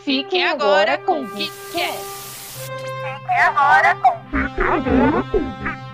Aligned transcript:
Fique 0.00 0.42
agora 0.42 0.98
com 0.98 1.22
o 1.22 1.28
que 1.28 1.50
quer. 1.72 1.92
Fique 1.92 3.32
agora 3.46 3.94
com 3.96 4.08
o 4.08 5.22
que 5.24 5.38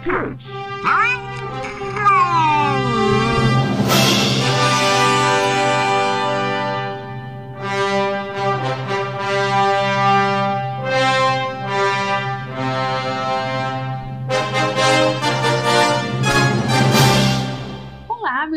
quer. 0.04 1.13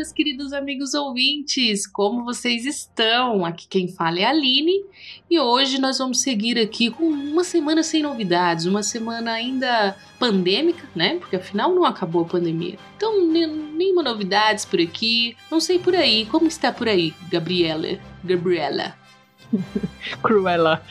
Meus 0.08 0.12
queridos 0.12 0.52
amigos 0.54 0.94
ouvintes, 0.94 1.86
como 1.86 2.24
vocês 2.24 2.64
estão? 2.64 3.44
Aqui 3.44 3.66
quem 3.68 3.88
fala 3.88 4.18
é 4.20 4.24
a 4.24 4.30
Aline 4.30 4.82
e 5.30 5.38
hoje 5.38 5.78
nós 5.78 5.98
vamos 5.98 6.22
seguir 6.22 6.58
aqui 6.58 6.90
com 6.90 7.04
uma 7.04 7.44
semana 7.44 7.82
sem 7.82 8.02
novidades, 8.02 8.64
uma 8.64 8.82
semana 8.82 9.32
ainda 9.32 9.94
pandêmica, 10.18 10.82
né? 10.96 11.16
Porque 11.16 11.36
afinal 11.36 11.74
não 11.74 11.84
acabou 11.84 12.22
a 12.22 12.24
pandemia. 12.24 12.78
Então, 12.96 13.26
ne- 13.26 13.46
nenhuma 13.46 14.02
novidades 14.02 14.64
por 14.64 14.80
aqui. 14.80 15.36
Não 15.50 15.60
sei 15.60 15.78
por 15.78 15.94
aí. 15.94 16.24
Como 16.26 16.46
está 16.46 16.72
por 16.72 16.88
aí, 16.88 17.12
Gabriela? 17.30 17.98
Gabriela. 18.24 18.94
Cruella. 20.22 20.82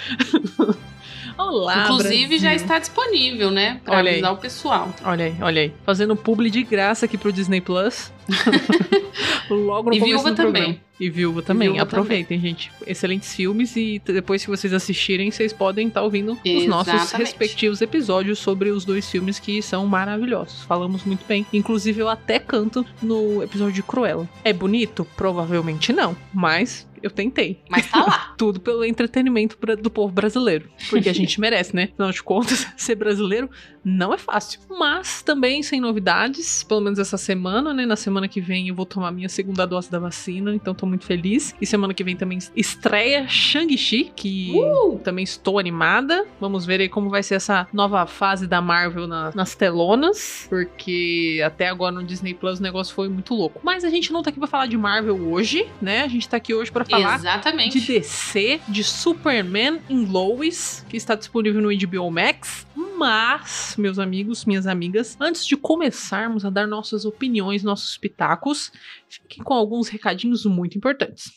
Olá, 1.37 1.83
Inclusive 1.85 2.37
já 2.37 2.49
Brasil. 2.49 2.65
está 2.65 2.79
disponível, 2.79 3.49
né? 3.49 3.81
Para 3.83 3.97
Olha 3.97 4.09
aí. 4.09 4.15
avisar 4.17 4.33
o 4.33 4.37
pessoal. 4.37 4.93
Olha 5.03 5.25
aí, 5.25 5.35
olha 5.41 5.61
aí. 5.63 5.73
Fazendo 5.83 6.15
publi 6.15 6.49
de 6.51 6.61
graça 6.63 7.05
aqui 7.05 7.17
pro 7.17 7.31
Disney 7.33 7.61
Plus. 7.61 8.11
Logo 9.49 9.89
no 9.89 9.95
E 9.95 9.99
começo 9.99 10.17
Viúva 10.17 10.31
do 10.31 10.35
programa. 10.35 10.65
também. 10.65 10.81
E 10.99 11.09
Viúva 11.09 11.41
também. 11.41 11.67
Viúva 11.69 11.83
Aproveitem, 11.83 12.39
gente. 12.39 12.71
Excelentes 12.85 13.33
filmes 13.33 13.75
e 13.75 14.01
depois 14.05 14.43
que 14.43 14.49
vocês 14.49 14.73
assistirem, 14.73 15.29
vocês 15.31 15.53
podem 15.53 15.87
estar 15.87 16.01
ouvindo 16.01 16.33
os 16.33 16.65
nossos 16.65 16.93
Exatamente. 16.93 17.17
respectivos 17.17 17.81
episódios 17.81 18.39
sobre 18.39 18.69
os 18.71 18.83
dois 18.83 19.09
filmes 19.09 19.39
que 19.39 19.61
são 19.61 19.85
maravilhosos. 19.85 20.63
Falamos 20.63 21.03
muito 21.03 21.23
bem. 21.27 21.45
Inclusive, 21.53 22.01
eu 22.01 22.09
até 22.09 22.39
canto 22.39 22.85
no 23.01 23.43
episódio 23.43 23.73
de 23.73 23.83
Cruella. 23.83 24.27
É 24.43 24.51
bonito? 24.51 25.05
Provavelmente 25.15 25.93
não. 25.93 26.17
Mas 26.33 26.87
eu 27.03 27.11
tentei. 27.11 27.61
Mas 27.69 27.89
tá 27.89 28.03
lá. 28.03 28.33
Tudo 28.37 28.59
pelo 28.59 28.83
entretenimento 28.83 29.55
do 29.79 29.89
povo 29.91 30.11
brasileiro. 30.11 30.67
Porque 30.89 31.09
a 31.09 31.13
gente 31.13 31.37
merece, 31.41 31.75
né? 31.75 31.89
Afinal 31.93 32.11
de 32.11 32.23
contas, 32.23 32.67
ser 32.75 32.95
brasileiro 32.95 33.47
não 33.85 34.13
é 34.13 34.17
fácil. 34.17 34.59
Mas 34.67 35.21
também 35.21 35.61
sem 35.61 35.79
novidades, 35.79 36.63
pelo 36.63 36.81
menos 36.81 36.97
essa 36.97 37.17
semana, 37.17 37.71
né? 37.71 37.85
Na 37.85 37.95
semana 37.95 38.16
que 38.25 38.39
vem 38.39 38.69
eu 38.69 38.75
vou 38.75 38.85
tomar 38.85 39.11
minha 39.11 39.27
segunda 39.27 39.67
dose 39.67 39.91
da 39.91 39.99
vacina, 39.99 40.55
então 40.55 40.73
tô 40.73 40.85
muito 40.85 41.03
feliz. 41.03 41.53
E 41.59 41.65
semana 41.65 41.93
que 41.93 42.05
vem 42.05 42.15
também 42.15 42.37
estreia 42.55 43.27
Shang-Chi, 43.27 44.13
que 44.15 44.53
Uh! 44.55 44.97
também 45.03 45.25
estou 45.25 45.59
animada. 45.59 46.25
Vamos 46.39 46.65
ver 46.65 46.79
aí 46.79 46.87
como 46.87 47.09
vai 47.09 47.21
ser 47.21 47.35
essa 47.35 47.67
nova 47.73 48.05
fase 48.07 48.47
da 48.47 48.61
Marvel 48.61 49.07
na- 49.07 49.31
nas 49.35 49.55
telonas, 49.55 50.47
porque 50.49 51.41
até 51.45 51.67
agora 51.67 51.91
no 51.93 52.03
Disney 52.03 52.33
Plus 52.33 52.59
o 52.59 52.63
negócio 52.63 52.95
foi 52.95 53.09
muito 53.09 53.33
louco. 53.33 53.59
Mas 53.61 53.83
a 53.83 53.89
gente 53.89 54.13
não 54.13 54.21
tá 54.23 54.29
aqui 54.29 54.39
pra 54.39 54.47
falar 54.47 54.67
de 54.67 54.77
Marvel 54.77 55.17
hoje, 55.29 55.67
né? 55.81 56.03
A 56.03 56.07
gente 56.07 56.29
tá 56.29 56.37
aqui 56.37 56.53
hoje 56.53 56.71
pra 56.71 56.85
falar 56.85 57.15
Exatamente. 57.15 57.79
de 57.81 57.85
DC, 57.99 58.61
de 58.69 58.83
Superman 58.83 59.79
em 59.89 60.05
Lois, 60.05 60.85
que 60.87 60.95
está 60.95 61.15
disponível 61.15 61.61
no 61.61 61.69
HBO 61.69 62.09
Max. 62.11 62.65
Mas, 62.97 63.75
meus 63.77 63.99
amigos, 63.99 64.43
minhas 64.43 64.65
amigas, 64.65 65.15
antes 65.19 65.45
de 65.45 65.55
começarmos 65.55 66.43
a 66.43 66.49
dar 66.49 66.67
nossas 66.67 67.05
opiniões, 67.05 67.61
nossos 67.61 67.95
pitacos, 67.95 68.71
fiquem 69.07 69.43
com 69.43 69.53
alguns 69.53 69.87
recadinhos 69.87 70.45
muito 70.45 70.75
importantes. 70.75 71.31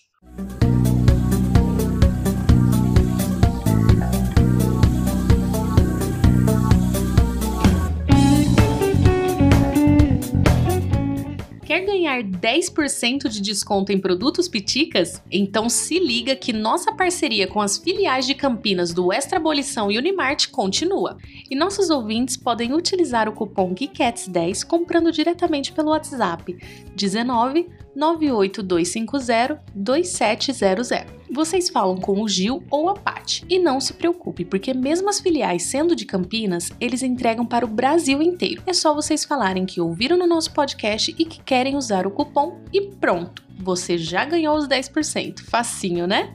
Quer 11.70 11.86
ganhar 11.86 12.24
10% 12.24 13.28
de 13.28 13.40
desconto 13.40 13.92
em 13.92 14.00
produtos 14.00 14.48
Piticas? 14.48 15.22
Então 15.30 15.68
se 15.68 16.00
liga 16.00 16.34
que 16.34 16.52
nossa 16.52 16.92
parceria 16.92 17.46
com 17.46 17.60
as 17.60 17.78
filiais 17.78 18.26
de 18.26 18.34
Campinas 18.34 18.92
do 18.92 19.12
Extra 19.12 19.38
Abolição 19.38 19.88
e 19.88 19.96
Unimart 19.96 20.50
continua. 20.50 21.16
E 21.48 21.54
nossos 21.54 21.88
ouvintes 21.88 22.36
podem 22.36 22.74
utilizar 22.74 23.28
o 23.28 23.32
cupom 23.32 23.72
GUICATS10 23.72 24.66
comprando 24.66 25.12
diretamente 25.12 25.70
pelo 25.70 25.90
WhatsApp 25.90 26.58
19 26.96 27.68
98250 28.00 29.60
2700. 29.74 30.88
Vocês 31.30 31.68
falam 31.68 31.96
com 31.96 32.20
o 32.22 32.28
Gil 32.28 32.64
ou 32.70 32.88
a 32.88 32.94
Paty. 32.94 33.44
E 33.48 33.58
não 33.58 33.78
se 33.78 33.92
preocupe, 33.92 34.44
porque 34.44 34.74
mesmo 34.74 35.08
as 35.08 35.20
filiais 35.20 35.64
sendo 35.64 35.94
de 35.94 36.06
Campinas, 36.06 36.72
eles 36.80 37.02
entregam 37.02 37.44
para 37.44 37.64
o 37.64 37.68
Brasil 37.68 38.22
inteiro. 38.22 38.62
É 38.66 38.72
só 38.72 38.94
vocês 38.94 39.24
falarem 39.24 39.66
que 39.66 39.80
ouviram 39.80 40.16
no 40.16 40.26
nosso 40.26 40.52
podcast 40.52 41.14
e 41.16 41.24
que 41.24 41.40
querem 41.42 41.76
usar 41.76 42.06
o 42.06 42.10
cupom 42.10 42.58
e 42.72 42.80
pronto. 42.80 43.44
Você 43.58 43.98
já 43.98 44.24
ganhou 44.24 44.56
os 44.56 44.66
10%. 44.66 45.40
Facinho, 45.40 46.06
né? 46.06 46.34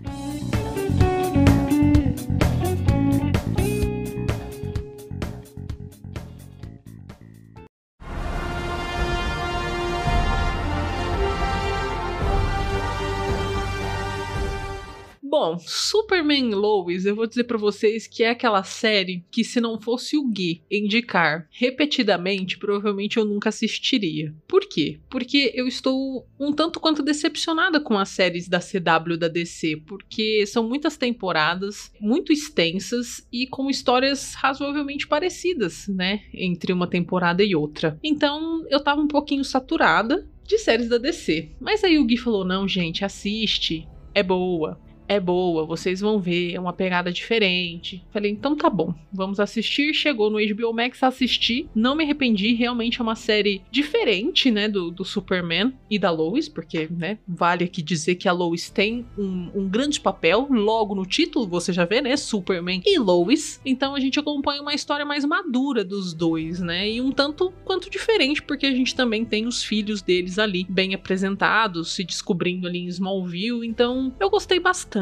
Bom, 15.38 15.60
Superman 15.60 16.52
Lois, 16.52 17.06
eu 17.06 17.14
vou 17.14 17.28
dizer 17.28 17.44
pra 17.44 17.58
vocês 17.58 18.08
que 18.08 18.24
é 18.24 18.30
aquela 18.30 18.64
série 18.64 19.26
que 19.30 19.44
se 19.44 19.60
não 19.60 19.78
fosse 19.78 20.16
o 20.16 20.26
Gui 20.26 20.62
indicar 20.72 21.46
repetidamente, 21.52 22.58
provavelmente 22.58 23.18
eu 23.18 23.26
nunca 23.26 23.50
assistiria. 23.50 24.34
Por 24.48 24.62
quê? 24.62 24.98
Porque 25.10 25.52
eu 25.54 25.68
estou 25.68 26.26
um 26.40 26.54
tanto 26.54 26.80
quanto 26.80 27.04
decepcionada 27.04 27.82
com 27.82 27.98
as 27.98 28.08
séries 28.08 28.48
da 28.48 28.62
CW 28.62 29.18
da 29.18 29.28
DC, 29.28 29.82
porque 29.86 30.46
são 30.48 30.66
muitas 30.66 30.96
temporadas, 30.96 31.92
muito 32.00 32.32
extensas 32.32 33.28
e 33.30 33.46
com 33.46 33.70
histórias 33.70 34.36
razoavelmente 34.36 35.06
parecidas, 35.06 35.86
né, 35.90 36.22
entre 36.34 36.72
uma 36.72 36.88
temporada 36.88 37.44
e 37.44 37.54
outra. 37.54 38.00
Então, 38.02 38.66
eu 38.70 38.80
tava 38.80 39.02
um 39.02 39.08
pouquinho 39.10 39.44
saturada 39.44 40.26
de 40.46 40.58
séries 40.58 40.88
da 40.88 40.98
DC. 40.98 41.50
Mas 41.60 41.84
aí 41.84 42.00
o 42.00 42.06
Gui 42.06 42.16
falou: 42.16 42.46
"Não, 42.46 42.66
gente, 42.66 43.04
assiste, 43.04 43.86
é 44.14 44.24
boa 44.24 44.80
é 45.08 45.20
boa, 45.20 45.66
vocês 45.66 46.02
vão 46.02 46.20
ver, 46.20 46.54
é 46.54 46.60
uma 46.60 46.74
pegada 46.74 47.12
diferente. 47.12 48.04
Falei, 48.12 48.32
então 48.32 48.56
tá 48.56 48.70
bom, 48.70 48.94
vamos 49.12 49.40
assistir. 49.40 49.94
Chegou 49.94 50.30
no 50.30 50.38
HBO 50.38 50.74
Max, 50.74 51.02
assisti, 51.04 51.70
não 51.76 51.96
me 51.96 52.04
arrependi, 52.04 52.54
realmente 52.54 53.00
é 53.00 53.04
uma 53.04 53.16
série 53.16 53.62
diferente, 53.72 54.50
né, 54.50 54.68
do, 54.68 54.90
do 54.90 55.06
Superman 55.06 55.74
e 55.90 56.00
da 56.00 56.10
Lois, 56.10 56.50
porque, 56.50 56.88
né, 56.90 57.18
vale 57.28 57.66
aqui 57.66 57.82
dizer 57.82 58.16
que 58.16 58.28
a 58.28 58.32
Lois 58.32 58.70
tem 58.70 59.06
um, 59.18 59.52
um 59.54 59.70
grande 59.70 60.00
papel, 60.00 60.48
logo 60.50 60.96
no 60.96 61.06
título 61.06 61.48
você 61.48 61.72
já 61.72 61.86
vê, 61.86 62.02
né, 62.02 62.18
Superman 62.18 62.82
e 62.86 62.98
Lois. 62.98 63.62
Então 63.66 63.96
a 63.96 64.00
gente 64.00 64.20
acompanha 64.20 64.62
uma 64.62 64.74
história 64.74 65.06
mais 65.06 65.24
madura 65.24 65.84
dos 65.84 66.14
dois, 66.14 66.60
né, 66.60 66.90
e 66.90 67.02
um 67.02 67.12
tanto 67.12 67.54
quanto 67.64 67.90
diferente, 67.90 68.42
porque 68.42 68.66
a 68.66 68.72
gente 68.72 68.96
também 68.96 69.24
tem 69.24 69.46
os 69.46 69.64
filhos 69.64 70.02
deles 70.02 70.40
ali, 70.40 70.66
bem 70.68 70.94
apresentados, 70.94 71.94
se 71.94 72.04
descobrindo 72.04 72.68
ali 72.68 72.80
em 72.80 72.88
Smallville, 72.88 73.68
então 73.68 74.14
eu 74.20 74.30
gostei 74.30 74.60
bastante. 74.60 74.95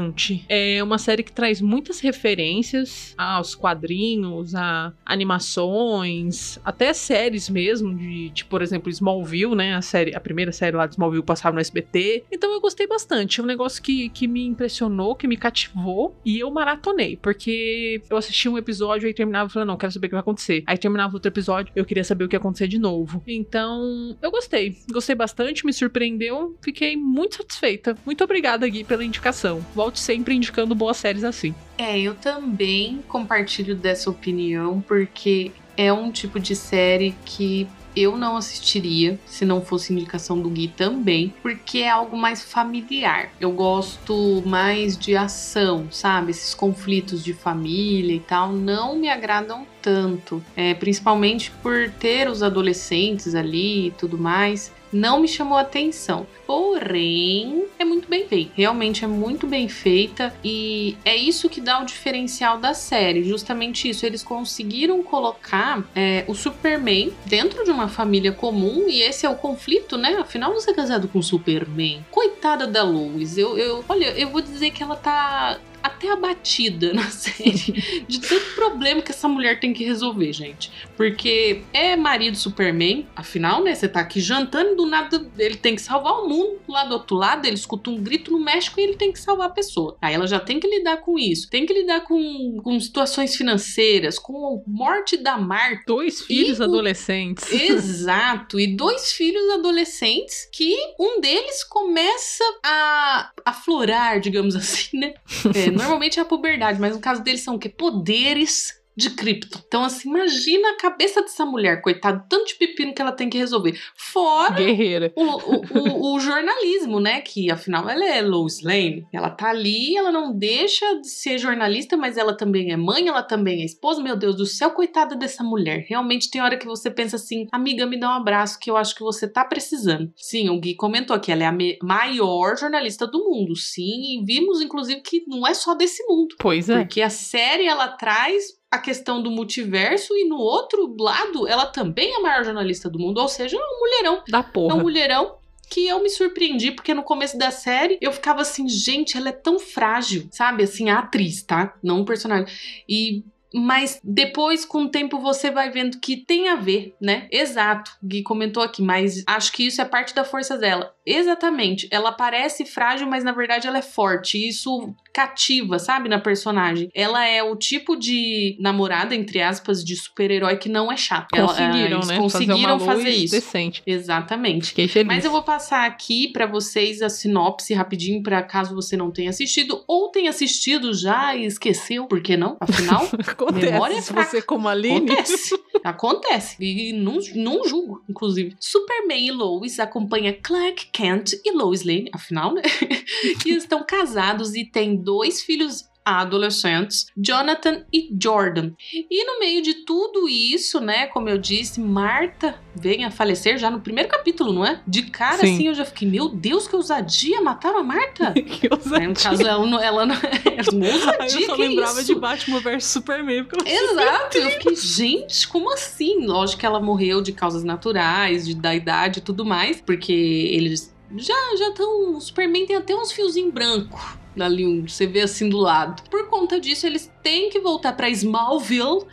É 0.50 0.82
uma 0.84 0.98
série 0.98 1.24
que 1.24 1.32
traz 1.32 1.62
muitas 1.62 2.00
referências 2.00 3.14
aos 3.18 3.56
quadrinhos, 3.56 4.56
a 4.56 4.94
animações, 5.06 6.60
até 6.64 6.94
séries 6.94 7.50
mesmo, 7.50 7.96
de, 7.96 8.30
tipo, 8.32 8.50
por 8.50 8.62
exemplo, 8.62 8.90
Smallville, 8.90 9.56
né? 9.56 9.76
A 9.76 9.82
série, 9.82 10.16
a 10.16 10.20
primeira 10.20 10.52
série 10.52 10.76
lá 10.76 10.86
de 10.86 10.94
Smallville 10.94 11.24
passava 11.24 11.56
no 11.56 11.62
SBT. 11.62 12.26
Então 12.32 12.52
eu 12.52 12.62
gostei 12.62 12.88
bastante. 12.88 13.40
É 13.40 13.44
um 13.44 13.46
negócio 13.48 13.82
que, 13.82 14.10
que 14.10 14.28
me 14.28 14.46
impressionou, 14.46 15.16
que 15.16 15.28
me 15.28 15.38
cativou 15.38 16.16
e 16.26 16.40
eu 16.40 16.50
maratonei, 16.52 17.18
porque 17.18 18.02
eu 18.10 18.18
assisti 18.18 18.50
um 18.50 18.58
episódio 18.58 19.08
e 19.08 19.14
terminava 19.14 19.50
falei, 19.50 19.68
não, 19.68 19.78
quero 19.78 19.92
saber 19.92 20.08
o 20.08 20.10
que 20.10 20.16
vai 20.16 20.22
acontecer. 20.22 20.64
Aí 20.66 20.78
terminava 20.78 21.16
outro 21.16 21.30
episódio, 21.30 21.72
eu 21.76 21.86
queria 21.86 22.04
saber 22.04 22.26
o 22.26 22.28
que 22.28 22.36
ia 22.36 22.40
acontecer 22.40 22.68
de 22.68 22.80
novo. 22.80 23.24
Então, 23.28 24.18
eu 24.22 24.32
gostei. 24.32 24.78
Gostei 24.92 25.16
bastante, 25.16 25.66
me 25.66 25.74
surpreendeu, 25.74 26.58
fiquei 26.62 26.96
muito 26.96 27.36
satisfeita. 27.36 27.96
Muito 28.06 28.24
obrigada, 28.24 28.68
Gui, 28.68 28.84
pela 28.84 29.04
indicação. 29.04 29.64
Volte 29.84 30.00
sempre 30.00 30.34
indicando 30.34 30.74
boas 30.74 30.96
séries 30.96 31.26
assim. 31.26 31.54
É, 31.78 32.00
eu 32.00 32.16
também 32.16 33.04
compartilho 33.06 33.76
dessa 33.76 34.10
opinião, 34.10 34.80
porque 34.88 35.52
é 35.76 35.92
um 35.92 36.10
tipo 36.10 36.40
de 36.40 36.56
série 36.56 37.14
que 37.26 37.68
eu 37.94 38.16
não 38.18 38.38
assistiria 38.38 39.20
se 39.26 39.44
não 39.44 39.62
fosse 39.62 39.92
indicação 39.92 40.40
do 40.40 40.50
Gui 40.50 40.70
também, 40.70 41.34
porque 41.42 41.80
é 41.80 41.90
algo 41.90 42.18
mais 42.18 42.42
familiar. 42.42 43.34
Eu 43.42 43.52
gosto 43.52 44.42
mais 44.46 44.98
de 44.98 45.18
ação, 45.18 45.88
sabe? 45.92 46.32
Esses 46.32 46.54
conflitos 46.54 47.22
de 47.22 47.34
família 47.34 48.16
e 48.16 48.22
tal 48.22 48.54
não 48.54 48.96
me 48.96 49.10
agradam 49.10 49.68
tanto, 49.82 50.42
é, 50.56 50.74
principalmente 50.74 51.52
por 51.62 51.90
ter 52.00 52.30
os 52.30 52.42
adolescentes 52.42 53.36
ali 53.36 53.88
e 53.88 53.92
tudo 53.92 54.18
mais. 54.18 54.72
Não 54.94 55.20
me 55.20 55.28
chamou 55.28 55.58
atenção. 55.58 56.28
Porém, 56.46 57.66
é 57.80 57.84
muito 57.84 58.08
bem 58.08 58.28
feita. 58.28 58.52
Realmente 58.56 59.04
é 59.04 59.08
muito 59.08 59.48
bem 59.48 59.68
feita. 59.68 60.34
E 60.44 60.96
é 61.04 61.16
isso 61.16 61.50
que 61.50 61.60
dá 61.60 61.82
o 61.82 61.86
diferencial 61.86 62.60
da 62.60 62.74
série. 62.74 63.24
Justamente 63.24 63.90
isso. 63.90 64.06
Eles 64.06 64.24
conseguiram 64.24 65.02
colocar 65.04 65.84
é, 65.96 66.24
o 66.28 66.36
Superman 66.36 67.12
dentro 67.26 67.64
de 67.64 67.72
uma 67.72 67.88
família 67.88 68.32
comum. 68.32 68.88
E 68.88 69.02
esse 69.02 69.26
é 69.26 69.30
o 69.30 69.36
conflito, 69.36 69.98
né? 69.98 70.16
Afinal, 70.20 70.54
você 70.54 70.72
é 70.72 70.74
casado 70.74 71.08
com 71.08 71.20
o 71.20 71.24
Superman. 71.24 72.06
Coitada 72.12 72.68
da 72.68 72.84
Lois. 72.84 73.38
Eu, 73.38 73.58
eu, 73.58 73.84
olha, 73.90 74.12
eu 74.18 74.30
vou 74.30 74.42
dizer 74.42 74.72
que 74.72 74.84
ela 74.84 74.96
tá 74.96 75.60
até 75.84 76.10
abatida 76.12 76.94
na 76.94 77.04
série 77.12 78.04
de 78.08 78.20
tanto 78.22 78.56
problema 78.56 79.02
que 79.02 79.12
essa 79.12 79.28
mulher 79.28 79.60
tem 79.60 79.74
que 79.74 79.84
resolver, 79.84 80.32
gente. 80.34 80.72
Porque 80.96 81.62
é 81.74 81.96
marido 81.96 82.38
Superman, 82.38 83.08
afinal, 83.16 83.62
né? 83.64 83.76
Você 83.76 83.88
tá 83.88 84.00
aqui 84.00 84.20
jantando 84.22 84.72
e 84.72 84.76
do 84.76 84.86
nada 84.86 85.26
ele 85.38 85.56
tem 85.56 85.76
que 85.76 85.82
salvar 85.82 86.14
o 86.14 86.28
mundo. 86.30 86.60
Lá 86.68 86.86
do 86.86 86.94
outro 86.94 87.16
lado, 87.18 87.46
ele 87.46 87.56
escuta 87.56 87.90
um 87.90 87.98
grito 88.02 88.32
no 88.32 88.40
México 88.40 88.80
e 88.80 88.84
ele 88.84 88.96
tem 88.96 89.12
que 89.12 89.20
salvar 89.20 89.48
a 89.48 89.52
pessoa. 89.52 89.98
Aí 90.02 90.14
ela 90.14 90.26
já 90.28 90.40
tem 90.40 90.60
que 90.60 90.68
lidar 90.68 90.98
com 90.98 91.20
isso. 91.20 91.50
Tem 91.50 91.66
que 91.66 91.74
lidar 91.74 92.02
com, 92.02 92.60
com 92.64 92.80
situações 92.80 93.36
financeiras, 93.36 94.18
com 94.18 94.62
a 94.66 94.70
morte 94.70 95.18
da 95.18 95.38
Marta. 95.38 95.84
Dois 95.88 96.22
filhos 96.22 96.60
o- 96.60 96.64
adolescentes. 96.64 97.52
Exato, 97.52 98.60
e 98.60 98.76
dois 98.76 99.12
filhos 99.12 99.44
adolescentes 99.54 100.48
que 100.52 100.76
um 101.00 101.20
deles 101.20 101.64
começa 101.64 102.44
a 102.64 103.32
aflorar, 103.46 104.20
digamos 104.20 104.56
assim, 104.56 104.98
né? 105.00 105.14
É, 105.56 105.70
normalmente 105.76 106.20
é 106.20 106.22
a 106.22 106.26
puberdade, 106.26 106.80
mas 106.80 106.94
no 106.94 107.02
caso 107.02 107.24
deles 107.24 107.42
são 107.42 107.56
o 107.56 107.60
quê? 107.60 107.70
Poderes 107.70 108.83
de 108.96 109.10
cripto. 109.12 109.62
Então, 109.68 109.84
assim, 109.84 110.10
imagina 110.10 110.70
a 110.72 110.78
cabeça 110.78 111.22
dessa 111.22 111.46
mulher, 111.46 111.82
coitado, 111.82 112.24
tanto 112.30 112.48
de 112.48 112.56
pepino 112.56 112.94
que 112.94 113.02
ela 113.02 113.12
tem 113.12 113.30
que 113.30 113.38
resolver. 113.38 113.80
Fora 113.96 114.56
Guerreira. 114.56 115.12
o, 115.16 115.24
o, 115.24 115.62
o- 115.80 116.14
o 116.16 116.20
jornalismo, 116.22 117.00
né? 117.00 117.22
Que 117.22 117.50
afinal 117.52 117.90
ela 117.90 118.06
é 118.06 118.22
Lois 118.22 118.62
Lane. 118.62 119.06
Ela 119.12 119.30
tá 119.30 119.50
ali, 119.50 119.96
ela 119.98 120.12
não 120.12 120.38
deixa 120.38 120.86
de 121.02 121.10
ser 121.10 121.38
jornalista, 121.38 121.98
mas 121.98 122.18
ela 122.18 122.36
também 122.36 122.72
é 122.72 122.78
mãe, 122.78 123.08
ela 123.08 123.24
também 123.24 123.62
é 123.62 123.66
esposa. 123.66 124.02
Meu 124.04 124.16
Deus 124.16 124.36
do 124.36 124.46
céu, 124.46 124.72
coitada 124.72 125.16
dessa 125.16 125.44
mulher. 125.44 125.86
Realmente 125.90 126.30
tem 126.30 126.42
hora 126.42 126.58
que 126.58 126.66
você 126.66 126.92
pensa 126.92 127.16
assim, 127.16 127.48
amiga, 127.52 127.86
me 127.86 128.00
dá 128.00 128.10
um 128.10 128.14
abraço 128.22 128.60
que 128.60 128.70
eu 128.70 128.78
acho 128.78 128.96
que 128.96 129.02
você 129.04 129.28
tá 129.28 129.44
precisando. 129.44 130.12
Sim, 130.16 130.50
o 130.50 130.60
Gui 130.60 130.76
comentou 130.76 131.20
que 131.20 131.32
ela 131.32 131.44
é 131.44 131.48
a 131.48 131.58
maior 131.84 132.58
jornalista 132.58 133.08
do 133.08 133.20
mundo. 133.24 133.56
Sim, 133.56 134.20
e 134.22 134.24
vimos 134.26 134.62
inclusive 134.62 135.02
que 135.02 135.24
não 135.28 135.46
é 135.48 135.54
só 135.54 135.74
desse 135.74 136.04
mundo. 136.06 136.36
Pois 136.40 136.70
é. 136.70 136.80
Porque 136.80 137.02
a 137.02 137.10
série 137.10 137.66
ela 137.66 137.88
traz 137.88 138.44
a 138.74 138.80
questão 138.80 139.22
do 139.22 139.30
multiverso 139.30 140.16
e 140.16 140.28
no 140.28 140.38
outro 140.38 140.96
lado 141.00 141.48
ela 141.48 141.68
também 141.68 142.12
é 142.14 142.18
a 142.18 142.22
maior 142.22 142.44
jornalista 142.44 142.90
do 142.90 142.98
mundo, 142.98 143.20
ou 143.22 143.28
seja, 143.28 143.56
é 143.56 143.60
um 143.60 143.80
mulherão. 143.80 144.24
Da 144.28 144.40
É 144.40 144.42
um 144.42 144.44
porra. 144.52 144.76
mulherão 144.78 145.36
que 145.70 145.88
eu 145.88 146.02
me 146.02 146.10
surpreendi, 146.10 146.72
porque 146.72 146.94
no 146.94 147.04
começo 147.04 147.38
da 147.38 147.52
série 147.52 147.98
eu 148.02 148.12
ficava 148.12 148.42
assim, 148.42 148.68
gente, 148.68 149.16
ela 149.16 149.30
é 149.30 149.32
tão 149.32 149.60
frágil, 149.60 150.28
sabe? 150.32 150.64
Assim, 150.64 150.90
a 150.90 151.00
atriz, 151.00 151.44
tá? 151.44 151.76
Não 151.84 152.02
o 152.02 152.06
personagem. 152.06 152.48
E. 152.90 153.24
Mas 153.56 154.00
depois, 154.04 154.66
com 154.66 154.86
o 154.86 154.90
tempo, 154.90 155.20
você 155.20 155.52
vai 155.52 155.70
vendo 155.70 156.00
que 156.00 156.18
tem 156.18 156.50
a 156.50 156.56
ver, 156.56 156.96
né? 157.00 157.28
Exato. 157.32 157.92
Gui 158.04 158.24
comentou 158.24 158.64
aqui, 158.64 158.82
mas 158.82 159.24
acho 159.28 159.52
que 159.52 159.68
isso 159.68 159.80
é 159.80 159.86
parte 159.86 160.16
da 160.16 160.24
força 160.24 160.58
dela. 160.58 160.92
Exatamente. 161.06 161.88
Ela 161.92 162.12
parece 162.12 162.66
frágil, 162.66 163.08
mas 163.08 163.24
na 163.24 163.32
verdade 163.32 163.68
ela 163.68 163.78
é 163.80 163.82
forte. 163.82 164.38
E 164.38 164.48
isso 164.50 164.94
cativa, 165.14 165.78
sabe, 165.78 166.10
na 166.10 166.20
personagem. 166.20 166.90
Ela 166.94 167.26
é 167.28 167.44
o 167.44 167.56
tipo 167.56 167.96
de 167.96 168.58
namorada, 168.60 169.14
entre 169.16 169.42
aspas, 169.42 169.84
de 169.84 169.96
super-herói 169.96 170.58
que 170.58 170.70
não 170.70 170.92
é 170.92 170.98
chato. 170.98 171.28
Ela- 171.36 171.48
Conseguiram, 171.48 171.98
eles 171.98 172.08
né? 172.08 172.18
Conseguiram 172.18 172.58
fazer, 172.80 172.84
uma 172.84 172.94
fazer 172.96 173.10
isso. 173.10 173.36
decente. 173.36 173.84
Exatamente. 173.86 174.68
Fiquei 174.70 174.88
feliz. 174.88 175.08
Mas 175.08 175.26
eu 175.26 175.32
vou 175.32 175.44
passar 175.44 175.86
aqui 175.86 176.30
pra 176.30 176.46
vocês 176.46 177.02
a 177.02 177.10
sinopse 177.10 177.74
rapidinho, 177.74 178.24
pra 178.24 178.42
caso 178.42 178.74
você 178.74 178.98
não 178.98 179.12
tenha 179.12 179.30
assistido 179.30 179.84
ou 179.88 180.10
tenha 180.10 180.30
assistido 180.30 180.94
já 180.94 181.36
e 181.36 181.46
esqueceu, 181.46 182.06
por 182.06 182.22
que 182.22 182.36
não? 182.36 182.58
Afinal, 182.60 183.08
Acontece. 183.28 183.66
memória 183.72 183.96
é 183.98 184.02
fraca. 184.02 184.30
você 184.30 184.42
como 184.42 184.68
a 184.68 184.72
Aline. 184.72 185.12
acontece. 185.12 185.60
Acontece. 185.84 186.56
E 186.60 186.94
não, 186.94 187.18
não 187.36 187.68
julgo, 187.68 188.04
inclusive. 188.10 188.56
Superman 188.60 189.28
e 189.28 189.32
Lois 189.32 189.80
acompanha 189.80 190.34
Clark 190.34 190.88
Kent 190.94 191.34
e 191.44 191.52
Lois 191.52 191.84
Lane, 191.84 192.10
afinal, 192.14 192.54
né? 192.54 192.62
que 193.42 193.50
estão 193.50 193.84
casados 193.86 194.56
e 194.56 194.64
têm 194.64 194.96
dois 194.96 195.42
filhos 195.42 195.90
adolescentes, 196.06 197.08
Jonathan 197.16 197.84
e 197.92 198.10
Jordan. 198.22 198.72
E 198.92 199.26
no 199.26 199.40
meio 199.40 199.62
de 199.62 199.86
tudo 199.86 200.28
isso, 200.28 200.80
né, 200.80 201.08
como 201.08 201.30
eu 201.30 201.38
disse, 201.38 201.80
Marta 201.80 202.56
vem 202.76 203.06
a 203.06 203.12
falecer 203.12 203.58
já 203.58 203.70
no 203.70 203.80
primeiro 203.80 204.10
capítulo, 204.10 204.52
não 204.52 204.66
é? 204.66 204.82
De 204.86 205.04
cara 205.04 205.38
Sim. 205.38 205.54
assim, 205.54 205.68
eu 205.68 205.76
já 205.76 205.86
fiquei, 205.86 206.08
meu 206.08 206.28
Deus, 206.30 206.68
que 206.68 206.76
ousadia, 206.76 207.42
mataram 207.42 207.80
a 207.80 207.84
Marta? 207.84 208.32
que 208.36 208.68
ousadia. 208.72 209.00
Aí, 209.00 209.08
no 209.08 209.14
caso, 209.14 209.42
ela 209.42 209.66
não, 209.66 209.80
ela 209.82 210.06
não 210.06 210.16
é 210.44 210.58
eu 210.58 211.46
só 211.46 211.56
lembrava 211.56 212.02
isso? 212.02 212.14
de 212.14 212.20
Batman 212.20 212.60
vs 212.60 212.86
Superman. 212.86 213.44
Porque 213.46 213.70
eu... 213.70 213.92
Exato, 213.92 214.38
eu 214.38 214.52
fiquei, 214.52 214.76
gente, 214.76 215.48
como 215.48 215.72
assim? 215.72 216.26
Lógico 216.26 216.60
que 216.60 216.66
ela 216.66 216.80
morreu 216.80 217.22
de 217.22 217.32
causas 217.32 217.64
naturais, 217.64 218.46
de, 218.46 218.56
da 218.56 218.74
idade 218.74 219.20
e 219.20 219.22
tudo 219.22 219.46
mais, 219.46 219.82
porque 219.82 220.12
eles 220.12 220.94
já 221.16 221.56
já 221.58 221.70
estão. 221.70 222.16
O 222.16 222.22
Superman 222.22 222.66
tem 222.66 222.76
até 222.76 222.96
uns 222.96 223.12
fiozinhos 223.12 223.54
brancos 223.54 224.23
ali, 224.40 224.66
um- 224.66 224.88
você 224.88 225.06
vê 225.06 225.22
assim 225.22 225.48
do 225.50 225.58
lado. 225.58 226.04
Por 226.10 226.28
conta 226.30 226.60
disso, 226.60 226.86
eles 226.88 227.12
têm 227.22 227.50
que 227.50 227.60
voltar 227.60 227.94
pra 227.94 228.10
Smallville 228.10 229.06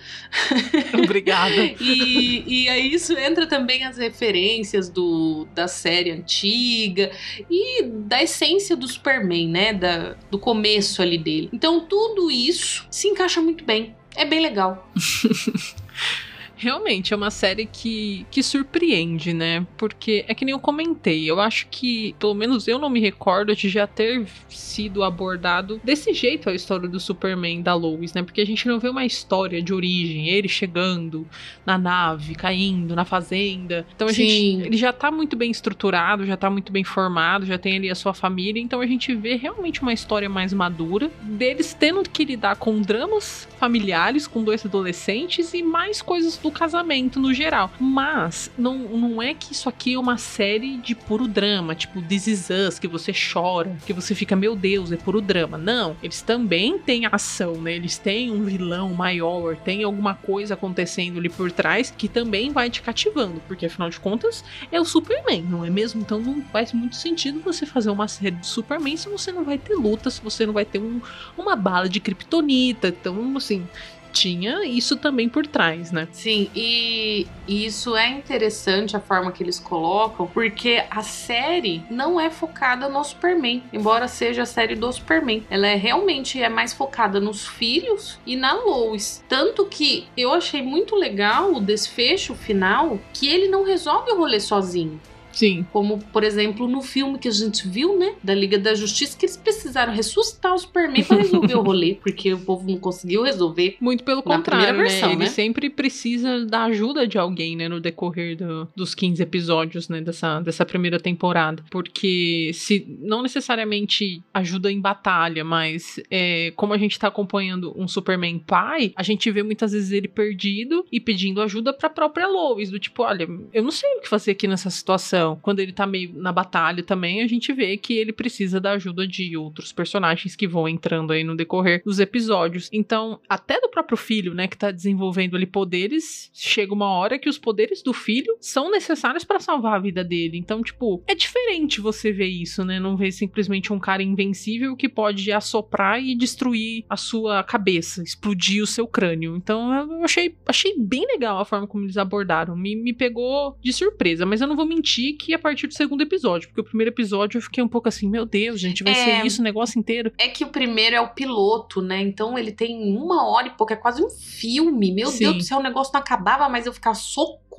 Obrigada. 1.03 1.55
e, 1.81 2.65
e 2.65 2.69
aí 2.69 2.93
isso 2.93 3.13
entra 3.19 3.47
também 3.47 3.85
as 3.85 3.97
referências 3.99 4.89
do, 4.89 5.47
da 5.55 5.67
série 5.69 6.11
antiga 6.11 7.11
e 7.51 7.83
da 7.83 8.23
essência 8.23 8.77
do 8.77 8.87
Superman, 8.89 9.49
né? 9.49 9.73
Da, 9.73 10.15
do 10.31 10.39
começo 10.39 11.03
ali 11.03 11.19
dele. 11.19 11.49
Então 11.53 11.81
tudo 11.81 12.31
isso 12.31 12.87
se 12.91 13.09
encaixa 13.09 13.41
muito 13.41 13.65
bem. 13.65 13.95
É 14.17 14.25
bem 14.25 14.41
legal. 14.41 14.91
Realmente, 16.61 17.15
é 17.15 17.17
uma 17.17 17.31
série 17.31 17.65
que, 17.65 18.27
que 18.31 18.43
surpreende, 18.43 19.33
né? 19.33 19.67
Porque 19.79 20.27
é 20.29 20.35
que 20.35 20.45
nem 20.45 20.53
eu 20.53 20.59
comentei, 20.59 21.25
eu 21.25 21.41
acho 21.41 21.67
que, 21.71 22.15
pelo 22.19 22.35
menos 22.35 22.69
eu 22.69 22.79
não 22.79 22.91
me 22.91 23.01
recordo 23.01 23.57
de 23.57 23.71
já 23.71 23.87
ter 23.87 24.27
sido 24.47 25.03
abordado 25.03 25.81
desse 25.83 26.13
jeito 26.13 26.51
a 26.51 26.55
história 26.55 26.87
do 26.87 27.01
Superman 27.01 27.63
da 27.63 27.75
Lois, 27.75 28.13
né? 28.13 28.23
Porque 28.23 28.43
a 28.43 28.47
gente 28.47 28.69
não 28.69 28.79
vê 28.79 28.91
uma 28.91 29.07
história 29.07 29.63
de 29.63 29.73
origem, 29.73 30.29
ele 30.29 30.49
chegando 30.49 31.27
na 31.65 31.79
nave, 31.79 32.35
caindo 32.35 32.95
na 32.95 33.07
fazenda. 33.07 33.87
Então 33.97 34.09
a 34.09 34.13
Sim. 34.13 34.29
gente. 34.29 34.67
Ele 34.67 34.77
já 34.77 34.93
tá 34.93 35.11
muito 35.11 35.37
bem 35.37 35.51
estruturado, 35.51 36.27
já 36.27 36.37
tá 36.37 36.51
muito 36.51 36.71
bem 36.71 36.85
formado, 36.85 37.47
já 37.47 37.57
tem 37.57 37.79
ali 37.79 37.89
a 37.89 37.95
sua 37.95 38.13
família, 38.13 38.61
então 38.61 38.83
a 38.83 38.87
gente 38.87 39.15
vê 39.15 39.35
realmente 39.35 39.81
uma 39.81 39.95
história 39.95 40.29
mais 40.29 40.53
madura 40.53 41.11
deles 41.23 41.73
tendo 41.73 42.03
que 42.03 42.23
lidar 42.23 42.57
com 42.57 42.83
dramas 42.83 43.49
familiares 43.59 44.27
com 44.27 44.45
dois 44.45 44.67
adolescentes 44.67 45.55
e 45.55 45.63
mais 45.63 46.03
coisas 46.03 46.37
do 46.37 46.50
casamento 46.51 47.19
no 47.21 47.33
geral. 47.33 47.71
Mas 47.79 48.51
não, 48.57 48.79
não 48.79 49.23
é 49.23 49.35
que 49.35 49.53
isso 49.53 49.69
aqui 49.69 49.95
é 49.95 49.99
uma 49.99 50.17
série 50.19 50.77
de 50.79 50.95
puro 50.95 51.27
drama, 51.27 51.75
tipo 51.75 52.03
This 52.03 52.27
Is 52.27 52.49
Us, 52.51 52.79
que 52.79 52.89
você 52.89 53.13
chora, 53.13 53.77
que 53.87 53.93
você 53.93 54.15
fica, 54.15 54.35
meu 54.37 54.55
Deus, 54.55 54.93
é 54.93 54.97
puro 54.97 55.21
drama. 55.21 55.57
Não, 55.57 55.97
eles 56.03 56.23
também 56.23 56.79
têm 56.79 57.07
ação, 57.07 57.55
né? 57.55 57.75
Eles 57.75 57.99
têm 57.99 58.31
um 58.31 58.45
vilão 58.45 58.93
maior, 58.95 59.57
tem 59.57 59.83
alguma 59.83 60.15
coisa 60.15 60.55
acontecendo 60.55 61.19
ali 61.19 61.29
por 61.29 61.51
trás 61.53 61.93
que 61.97 62.09
também 62.09 62.51
vai 62.51 62.71
te 62.71 62.83
cativando, 62.83 63.41
porque 63.47 63.67
afinal 63.67 63.91
de 63.91 64.01
contas 64.01 64.45
é 64.71 64.81
o 64.81 64.85
Superman, 64.85 65.43
não 65.43 65.65
é 65.65 65.71
mesmo? 65.71 66.01
Então 66.01 66.19
não 66.19 66.43
faz 66.43 66.73
muito 66.73 66.97
sentido 66.97 67.41
você 67.41 67.67
fazer 67.67 67.91
uma 67.91 68.09
série 68.09 68.37
de 68.37 68.47
Superman 68.47 68.97
se 68.97 69.09
você 69.09 69.33
não 69.33 69.45
vai 69.45 69.59
ter 69.59 69.75
luta, 69.75 70.11
se 70.11 70.21
você 70.21 70.47
não 70.47 70.53
vai 70.53 70.65
ter 70.65 70.79
um, 70.79 71.01
uma 71.37 71.57
bala 71.57 71.89
de 71.89 72.01
kryptonita. 72.01 72.89
Então, 72.89 73.37
assim, 73.37 73.67
tinha 74.13 74.65
isso 74.65 74.97
também 74.97 75.29
por 75.29 75.47
trás, 75.47 75.93
né? 75.93 76.09
Sim, 76.13 76.51
e 76.55 77.27
e 77.51 77.67
isso 77.67 77.97
é 77.97 78.09
interessante 78.09 78.97
a 78.97 79.01
forma 79.01 79.33
que 79.33 79.43
eles 79.43 79.59
colocam, 79.59 80.25
porque 80.27 80.85
a 80.89 81.03
série 81.03 81.83
não 81.91 82.21
é 82.21 82.31
focada 82.31 82.89
no 82.89 83.03
Superman, 83.03 83.65
embora 83.73 84.07
seja 84.07 84.43
a 84.43 84.47
série 84.47 84.77
do 84.77 84.93
Superman. 84.93 85.43
Ela 85.51 85.67
é 85.67 85.75
realmente 85.75 86.41
é 86.41 86.49
mais 86.49 86.73
focada 86.73 87.19
nos 87.19 87.47
filhos 87.47 88.21
e 88.25 88.37
na 88.37 88.53
Lois. 88.55 89.25
Tanto 89.29 89.67
que 89.67 90.07
eu 90.17 90.33
achei 90.33 90.63
muito 90.63 90.95
legal 90.95 91.53
o 91.53 91.61
desfecho 91.61 92.37
final, 92.37 93.01
que 93.13 93.29
ele 93.29 93.49
não 93.49 93.65
resolve 93.65 94.13
o 94.13 94.17
rolê 94.17 94.39
sozinho. 94.39 95.01
Sim. 95.33 95.67
Como, 95.73 95.99
por 96.13 96.25
exemplo, 96.25 96.67
no 96.69 96.81
filme 96.83 97.19
que 97.19 97.29
a 97.29 97.31
gente 97.31 97.67
viu, 97.69 97.99
né? 97.99 98.15
Da 98.23 98.35
Liga 98.35 98.59
da 98.59 98.75
Justiça, 98.75 99.17
que 99.19 99.27
eles 99.27 99.37
precisaram 99.37 99.93
ressuscitar 99.93 100.55
o 100.55 100.59
Superman 100.59 101.05
pra 101.05 101.17
resolver 101.19 101.55
o 101.55 101.63
rolê, 101.63 101.95
porque 101.95 102.33
o 102.33 102.39
povo 102.39 102.69
não 102.69 102.79
conseguiu 102.79 103.23
resolver. 103.23 103.77
Muito 103.81 104.05
pelo 104.05 104.23
contrário, 104.23 104.67
primeira 104.67 104.89
versão, 104.91 105.09
né? 105.11 105.15
Ele 105.15 105.25
né? 105.25 105.31
sempre 105.31 105.71
precisa 105.71 106.45
da 106.47 106.65
ajuda 106.65 107.07
de 107.07 107.19
alguém, 107.19 107.57
né? 107.57 107.69
No 107.69 107.81
decorrer 107.81 108.37
do- 108.37 108.69
dos 108.75 108.95
15 108.95 109.23
episódios, 109.23 109.89
né? 109.89 110.01
Dessa, 110.01 110.41
dessa 110.41 110.65
primeira 110.67 110.99
temporada. 110.99 111.63
Porque 111.71 112.51
se 112.55 112.87
não 113.01 113.23
necessariamente 113.23 114.23
ajuda 114.33 114.71
em 114.71 114.81
batalha, 114.81 115.45
mas 115.45 116.01
é, 116.11 116.53
como 116.57 116.73
a 116.73 116.79
gente 116.79 116.99
tá 116.99 117.09
acompanhando 117.09 117.73
um 117.77 117.87
Superman 117.87 118.39
pai, 118.39 118.93
a 118.97 119.03
gente 119.03 119.31
vê 119.31 119.43
muitas 119.43 119.73
vezes 119.73 119.93
ele 119.93 120.09
perdido 120.09 120.85
e 120.91 121.01
pedindo 121.01 121.41
ajuda 121.43 121.73
pra 121.73 121.89
própria 121.91 122.27
Lois. 122.27 122.71
Do 122.71 122.79
tipo, 122.79 123.03
olha, 123.03 123.29
eu 123.53 123.63
não 123.63 123.71
sei 123.71 123.89
o 123.97 124.01
que 124.01 124.09
fazer 124.09 124.33
aqui 124.33 124.47
nessa 124.49 124.71
situação. 124.71 125.20
Ação. 125.21 125.39
Quando 125.41 125.61
ele 125.61 125.73
tá 125.73 125.87
meio 125.87 126.13
na 126.15 126.33
batalha 126.33 126.83
também, 126.83 127.23
a 127.23 127.27
gente 127.27 127.53
vê 127.53 127.77
que 127.77 127.95
ele 127.95 128.13
precisa 128.13 128.61
da 128.61 128.73
ajuda 128.73 129.07
de 129.07 129.37
outros 129.37 129.73
personagens 129.73 130.35
que 130.35 130.49
vão 130.49 130.69
entrando 130.69 131.13
aí 131.13 131.23
no 131.23 131.37
decorrer 131.37 131.83
dos 131.85 132.01
episódios. 132.01 132.69
Então, 132.73 133.21
até 133.29 133.61
do 133.61 133.69
próprio 133.69 133.97
filho, 133.97 134.35
né, 134.35 134.49
que 134.49 134.57
tá 134.57 134.71
desenvolvendo 134.71 135.37
ali 135.37 135.47
poderes, 135.47 136.31
chega 136.33 136.73
uma 136.73 136.91
hora 136.91 137.19
que 137.19 137.29
os 137.29 137.39
poderes 137.39 137.83
do 137.83 137.93
filho 137.93 138.37
são 138.41 138.71
necessários 138.71 139.25
para 139.25 139.41
salvar 139.41 139.75
a 139.75 139.81
vida 139.81 140.03
dele. 140.03 140.39
Então, 140.39 140.63
tipo, 140.63 141.03
é 141.07 141.15
diferente 141.15 141.81
você 141.81 142.11
ver 142.11 142.29
isso, 142.29 142.65
né? 142.65 142.81
Não 142.81 142.97
ver 142.97 143.13
simplesmente 143.13 143.73
um 143.73 143.79
cara 143.79 144.03
invencível 144.03 144.77
que 144.77 144.89
pode 144.89 145.31
assoprar 145.31 146.03
e 146.03 146.15
destruir 146.15 146.85
a 146.89 146.97
sua 146.97 147.43
cabeça, 147.43 148.03
explodir 148.03 148.63
o 148.63 148.67
seu 148.67 148.87
crânio. 148.87 149.37
Então, 149.37 149.73
eu 149.73 150.05
achei, 150.05 150.35
achei 150.47 150.75
bem 150.79 151.07
legal 151.07 151.39
a 151.39 151.45
forma 151.45 151.67
como 151.67 151.85
eles 151.85 151.97
abordaram. 151.97 152.57
Me, 152.57 152.75
me 152.77 152.93
pegou 152.93 153.57
de 153.61 153.73
surpresa, 153.73 154.25
mas 154.25 154.41
eu 154.41 154.47
não 154.47 154.57
vou 154.57 154.67
mentir 154.67 155.10
que 155.15 155.35
a 155.35 155.39
partir 155.39 155.67
do 155.67 155.75
segundo 155.75 156.01
episódio, 156.03 156.49
porque 156.49 156.61
o 156.61 156.65
primeiro 156.65 156.91
episódio 156.91 157.39
eu 157.39 157.43
fiquei 157.43 157.63
um 157.63 157.69
pouco 157.69 157.89
assim, 157.89 158.09
meu 158.09 158.25
Deus, 158.25 158.61
gente, 158.61 158.83
vai 158.85 158.93
É. 158.93 158.97
ser 158.97 159.27
isso 159.27 159.41
o 159.41 159.45
negócio 159.45 159.79
inteiro. 159.79 160.13
É 160.19 160.29
que 160.29 160.45
o 160.45 160.49
primeiro 160.49 160.97
é 160.97 161.01
o 161.01 161.09
piloto, 161.09 161.81
né? 161.83 162.01
Então 162.01 162.39
ele 162.39 162.53
tem 162.53 162.97
uma 162.97 163.29
hora 163.29 163.49
e 163.49 163.51
pouco, 163.51 163.73
é 163.73 163.77
quase 163.77 164.03
um 164.03 164.11
filme. 164.11 164.93
Meu 164.93 165.09
Sim. 165.09 165.19
Deus 165.21 165.37
do 165.37 165.43
céu, 165.43 165.59
o 165.59 165.63
negócio 165.63 165.93
não 165.93 166.01
acabava, 166.01 166.49
mas 166.49 166.67
eu 166.67 166.73
ficava 166.73 166.95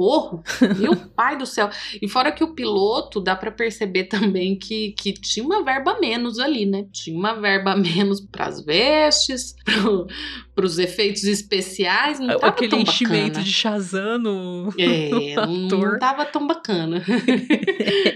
socorro. 0.01 0.43
Meu 0.77 0.95
pai 1.15 1.37
do 1.37 1.45
céu. 1.45 1.69
E 2.01 2.07
fora 2.07 2.31
que 2.31 2.43
o 2.43 2.53
piloto, 2.55 3.19
dá 3.19 3.35
pra 3.35 3.51
perceber 3.51 4.05
também 4.05 4.57
que, 4.57 4.91
que 4.93 5.13
tinha 5.13 5.45
uma 5.45 5.63
verba 5.63 5.99
menos 5.99 6.39
ali, 6.39 6.65
né? 6.65 6.85
Tinha 6.91 7.17
uma 7.17 7.33
verba 7.33 7.75
menos 7.77 8.21
pras 8.21 8.63
vestes, 8.63 9.55
pro, 9.63 10.07
pros 10.55 10.79
efeitos 10.79 11.23
especiais. 11.23 12.19
Não 12.19 12.27
tava 12.39 12.47
Aquele 12.47 12.69
tão 12.71 12.79
enchimento 12.79 13.27
bacana. 13.27 13.43
de 13.43 13.51
Shazam 13.51 14.17
no, 14.19 14.73
É, 14.77 15.09
no 15.09 15.19
não, 15.47 15.65
ator. 15.65 15.91
não 15.91 15.99
tava 15.99 16.25
tão 16.25 16.47
bacana. 16.47 17.03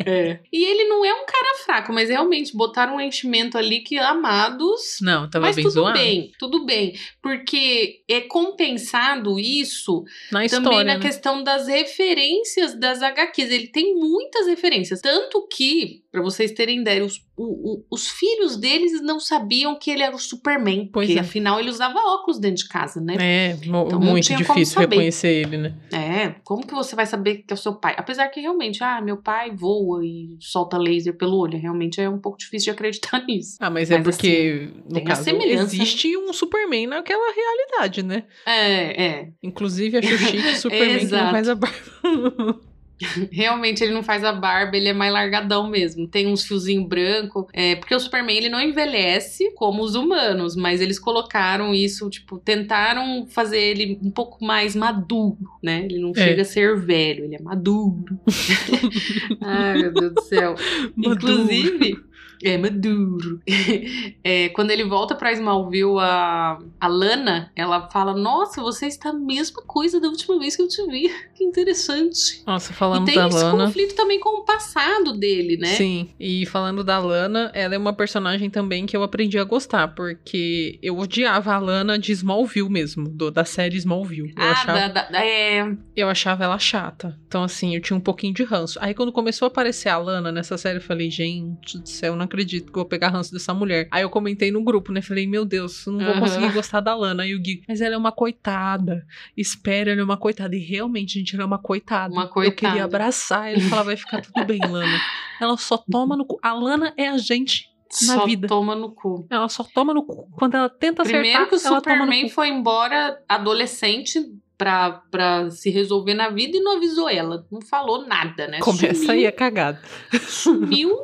É. 0.06 0.40
E 0.52 0.66
ele 0.66 0.86
não 0.86 1.04
é 1.06 1.14
um 1.14 1.26
cara 1.26 1.58
fraco, 1.66 1.94
mas 1.94 2.10
realmente 2.10 2.56
botaram 2.56 2.96
um 2.96 3.02
enchimento 3.02 3.58
ali 3.58 3.82
que 3.82 3.98
amados. 3.98 4.98
Não, 5.02 5.30
tava 5.30 5.46
mas 5.48 5.56
bem 5.56 5.64
tudo 5.64 5.74
zoado. 5.74 5.98
bem, 5.98 6.32
tudo 6.40 6.66
bem. 6.66 6.96
Porque 7.22 8.02
é 8.10 8.22
compensado 8.22 9.40
isso 9.40 10.04
Na 10.32 10.40
também 10.40 10.46
história, 10.46 10.84
na 10.84 10.94
né? 10.96 11.00
questão 11.00 11.44
das 11.44 11.65
referências 11.68 12.74
das 12.74 13.02
HQs. 13.02 13.52
Ele 13.52 13.68
tem 13.68 13.96
muitas 13.96 14.48
referências. 14.48 15.02
Tanto 15.02 15.48
que, 15.48 16.04
pra 16.16 16.24
vocês 16.24 16.52
terem 16.52 16.82
ideia, 16.82 17.04
os, 17.06 17.22
o- 17.38 17.74
o- 17.74 17.86
os 17.92 18.08
filhos 18.10 18.56
deles 18.58 19.02
não 19.02 19.20
sabiam 19.20 19.78
que 19.78 19.92
ele 19.92 20.02
era 20.04 20.16
o 20.16 20.20
Superman. 20.20 20.90
Pois 20.92 21.08
porque 21.08 21.20
é. 21.20 21.22
afinal 21.22 21.60
ele 21.60 21.70
usava 21.70 22.00
óculos 22.00 22.40
dentro 22.40 22.64
de 22.64 22.70
casa, 22.70 23.02
né? 23.02 23.16
É, 23.20 23.58
Então 23.62 24.00
muito 24.00 24.34
difícil 24.36 24.80
reconhecer 24.80 25.28
ele, 25.28 25.58
né? 25.58 25.74
É, 25.92 26.36
como 26.44 26.66
que 26.66 26.74
você 26.74 26.96
vai 26.96 27.06
saber 27.06 27.38
que 27.40 27.52
é 27.52 27.54
o 27.54 27.58
seu 27.58 27.76
pai? 27.76 27.94
Apesar 27.98 28.28
que 28.30 28.40
realmente, 28.40 28.84
ah, 28.84 29.02
meu 29.02 29.18
pai 29.18 29.52
voa 29.52 30.06
e 30.06 30.38
solta 30.40 30.78
laser 30.78 31.16
pelo 31.18 31.38
olho. 31.38 31.60
Realmente 31.60 32.00
é 32.00 32.10
um 32.10 32.20
pouco 32.20 32.38
difícil 32.38 32.66
de 32.66 32.72
acreditar 32.72 33.24
nisso. 33.28 33.58
Ah, 33.60 33.70
mas 33.70 33.92
é 33.92 33.98
Mas, 33.98 34.04
porque, 34.16 34.70
no 34.86 34.94
tem 34.94 35.04
a 35.04 35.08
caso, 35.08 35.30
existe 35.30 36.16
um 36.18 36.32
Superman 36.32 36.88
naquela 36.88 37.34
realidade, 37.34 38.02
né? 38.04 38.24
É, 38.46 39.04
é. 39.06 39.30
Inclusive, 39.44 39.98
acho 39.98 40.18
chique 40.18 40.48
o 40.48 40.56
Superman 40.58 41.00
que 41.00 41.12
não 41.12 41.32
faz 41.32 41.50
a 41.50 41.56
barba. 41.56 41.76
Realmente 43.32 43.84
ele 43.84 43.94
não 43.94 44.02
faz 44.04 44.24
a 44.24 44.32
barba, 44.32 44.78
ele 44.78 44.88
é 44.90 44.94
mais 44.94 45.12
largadão 45.12 45.70
mesmo. 45.70 46.08
Tem 46.08 46.28
uns 46.28 46.44
fiozinhos 46.46 46.88
branco. 46.88 47.48
É, 47.54 47.76
porque 47.76 47.94
o 47.94 48.00
Superman 48.00 48.38
ele 48.38 48.50
não 48.50 48.62
envelhece 48.62 49.52
como 49.56 49.84
os 49.84 49.96
humanos, 49.96 50.56
mas 50.56 50.80
eles 50.82 50.98
colocaram 50.98 51.74
isso, 51.74 52.10
tipo, 52.10 52.38
tentaram 52.40 53.26
fazer 53.28 53.60
ele 53.60 54.00
um 54.02 54.10
pouco 54.12 54.44
mais 54.46 54.76
maduro, 54.76 55.38
né? 55.62 55.84
Ele 55.86 56.00
não 56.00 56.12
É. 56.16 56.24
chega 56.24 56.42
a 56.44 56.46
ser 56.46 56.78
velho, 56.80 57.26
ele 57.26 57.36
é 57.36 57.42
maduro. 57.42 58.06
Ai, 59.42 59.78
meu 59.82 59.92
Deus 59.94 60.14
do 60.14 60.22
céu. 60.22 60.56
Maduro. 60.96 61.14
Inclusive, 61.16 61.98
é 62.44 62.58
maduro. 62.58 63.40
É, 64.24 64.50
quando 64.50 64.72
ele 64.72 64.84
volta 64.84 65.14
pra 65.16 65.32
Smallville, 65.34 66.00
a, 66.00 66.58
a 66.80 66.88
Lana, 66.88 67.52
ela 67.56 67.90
fala: 67.90 68.14
Nossa, 68.16 68.62
você 68.62 68.88
está 68.88 69.10
a 69.10 69.14
mesma 69.14 69.62
coisa 69.64 70.00
da 70.00 70.08
última 70.08 70.40
vez 70.40 70.56
que 70.56 70.62
eu 70.62 70.68
te 70.68 70.86
vi. 70.88 71.10
Que 71.36 71.44
interessante. 71.44 72.42
Nossa, 72.48 72.72
E 72.72 72.76
falando 72.76 73.06
tem 73.06 73.16
da 73.16 73.28
esse 73.28 73.36
Lana. 73.44 73.66
conflito 73.66 73.94
também 73.94 74.20
com 74.22 74.40
o 74.40 74.46
passado 74.46 75.12
dele, 75.12 75.58
né? 75.58 75.68
Sim, 75.68 76.10
e 76.18 76.46
falando 76.46 76.82
da 76.82 76.98
Lana, 76.98 77.52
ela 77.54 77.76
é 77.76 77.78
uma 77.78 77.92
personagem 77.92 78.50
também 78.50 78.86
que 78.86 78.96
eu 78.96 79.04
aprendi 79.04 79.38
a 79.38 79.44
gostar, 79.44 79.90
porque 79.90 80.80
eu 80.82 80.98
odiava 80.98 81.54
a 81.54 81.60
Lana 81.60 82.00
de 82.00 82.14
Smallville 82.14 82.70
mesmo, 82.70 83.10
do- 83.10 83.30
da 83.32 83.44
série 83.44 83.76
Smallville. 83.78 84.34
Eu, 84.38 84.44
Ah, 84.44 84.52
achava, 84.52 84.80
da, 84.80 84.88
da- 84.88 85.10
da- 85.10 85.26
é. 85.26 85.76
eu 85.94 86.08
achava 86.08 86.46
ela 86.46 86.58
chata. 86.58 87.20
Então, 87.28 87.44
assim, 87.44 87.76
eu 87.76 87.82
tinha 87.82 87.98
um 87.98 88.02
pouquinho 88.02 88.34
de 88.34 88.44
ranço. 88.46 88.80
Aí, 88.82 88.94
quando 88.94 89.12
começou 89.12 89.48
a 89.48 89.50
aparecer 89.50 89.90
a 89.90 89.98
Lana 89.98 90.32
nessa 90.32 90.58
série, 90.58 90.78
eu 90.78 90.82
falei, 90.84 91.12
gente 91.12 91.78
do 91.78 91.90
céu, 91.90 92.14
eu 92.14 92.18
não 92.26 92.28
acredito 92.28 92.66
que 92.66 92.78
eu 92.78 92.82
vou 92.82 92.86
pegar 92.86 93.10
ranço 93.10 93.32
dessa 93.32 93.54
mulher. 93.54 93.88
Aí 93.92 94.02
eu 94.02 94.10
comentei 94.10 94.52
no 94.52 94.64
grupo, 94.64 94.92
né? 94.92 95.02
Falei, 95.02 95.28
meu 95.28 95.46
Deus, 95.46 95.86
eu 95.86 95.94
não 95.94 96.00
vou 96.00 96.10
Aham. 96.12 96.20
conseguir 96.22 96.52
gostar 96.52 96.80
da 96.80 96.96
Lana. 96.96 97.24
Aí 97.24 97.36
o 97.36 97.40
Gui, 97.40 97.62
mas 97.68 97.82
ela 97.82 97.96
é 97.96 97.98
uma 97.98 98.12
coitada. 98.12 99.06
Espera, 99.38 99.92
ela 99.92 100.02
é 100.02 100.04
uma 100.04 100.18
coitada. 100.18 100.56
E 100.56 100.60
realmente, 100.60 101.14
gente, 101.20 101.36
ela 101.36 101.44
é 101.44 101.46
uma 101.46 101.60
coitada. 101.60 102.14
Uma 102.14 102.24
Eu 102.24 102.30
coitada. 102.30 102.56
queria 102.56 102.84
abraçar 102.84 103.52
ele 103.52 103.62
e 103.62 103.70
falar, 103.70 103.84
vai 103.84 103.96
ficar 103.98 104.22
tudo 104.22 104.44
bem, 104.46 104.60
Lana. 104.60 105.00
Ela 105.40 105.56
só 105.58 105.78
toma 105.78 106.16
no 106.18 106.26
cu. 106.26 106.40
A 106.42 106.54
Lana 106.54 106.94
é 106.98 107.08
a 107.08 107.18
gente 107.18 107.70
na 108.08 108.16
só 108.16 108.26
vida. 108.26 108.48
toma 108.48 108.76
no 108.76 108.92
cu. 108.92 109.28
Ela 109.30 109.48
só 109.48 109.64
toma 109.64 109.94
no 109.94 110.04
cu. 110.04 110.28
Quando 110.38 110.56
ela 110.56 110.70
tenta 110.70 111.04
Primeiro 111.04 111.28
acertar, 111.28 111.50
que 111.50 111.56
o 111.56 111.60
Superman 111.60 112.30
foi 112.30 112.50
embora 112.50 113.20
adolescente 113.30 114.20
pra, 114.58 114.92
pra 115.12 115.50
se 115.52 115.70
resolver 115.70 116.14
na 116.14 116.30
vida 116.30 116.58
e 116.58 116.62
não 116.62 116.78
avisou 116.78 117.10
ela. 117.10 117.46
Não 117.52 117.62
falou 117.62 118.06
nada, 118.08 118.48
né? 118.48 118.60
Começa 118.60 118.96
Sumiu, 118.96 119.12
aí 119.12 119.28
a 119.28 119.32
cagada. 119.32 119.82
Sumiu, 120.28 120.98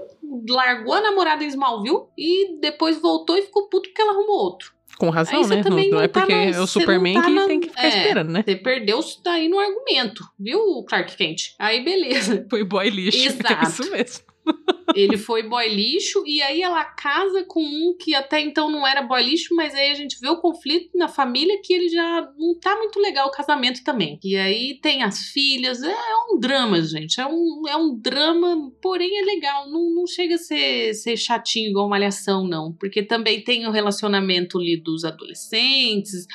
largou 0.50 0.94
a 0.94 1.02
namorada 1.02 1.44
em 1.44 1.48
Smallville 1.48 2.04
e 2.18 2.60
depois 2.60 3.00
voltou 3.02 3.38
e 3.38 3.42
ficou 3.44 3.68
puto 3.70 3.90
porque 3.90 4.02
ela 4.02 4.14
arrumou 4.14 4.38
outro. 4.38 4.72
Com 4.98 5.10
razão, 5.10 5.42
Aí 5.42 5.48
né? 5.48 5.62
Não, 5.64 5.78
não 5.78 5.90
não 5.90 6.02
é 6.02 6.08
tá 6.08 6.20
porque 6.22 6.36
na- 6.36 6.44
é 6.58 6.60
o 6.60 6.68
Superman 6.68 7.16
tá 7.16 7.24
que 7.24 7.32
na- 7.32 7.48
tem 7.48 7.60
que 7.60 7.70
ficar 7.70 7.86
é. 7.86 7.88
esperando, 7.90 8.30
né? 8.32 8.44
Você 8.46 8.56
perdeu 8.56 9.00
isso 9.00 9.22
daí 9.24 9.48
no 9.48 9.58
argumento, 9.58 10.24
viu, 10.40 10.84
Clark 10.88 11.16
Kent? 11.18 11.54
Aí 11.58 11.84
beleza. 11.84 12.46
Foi 12.50 12.64
boy 12.64 12.90
lixo. 12.90 13.18
É 13.24 13.26
Exato. 13.28 13.64
isso 13.82 13.92
mesmo. 13.92 14.24
Ele 14.96 15.18
foi 15.18 15.44
boy 15.44 15.68
lixo 15.68 16.24
e 16.26 16.42
aí 16.42 16.62
ela 16.62 16.84
casa 16.84 17.44
com 17.48 17.64
um 17.64 17.96
que 17.98 18.14
até 18.16 18.40
então 18.40 18.70
não 18.70 18.86
era 18.86 19.02
boy 19.02 19.22
lixo, 19.22 19.56
mas 19.56 19.74
aí 19.74 19.92
a 19.92 19.96
gente 19.96 20.18
vê 20.20 20.30
o 20.30 20.40
conflito 20.40 20.98
na 20.98 21.08
família 21.08 21.60
que 21.64 21.74
ele 21.74 21.90
já 21.90 22.30
não 22.38 22.58
tá 22.60 22.76
muito 22.78 23.00
legal 23.00 23.28
o 23.28 23.32
casamento 23.32 23.84
também. 23.84 24.20
E 24.24 24.36
aí 24.36 24.80
tem 24.82 25.04
as 25.04 25.20
filhas, 25.20 25.82
é, 25.84 25.96
um 26.32 26.40
drama, 26.40 26.82
gente. 26.82 27.20
É 27.20 27.26
um, 27.26 27.64
é 27.68 27.76
um 27.76 27.96
drama, 27.98 28.72
porém 28.82 29.20
é 29.20 29.24
legal. 29.24 29.70
Não, 29.70 29.90
não 29.94 30.08
chega 30.08 30.36
a 30.36 30.40
ser, 30.40 30.94
ser 30.94 31.18
chatinho 31.18 31.70
igual 31.70 31.90
malhação, 31.90 32.48
não. 32.48 32.74
Porque 32.74 33.04
também 33.04 33.44
tem 33.44 33.68
o 33.68 33.72
relacionamento 33.72 34.58
ali 34.58 34.78
dos 34.78 35.04
adolescentes, 35.04 36.26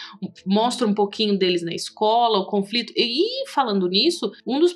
mostra 0.46 0.86
um 0.86 0.94
pouquinho 0.94 1.38
deles 1.38 1.62
na 1.62 1.74
escola, 1.74 2.38
o 2.38 2.46
conflito. 2.46 2.92
E 2.96 3.48
falando 3.48 3.88
nisso, 3.88 4.32
um 4.46 4.58
dos 4.58 4.72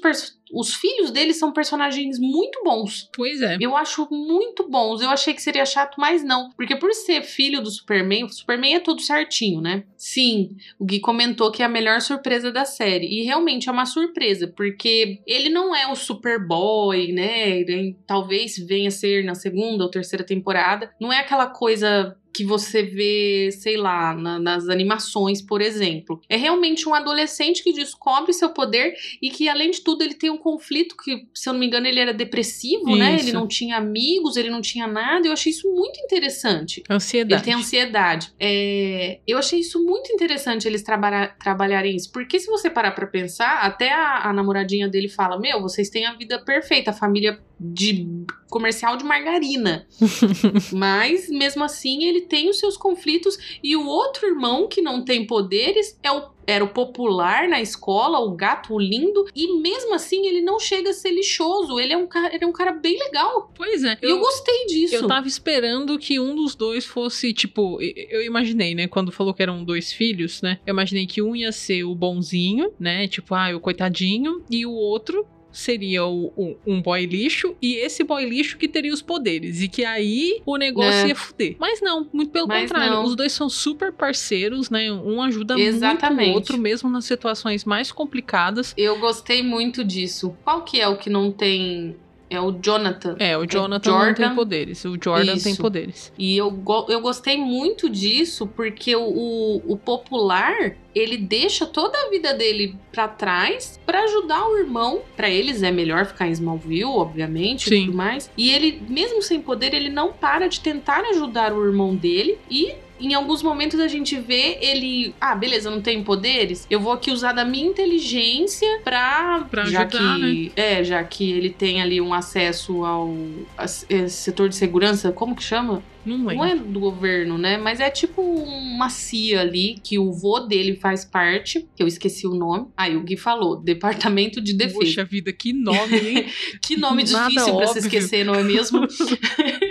os 0.52 0.74
filhos 0.74 1.10
deles 1.10 1.38
são 1.38 1.52
personagens 1.52 2.18
muito 2.18 2.62
bons. 2.64 3.08
Pois 3.14 3.40
é. 3.40 3.56
Eu 3.60 3.76
acho 3.76 4.08
muito 4.10 4.68
bons. 4.68 5.00
Eu 5.00 5.10
achei 5.10 5.34
que 5.34 5.42
seria 5.42 5.66
chato, 5.66 5.96
mas 5.98 6.24
não. 6.24 6.50
Porque 6.56 6.76
por 6.76 6.92
ser 6.92 7.22
filho 7.22 7.62
do 7.62 7.70
Superman, 7.70 8.24
o 8.24 8.28
Superman 8.28 8.74
é 8.74 8.80
todo 8.80 9.00
certinho, 9.00 9.60
né? 9.60 9.84
Sim, 9.96 10.56
o 10.78 10.84
Gui 10.84 11.00
comentou 11.00 11.50
que 11.50 11.62
é 11.62 11.66
a 11.66 11.68
melhor 11.68 12.00
surpresa 12.00 12.50
da 12.50 12.64
série. 12.64 13.06
E 13.06 13.22
realmente 13.22 13.68
é 13.68 13.72
uma 13.72 13.86
surpresa, 13.86 14.48
porque 14.48 15.20
ele 15.26 15.48
não 15.48 15.74
é 15.74 15.86
o 15.86 15.96
Superboy, 15.96 17.12
né? 17.12 17.50
Ele 17.50 17.96
talvez 18.06 18.56
venha 18.58 18.88
a 18.88 18.92
ser 18.92 19.24
na 19.24 19.34
segunda 19.34 19.84
ou 19.84 19.90
terceira 19.90 20.24
temporada. 20.24 20.92
Não 21.00 21.12
é 21.12 21.18
aquela 21.18 21.46
coisa 21.46 22.16
que 22.32 22.44
você 22.44 22.82
vê, 22.82 23.50
sei 23.52 23.76
lá, 23.76 24.14
na- 24.14 24.38
nas 24.38 24.68
animações, 24.68 25.42
por 25.42 25.60
exemplo. 25.60 26.20
É 26.28 26.36
realmente 26.36 26.88
um 26.88 26.94
adolescente 26.94 27.62
que 27.62 27.72
descobre 27.72 28.32
seu 28.32 28.50
poder 28.50 28.94
e 29.20 29.30
que, 29.30 29.48
além 29.48 29.70
de 29.70 29.80
tudo, 29.80 30.02
ele 30.02 30.14
tem 30.14 30.30
um 30.30 30.38
conflito 30.38 30.94
que, 30.96 31.26
se 31.34 31.48
eu 31.48 31.52
não 31.52 31.60
me 31.60 31.66
engano, 31.66 31.86
ele 31.86 31.98
era 32.00 32.14
depressivo, 32.14 32.96
né? 32.96 33.16
Isso. 33.16 33.24
Ele 33.26 33.32
não 33.32 33.46
tinha 33.48 33.76
amigos, 33.76 34.36
ele 34.36 34.48
não 34.50 34.60
tinha 34.60 34.86
nada. 34.86 35.26
Eu 35.26 35.32
achei 35.32 35.50
isso 35.50 35.68
muito 35.74 35.98
interessante. 36.00 36.82
Ansiedade. 36.88 37.34
Ele 37.42 37.44
tem 37.44 37.54
ansiedade. 37.54 38.32
É, 38.38 39.18
eu 39.26 39.36
achei 39.38 39.58
isso 39.60 39.84
muito 39.84 40.12
interessante 40.12 40.66
eles 40.68 40.82
traba- 40.82 41.28
trabalharem 41.42 41.96
isso. 41.96 42.10
Porque 42.12 42.38
se 42.38 42.46
você 42.46 42.70
parar 42.70 42.92
pra 42.92 43.06
pensar, 43.06 43.60
até 43.62 43.92
a, 43.92 44.28
a 44.28 44.32
namoradinha 44.32 44.88
dele 44.88 45.08
fala: 45.08 45.38
Meu, 45.38 45.60
vocês 45.60 45.90
têm 45.90 46.06
a 46.06 46.14
vida 46.14 46.38
perfeita, 46.44 46.90
a 46.90 46.94
família 46.94 47.40
de 47.58 48.06
comercial 48.48 48.96
de 48.96 49.04
margarina. 49.04 49.86
Mas, 50.72 51.28
mesmo 51.28 51.62
assim, 51.64 52.04
ele 52.04 52.19
tem 52.20 52.48
os 52.48 52.58
seus 52.58 52.76
conflitos. 52.76 53.38
E 53.62 53.76
o 53.76 53.86
outro 53.86 54.26
irmão, 54.26 54.68
que 54.68 54.80
não 54.80 55.04
tem 55.04 55.26
poderes, 55.26 55.98
é 56.02 56.10
o, 56.10 56.30
era 56.46 56.64
o 56.64 56.68
popular 56.68 57.48
na 57.48 57.60
escola, 57.60 58.18
o 58.18 58.32
gato, 58.32 58.74
o 58.74 58.78
lindo. 58.78 59.26
E 59.34 59.60
mesmo 59.60 59.94
assim, 59.94 60.26
ele 60.26 60.40
não 60.40 60.58
chega 60.58 60.90
a 60.90 60.92
ser 60.92 61.10
lixoso. 61.10 61.78
Ele 61.78 61.92
é 61.92 61.96
um 61.96 62.06
cara, 62.06 62.34
ele 62.34 62.44
é 62.44 62.46
um 62.46 62.52
cara 62.52 62.72
bem 62.72 62.98
legal. 62.98 63.52
Pois 63.54 63.84
é. 63.84 63.96
E 64.02 64.10
eu, 64.10 64.18
gostei 64.18 64.66
disso. 64.66 64.94
Eu 64.94 65.06
tava 65.06 65.26
esperando 65.26 65.98
que 65.98 66.18
um 66.18 66.34
dos 66.34 66.54
dois 66.54 66.84
fosse, 66.84 67.32
tipo, 67.32 67.78
eu 67.80 68.22
imaginei, 68.22 68.74
né, 68.74 68.88
quando 68.88 69.12
falou 69.12 69.34
que 69.34 69.42
eram 69.42 69.64
dois 69.64 69.92
filhos, 69.92 70.42
né? 70.42 70.58
Eu 70.66 70.72
imaginei 70.72 71.06
que 71.06 71.22
um 71.22 71.34
ia 71.34 71.52
ser 71.52 71.84
o 71.84 71.94
bonzinho, 71.94 72.72
né? 72.78 73.06
Tipo, 73.06 73.34
ah, 73.34 73.54
o 73.54 73.60
coitadinho, 73.60 74.44
e 74.50 74.66
o 74.66 74.72
outro 74.72 75.26
seria 75.52 76.04
o, 76.04 76.32
o- 76.36 76.56
um 76.66 76.80
boy 76.80 77.04
lixo 77.06 77.56
e 77.60 77.76
esse 77.76 78.04
boy 78.04 78.24
lixo 78.24 78.56
que 78.56 78.68
teria 78.68 78.92
os 78.92 79.02
poderes. 79.02 79.60
E 79.60 79.68
que 79.68 79.84
aí 79.84 80.40
o 80.46 80.56
negócio 80.56 81.04
É. 81.04 81.08
ia 81.08 81.14
fuder. 81.16 81.56
Mas 81.58 81.80
não, 81.80 82.06
muito 82.12 82.30
pelo 82.30 82.46
Mas 82.48 82.70
contrário. 82.70 82.94
não. 82.94 83.04
Os 83.04 83.16
dois 83.16 83.32
são 83.32 83.48
super 83.48 83.92
parceiros, 83.92 84.70
né? 84.70 84.90
Um 84.92 85.20
ajuda 85.22 85.54
muito 85.54 85.66
Exatamente. 85.68 86.30
o 86.30 86.34
outro, 86.34 86.58
mesmo 86.58 86.88
nas 86.90 87.04
situações 87.04 87.64
mais 87.64 87.90
complicadas. 87.92 88.74
Eu 88.76 88.98
gostei 88.98 89.42
muito 89.42 89.84
disso. 89.84 90.36
Qual 90.44 90.62
que 90.62 90.80
é 90.80 90.86
o 90.88 90.96
que 90.96 91.10
não 91.10 91.30
tem. 91.32 91.96
É 92.30 92.40
o 92.40 92.52
Jonathan. 92.52 93.16
É, 93.18 93.36
o 93.36 93.44
Jonathan 93.44 93.90
não 93.90 94.14
tem 94.14 94.14
Jordan. 94.24 94.34
poderes. 94.36 94.84
O 94.84 94.96
Jordan 95.02 95.36
tem 95.36 95.52
Isso. 95.52 95.60
poderes. 95.60 96.12
E 96.16 96.36
eu, 96.36 96.48
go- 96.50 96.86
eu 96.88 97.00
gostei 97.00 97.36
muito 97.36 97.90
disso 97.90 98.46
porque 98.46 98.94
o, 98.94 99.02
o, 99.02 99.72
o 99.72 99.76
popular 99.76 100.76
ele 100.94 101.16
deixa 101.16 101.66
toda 101.66 101.98
a 101.98 102.08
vida 102.10 102.32
dele 102.32 102.76
pra 102.92 103.08
trás 103.08 103.80
pra 103.84 104.04
ajudar 104.04 104.46
o 104.48 104.56
irmão. 104.58 105.02
Pra 105.16 105.28
eles 105.28 105.62
é 105.64 105.72
melhor 105.72 106.06
ficar 106.06 106.28
em 106.28 106.32
Smallville, 106.32 106.84
obviamente, 106.84 107.66
e 107.66 107.68
Sim. 107.68 107.84
tudo 107.86 107.96
mais. 107.96 108.30
E 108.36 108.50
ele, 108.50 108.80
mesmo 108.88 109.20
sem 109.22 109.40
poder, 109.40 109.74
ele 109.74 109.88
não 109.88 110.12
para 110.12 110.48
de 110.48 110.60
tentar 110.60 111.00
ajudar 111.10 111.52
o 111.52 111.64
irmão 111.66 111.96
dele 111.96 112.38
e 112.48 112.74
em 113.00 113.14
alguns 113.14 113.42
momentos 113.42 113.78
a 113.80 113.88
gente 113.88 114.18
vê 114.18 114.58
ele, 114.60 115.14
ah, 115.20 115.34
beleza, 115.34 115.70
não 115.70 115.80
tenho 115.80 116.02
poderes, 116.04 116.66
eu 116.70 116.80
vou 116.80 116.92
aqui 116.92 117.10
usar 117.10 117.32
da 117.32 117.44
minha 117.44 117.66
inteligência 117.66 118.68
pra, 118.84 119.46
Pra 119.50 119.64
já 119.64 119.82
ajudar, 119.82 120.18
né? 120.18 120.26
que, 120.30 120.52
é, 120.56 120.84
já 120.84 121.02
que 121.04 121.30
ele 121.32 121.50
tem 121.50 121.80
ali 121.80 122.00
um 122.00 122.12
acesso 122.14 122.84
ao 122.84 123.14
a- 123.56 123.64
é, 123.88 124.08
setor 124.08 124.48
de 124.48 124.56
segurança, 124.56 125.12
como 125.12 125.34
que 125.34 125.42
chama? 125.42 125.82
Não 126.04 126.16
Não 126.16 126.42
é 126.42 126.56
do 126.56 126.80
governo, 126.80 127.36
né? 127.36 127.58
Mas 127.58 127.78
é 127.78 127.90
tipo 127.90 128.22
uma 128.22 128.88
CIA 128.88 129.42
ali, 129.42 129.76
que 129.84 129.98
o 129.98 130.10
vô 130.10 130.40
dele 130.40 130.74
faz 130.76 131.04
parte, 131.04 131.68
que 131.76 131.82
eu 131.82 131.86
esqueci 131.86 132.26
o 132.26 132.34
nome. 132.34 132.68
Aí 132.74 132.96
o 132.96 133.02
Gui 133.02 133.18
falou, 133.18 133.54
Departamento 133.60 134.40
de 134.40 134.54
Defesa. 134.54 134.78
Puxa 134.80 135.04
vida, 135.04 135.30
que 135.30 135.52
nome, 135.52 135.96
hein? 135.98 136.26
que 136.62 136.74
nome 136.78 137.04
nada 137.04 137.28
difícil 137.28 137.54
pra 137.54 137.66
se 137.66 137.78
esquecer, 137.80 138.24
não 138.24 138.34
é 138.34 138.42
mesmo? 138.42 138.80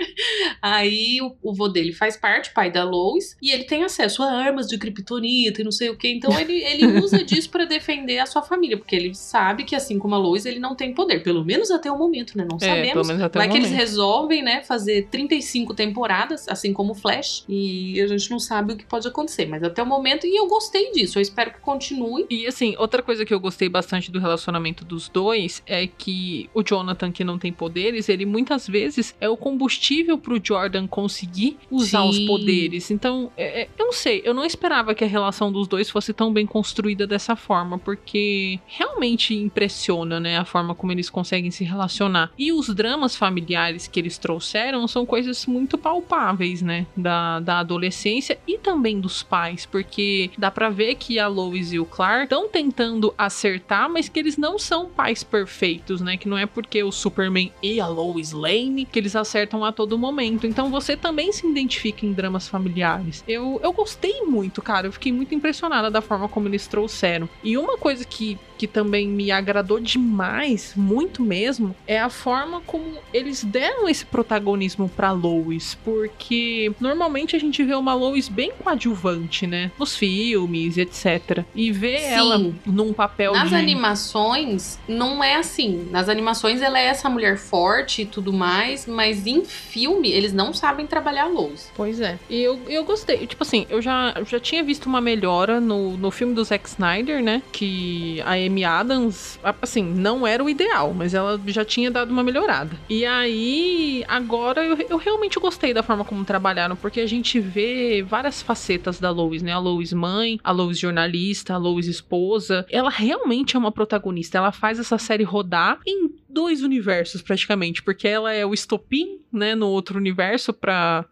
Aí 0.62 1.18
o, 1.22 1.34
o 1.42 1.54
vô 1.54 1.68
dele 1.68 1.92
faz 1.92 2.16
parte, 2.16 2.52
pai 2.52 2.70
da 2.70 2.84
Lois, 2.84 3.36
e 3.40 3.50
ele 3.50 3.64
tem 3.64 3.82
acesso 3.84 4.22
a 4.22 4.30
armas 4.30 4.66
de 4.66 4.78
kryptonita 4.78 5.60
e 5.60 5.64
não 5.64 5.72
sei 5.72 5.90
o 5.90 5.96
que. 5.96 6.08
Então 6.08 6.38
ele, 6.38 6.62
ele 6.62 6.86
usa 7.00 7.22
disso 7.24 7.50
pra 7.50 7.64
defender 7.64 8.18
a 8.18 8.26
sua 8.26 8.42
família, 8.42 8.76
porque 8.76 8.94
ele 8.96 9.14
sabe 9.14 9.64
que 9.64 9.74
assim 9.74 9.98
como 9.98 10.14
a 10.14 10.18
Lois, 10.18 10.46
ele 10.46 10.58
não 10.58 10.74
tem 10.74 10.92
poder, 10.94 11.22
pelo 11.22 11.44
menos 11.44 11.70
até 11.70 11.90
o 11.90 11.98
momento, 11.98 12.36
né? 12.36 12.46
Não 12.48 12.56
É, 12.60 12.90
pelo 12.92 13.04
sabemos. 13.04 13.22
até 13.22 13.38
Vai 13.38 13.48
o 13.48 13.50
que 13.50 13.56
eles 13.56 13.68
momento. 13.70 13.80
resolvem, 13.80 14.42
né, 14.42 14.62
fazer 14.62 15.08
35 15.10 15.74
temporadas, 15.74 16.48
assim 16.48 16.72
como 16.72 16.92
o 16.92 16.94
Flash, 16.94 17.44
e 17.48 18.00
a 18.00 18.06
gente 18.06 18.30
não 18.30 18.38
sabe 18.38 18.72
o 18.72 18.76
que 18.76 18.84
pode 18.84 19.06
acontecer, 19.06 19.46
mas 19.46 19.62
até 19.62 19.82
o 19.82 19.86
momento, 19.86 20.26
e 20.26 20.36
eu 20.36 20.46
gostei 20.46 20.92
disso, 20.92 21.18
eu 21.18 21.22
espero 21.22 21.52
que 21.52 21.60
continue. 21.60 22.26
E 22.30 22.46
assim, 22.46 22.74
outra 22.78 23.02
coisa 23.02 23.24
que 23.24 23.32
eu 23.32 23.40
gostei 23.40 23.68
bastante 23.68 24.10
do 24.10 24.18
relacionamento 24.18 24.84
dos 24.84 25.08
dois 25.08 25.62
é 25.66 25.86
que 25.86 26.48
o 26.54 26.62
Jonathan, 26.62 27.10
que 27.12 27.24
não 27.24 27.38
tem 27.38 27.52
poderes, 27.52 28.08
ele 28.08 28.26
muitas 28.26 28.66
vezes 28.66 29.14
é 29.20 29.28
o 29.28 29.36
combustível 29.36 30.18
pro 30.18 30.38
Jordan 30.50 30.88
conseguir 30.88 31.56
usar 31.70 32.02
os 32.04 32.16
Sim. 32.16 32.26
poderes. 32.26 32.90
Então, 32.90 33.30
é- 33.36 33.62
é- 33.62 33.68
eu 33.78 33.86
não 33.86 33.92
sei, 33.92 34.20
eu 34.24 34.34
não 34.34 34.44
esperava 34.44 34.94
que 34.94 35.04
a 35.04 35.06
relação 35.06 35.52
dos 35.52 35.68
dois 35.68 35.88
fosse 35.88 36.12
tão 36.12 36.32
bem 36.32 36.44
construída 36.44 37.06
dessa 37.06 37.36
forma, 37.36 37.78
porque 37.78 38.58
realmente 38.66 39.32
impressiona, 39.34 40.18
né, 40.18 40.38
a 40.38 40.44
forma 40.44 40.74
como 40.74 40.90
eles 40.90 41.08
conseguem 41.08 41.50
se 41.52 41.62
relacionar. 41.62 42.32
E 42.36 42.52
os 42.52 42.68
dramas 42.74 43.14
familiares 43.14 43.86
que 43.86 44.00
eles 44.00 44.18
trouxeram 44.18 44.88
são 44.88 45.06
coisas 45.06 45.46
muito 45.46 45.78
palpáveis, 45.78 46.62
né, 46.62 46.86
da, 46.96 47.38
da 47.38 47.58
adolescência 47.60 48.38
e 48.46 48.58
também 48.58 49.00
dos 49.00 49.22
pais, 49.22 49.64
porque 49.66 50.30
dá 50.36 50.50
pra 50.50 50.68
ver 50.68 50.96
que 50.96 51.18
a 51.18 51.28
Lois 51.28 51.72
e 51.72 51.78
o 51.78 51.84
Clark 51.84 52.24
estão 52.24 52.48
tentando 52.48 53.14
acertar, 53.16 53.88
mas 53.88 54.08
que 54.08 54.18
eles 54.18 54.36
não 54.36 54.58
são 54.58 54.86
pais 54.86 55.22
perfeitos, 55.22 56.00
né, 56.00 56.16
que 56.16 56.28
não 56.28 56.36
é 56.36 56.46
porque 56.46 56.82
o 56.82 56.90
Superman 56.90 57.52
e 57.62 57.80
a 57.80 57.86
Lois 57.86 58.32
Lane 58.32 58.84
que 58.84 58.98
eles 58.98 59.14
acertam 59.14 59.64
a 59.64 59.70
todo 59.72 59.98
momento. 59.98 60.39
Então 60.46 60.70
você 60.70 60.96
também 60.96 61.32
se 61.32 61.46
identifica 61.46 62.04
em 62.04 62.12
dramas 62.12 62.48
familiares. 62.48 63.24
Eu, 63.26 63.60
eu 63.62 63.72
gostei 63.72 64.22
muito, 64.22 64.62
cara, 64.62 64.86
eu 64.86 64.92
fiquei 64.92 65.12
muito 65.12 65.34
impressionada 65.34 65.90
da 65.90 66.00
forma 66.00 66.28
como 66.28 66.48
eles 66.48 66.66
trouxeram. 66.66 67.28
E 67.42 67.56
uma 67.56 67.76
coisa 67.76 68.04
que 68.04 68.38
que 68.60 68.66
também 68.66 69.08
me 69.08 69.30
agradou 69.30 69.80
demais, 69.80 70.74
muito 70.76 71.22
mesmo, 71.22 71.74
é 71.86 71.98
a 71.98 72.10
forma 72.10 72.60
como 72.60 72.98
eles 73.10 73.42
deram 73.42 73.88
esse 73.88 74.04
protagonismo 74.04 74.86
pra 74.86 75.12
Lois, 75.12 75.78
porque 75.82 76.70
normalmente 76.78 77.34
a 77.34 77.38
gente 77.38 77.64
vê 77.64 77.74
uma 77.74 77.94
Lois 77.94 78.28
bem 78.28 78.52
coadjuvante, 78.62 79.46
né, 79.46 79.70
nos 79.78 79.96
filmes, 79.96 80.76
etc. 80.76 81.42
E 81.54 81.72
ver 81.72 82.00
Sim. 82.00 82.04
ela 82.04 82.52
num 82.66 82.92
papel 82.92 83.32
Nas 83.32 83.48
de 83.48 83.54
animações, 83.54 84.78
não 84.86 85.24
é 85.24 85.36
assim. 85.36 85.88
Nas 85.90 86.10
animações, 86.10 86.60
ela 86.60 86.78
é 86.78 86.84
essa 86.84 87.08
mulher 87.08 87.38
forte 87.38 88.02
e 88.02 88.04
tudo 88.04 88.30
mais, 88.30 88.86
mas 88.86 89.26
em 89.26 89.42
filme, 89.42 90.10
eles 90.10 90.29
não 90.32 90.52
sabem 90.52 90.86
trabalhar 90.86 91.24
a 91.24 91.28
Lois. 91.28 91.70
Pois 91.74 92.00
é. 92.00 92.18
E 92.28 92.40
eu, 92.40 92.60
eu 92.68 92.84
gostei. 92.84 93.26
Tipo 93.26 93.42
assim, 93.42 93.66
eu 93.68 93.80
já, 93.80 94.14
já 94.26 94.40
tinha 94.40 94.62
visto 94.62 94.86
uma 94.86 95.00
melhora 95.00 95.60
no, 95.60 95.96
no 95.96 96.10
filme 96.10 96.34
do 96.34 96.44
Zack 96.44 96.68
Snyder, 96.68 97.22
né? 97.22 97.42
Que 97.52 98.20
a 98.22 98.32
Amy 98.32 98.64
Adams, 98.64 99.38
assim, 99.60 99.82
não 99.82 100.26
era 100.26 100.42
o 100.42 100.48
ideal, 100.50 100.92
mas 100.94 101.14
ela 101.14 101.40
já 101.46 101.64
tinha 101.64 101.90
dado 101.90 102.10
uma 102.10 102.22
melhorada. 102.22 102.76
E 102.88 103.04
aí, 103.04 104.04
agora 104.08 104.64
eu, 104.64 104.76
eu 104.88 104.96
realmente 104.96 105.38
gostei 105.38 105.72
da 105.72 105.82
forma 105.82 106.04
como 106.04 106.24
trabalharam, 106.24 106.76
porque 106.76 107.00
a 107.00 107.06
gente 107.06 107.40
vê 107.40 108.02
várias 108.02 108.42
facetas 108.42 108.98
da 108.98 109.10
Lois, 109.10 109.42
né? 109.42 109.52
A 109.52 109.58
Lois 109.58 109.92
mãe, 109.92 110.38
a 110.42 110.50
Lois 110.50 110.78
jornalista, 110.78 111.54
a 111.54 111.58
Lois 111.58 111.86
esposa. 111.86 112.66
Ela 112.70 112.90
realmente 112.90 113.56
é 113.56 113.58
uma 113.58 113.72
protagonista. 113.72 114.38
Ela 114.38 114.52
faz 114.52 114.78
essa 114.78 114.98
série 114.98 115.24
rodar 115.24 115.78
em 115.86 116.10
dois 116.32 116.62
universos, 116.62 117.22
praticamente, 117.22 117.82
porque 117.82 118.06
ela 118.08 118.32
é 118.32 118.44
o 118.44 118.54
estopim, 118.54 119.20
né, 119.32 119.54
no 119.54 119.68
outro 119.68 119.98
universo 119.98 120.52
pra 120.52 121.04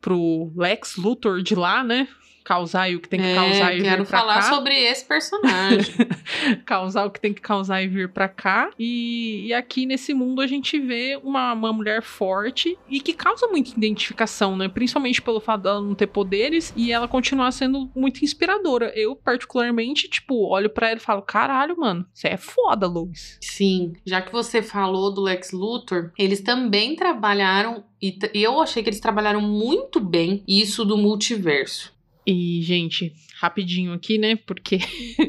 pro 0.00 0.52
Lex 0.56 0.96
Luthor 0.96 1.42
de 1.42 1.54
lá, 1.54 1.84
né? 1.84 2.08
Causar 2.44 2.82
aí 2.82 2.96
o 2.96 3.00
que 3.00 3.08
tem 3.08 3.20
que 3.20 3.34
causar 3.34 3.72
É, 3.72 3.76
e 3.76 3.80
vir 3.80 3.88
quero 3.88 4.04
pra 4.04 4.18
falar 4.20 4.34
cá. 4.36 4.42
sobre 4.42 4.74
esse 4.74 5.04
personagem. 5.04 5.94
causar 6.66 7.04
o 7.06 7.10
que 7.10 7.20
tem 7.20 7.32
que 7.32 7.40
causar 7.40 7.82
e 7.82 7.88
vir 7.88 8.08
pra 8.10 8.28
cá. 8.28 8.70
E, 8.78 9.46
e 9.46 9.54
aqui 9.54 9.86
nesse 9.86 10.12
mundo 10.14 10.40
a 10.40 10.46
gente 10.46 10.78
vê 10.78 11.18
uma, 11.22 11.52
uma 11.52 11.72
mulher 11.72 12.02
forte 12.02 12.76
e 12.88 13.00
que 13.00 13.12
causa 13.12 13.46
muita 13.48 13.70
identificação, 13.70 14.56
né? 14.56 14.68
Principalmente 14.68 15.20
pelo 15.22 15.40
fato 15.40 15.62
dela 15.62 15.80
não 15.80 15.94
ter 15.94 16.06
poderes 16.06 16.72
e 16.76 16.92
ela 16.92 17.06
continuar 17.08 17.50
sendo 17.52 17.90
muito 17.94 18.24
inspiradora. 18.24 18.92
Eu, 18.94 19.14
particularmente, 19.14 20.08
tipo, 20.08 20.48
olho 20.48 20.70
pra 20.70 20.88
ela 20.88 20.96
e 20.96 21.00
falo: 21.00 21.22
caralho, 21.22 21.76
mano, 21.78 22.06
você 22.12 22.28
é 22.28 22.36
foda, 22.36 22.86
Lois. 22.86 23.38
Sim, 23.40 23.92
já 24.04 24.20
que 24.20 24.32
você 24.32 24.62
falou 24.62 25.12
do 25.12 25.20
Lex 25.22 25.52
Luthor, 25.52 26.10
eles 26.18 26.40
também 26.40 26.96
trabalharam, 26.96 27.84
e 28.00 28.18
e 28.34 28.42
eu 28.42 28.60
achei 28.60 28.82
que 28.82 28.88
eles 28.88 29.00
trabalharam 29.00 29.40
muito 29.40 29.98
bem 30.00 30.42
isso 30.46 30.84
do 30.84 30.96
multiverso. 30.96 31.92
E, 32.26 32.62
gente, 32.62 33.12
rapidinho 33.40 33.92
aqui, 33.92 34.16
né? 34.18 34.36
Porque 34.36 34.78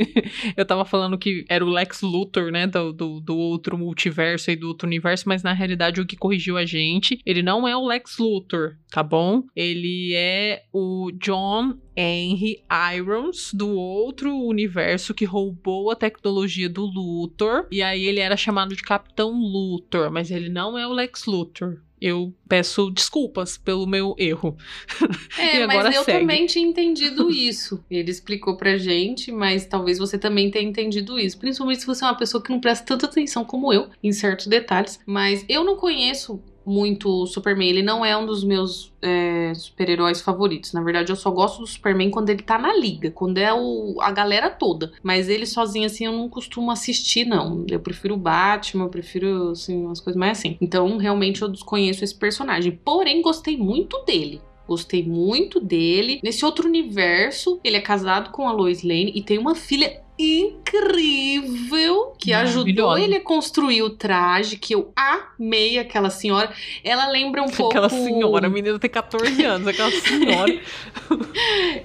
eu 0.56 0.66
tava 0.66 0.86
falando 0.86 1.18
que 1.18 1.44
era 1.50 1.66
o 1.66 1.70
Lex 1.70 2.02
Luthor, 2.02 2.52
né? 2.52 2.68
Do, 2.68 2.94
do, 2.94 3.20
do 3.20 3.38
outro 3.38 3.78
multiverso 3.78 4.52
e 4.52 4.56
do 4.56 4.68
outro 4.68 4.88
universo, 4.88 5.28
mas 5.28 5.42
na 5.42 5.54
realidade 5.54 6.00
o 6.00 6.06
que 6.06 6.16
corrigiu 6.16 6.58
a 6.58 6.66
gente, 6.66 7.20
ele 7.26 7.42
não 7.42 7.68
é 7.68 7.76
o 7.76 7.86
Lex 7.86 8.18
Luthor, 8.20 8.78
tá 8.92 9.02
bom? 9.02 9.44
Ele 9.56 10.14
é 10.14 10.64
o 10.72 11.12
John 11.20 11.76
Henry 11.96 12.64
Irons 12.96 13.52
do 13.54 13.70
outro 13.72 14.36
universo 14.36 15.14
que 15.14 15.26
roubou 15.26 15.92
a 15.92 15.96
tecnologia 15.96 16.70
do 16.70 16.86
Luthor. 16.86 17.68
E 17.72 17.82
aí 17.82 18.06
ele 18.06 18.20
era 18.20 18.38
chamado 18.38 18.76
de 18.76 18.84
Capitão 18.84 19.32
Luthor, 19.32 20.12
mas 20.12 20.30
ele 20.30 20.50
não 20.50 20.78
é 20.78 20.88
o 20.88 20.94
Lex 20.94 21.26
Luthor. 21.26 21.82
Eu 22.06 22.34
peço 22.50 22.92
desculpas 22.92 23.58
pelo 23.58 23.88
meu 23.88 24.14
erro. 24.18 24.58
É, 25.40 25.66
mas 25.66 25.96
eu 25.96 26.04
segue. 26.04 26.20
também 26.20 26.46
tinha 26.46 26.68
entendido 26.68 27.30
isso. 27.32 27.84
Ele 27.90 28.12
explicou 28.12 28.56
pra 28.56 28.78
gente, 28.78 29.32
mas 29.32 29.66
talvez 29.66 29.98
você 29.98 30.18
também 30.18 30.52
tenha 30.52 30.68
entendido 30.68 31.20
isso. 31.20 31.38
Principalmente 31.38 31.82
se 31.82 31.88
você 31.88 32.04
é 32.04 32.08
uma 32.08 32.18
pessoa 32.18 32.42
que 32.44 32.52
não 32.52 32.60
presta 32.60 32.86
tanta 32.86 33.06
atenção 33.06 33.44
como 33.44 33.74
eu 33.74 33.90
em 34.02 34.12
certos 34.12 34.48
detalhes. 34.48 35.00
Mas 35.06 35.46
eu 35.48 35.64
não 35.64 35.76
conheço 35.76 36.42
muito 36.66 37.10
o 37.10 37.28
Superman. 37.28 37.70
Ele 37.70 37.84
não 37.84 38.06
é 38.06 38.16
um 38.18 38.26
dos 38.26 38.44
meus 38.44 38.94
é, 39.02 39.54
super-heróis 39.56 40.22
favoritos. 40.22 40.74
Na 40.74 40.82
verdade, 40.82 41.12
eu 41.12 41.16
só 41.16 41.30
gosto 41.32 41.60
do 41.60 41.68
Superman 41.68 42.10
quando 42.10 42.30
ele 42.30 42.42
tá 42.42 42.58
na 42.58 42.74
liga, 42.76 43.12
quando 43.12 43.38
é 43.38 43.54
o, 43.54 43.98
a 44.02 44.12
galera 44.12 44.50
toda. 44.50 44.92
Mas 45.02 45.30
ele 45.30 45.46
sozinho, 45.46 45.86
assim, 45.86 46.06
eu 46.06 46.12
não 46.12 46.30
costumo 46.30 46.72
assistir, 46.72 47.26
não. 47.26 47.66
Eu 47.70 47.80
prefiro 47.80 48.16
o 48.16 48.18
Batman, 48.18 48.86
eu 48.86 48.90
prefiro, 48.90 49.52
assim, 49.52 49.86
umas 49.86 50.00
coisas 50.00 50.20
mais 50.20 50.38
assim. 50.38 50.58
Então, 50.60 50.98
realmente, 50.98 51.42
eu 51.42 51.50
desconheço 51.50 52.04
esse 52.04 52.16
personagem. 52.16 52.80
Porém, 52.84 53.22
gostei 53.22 53.58
muito 53.58 54.04
dele. 54.06 54.42
Gostei 54.68 55.04
muito 55.04 55.60
dele. 55.60 56.20
Nesse 56.24 56.46
outro 56.46 56.68
universo, 56.68 57.60
ele 57.64 57.78
é 57.78 57.82
casado 57.82 58.32
com 58.32 58.48
a 58.48 58.52
Lois 58.52 58.82
Lane 58.82 59.12
e 59.14 59.22
tem 59.22 59.38
uma 59.38 59.56
filha 59.56 60.02
incrível 60.18 62.14
que 62.20 62.34
ajudou 62.34 62.98
ele 62.98 63.16
a 63.16 63.22
construir 63.22 63.82
o 63.82 63.90
traje, 63.90 64.58
que 64.58 64.76
eu 64.76 64.94
amei 64.96 65.80
aquela 65.80 66.10
senhora. 66.10 66.52
Ela 66.84 67.08
lembra 67.10 67.42
um 67.42 67.50
pouco. 67.50 67.72
Aquela 67.72 67.90
senhora, 67.90 68.48
a 68.48 68.50
menina 68.50 68.78
tem 68.80 68.90
14 68.90 69.44
anos, 69.44 69.68
aquela 69.68 69.92
senhora. 69.92 70.60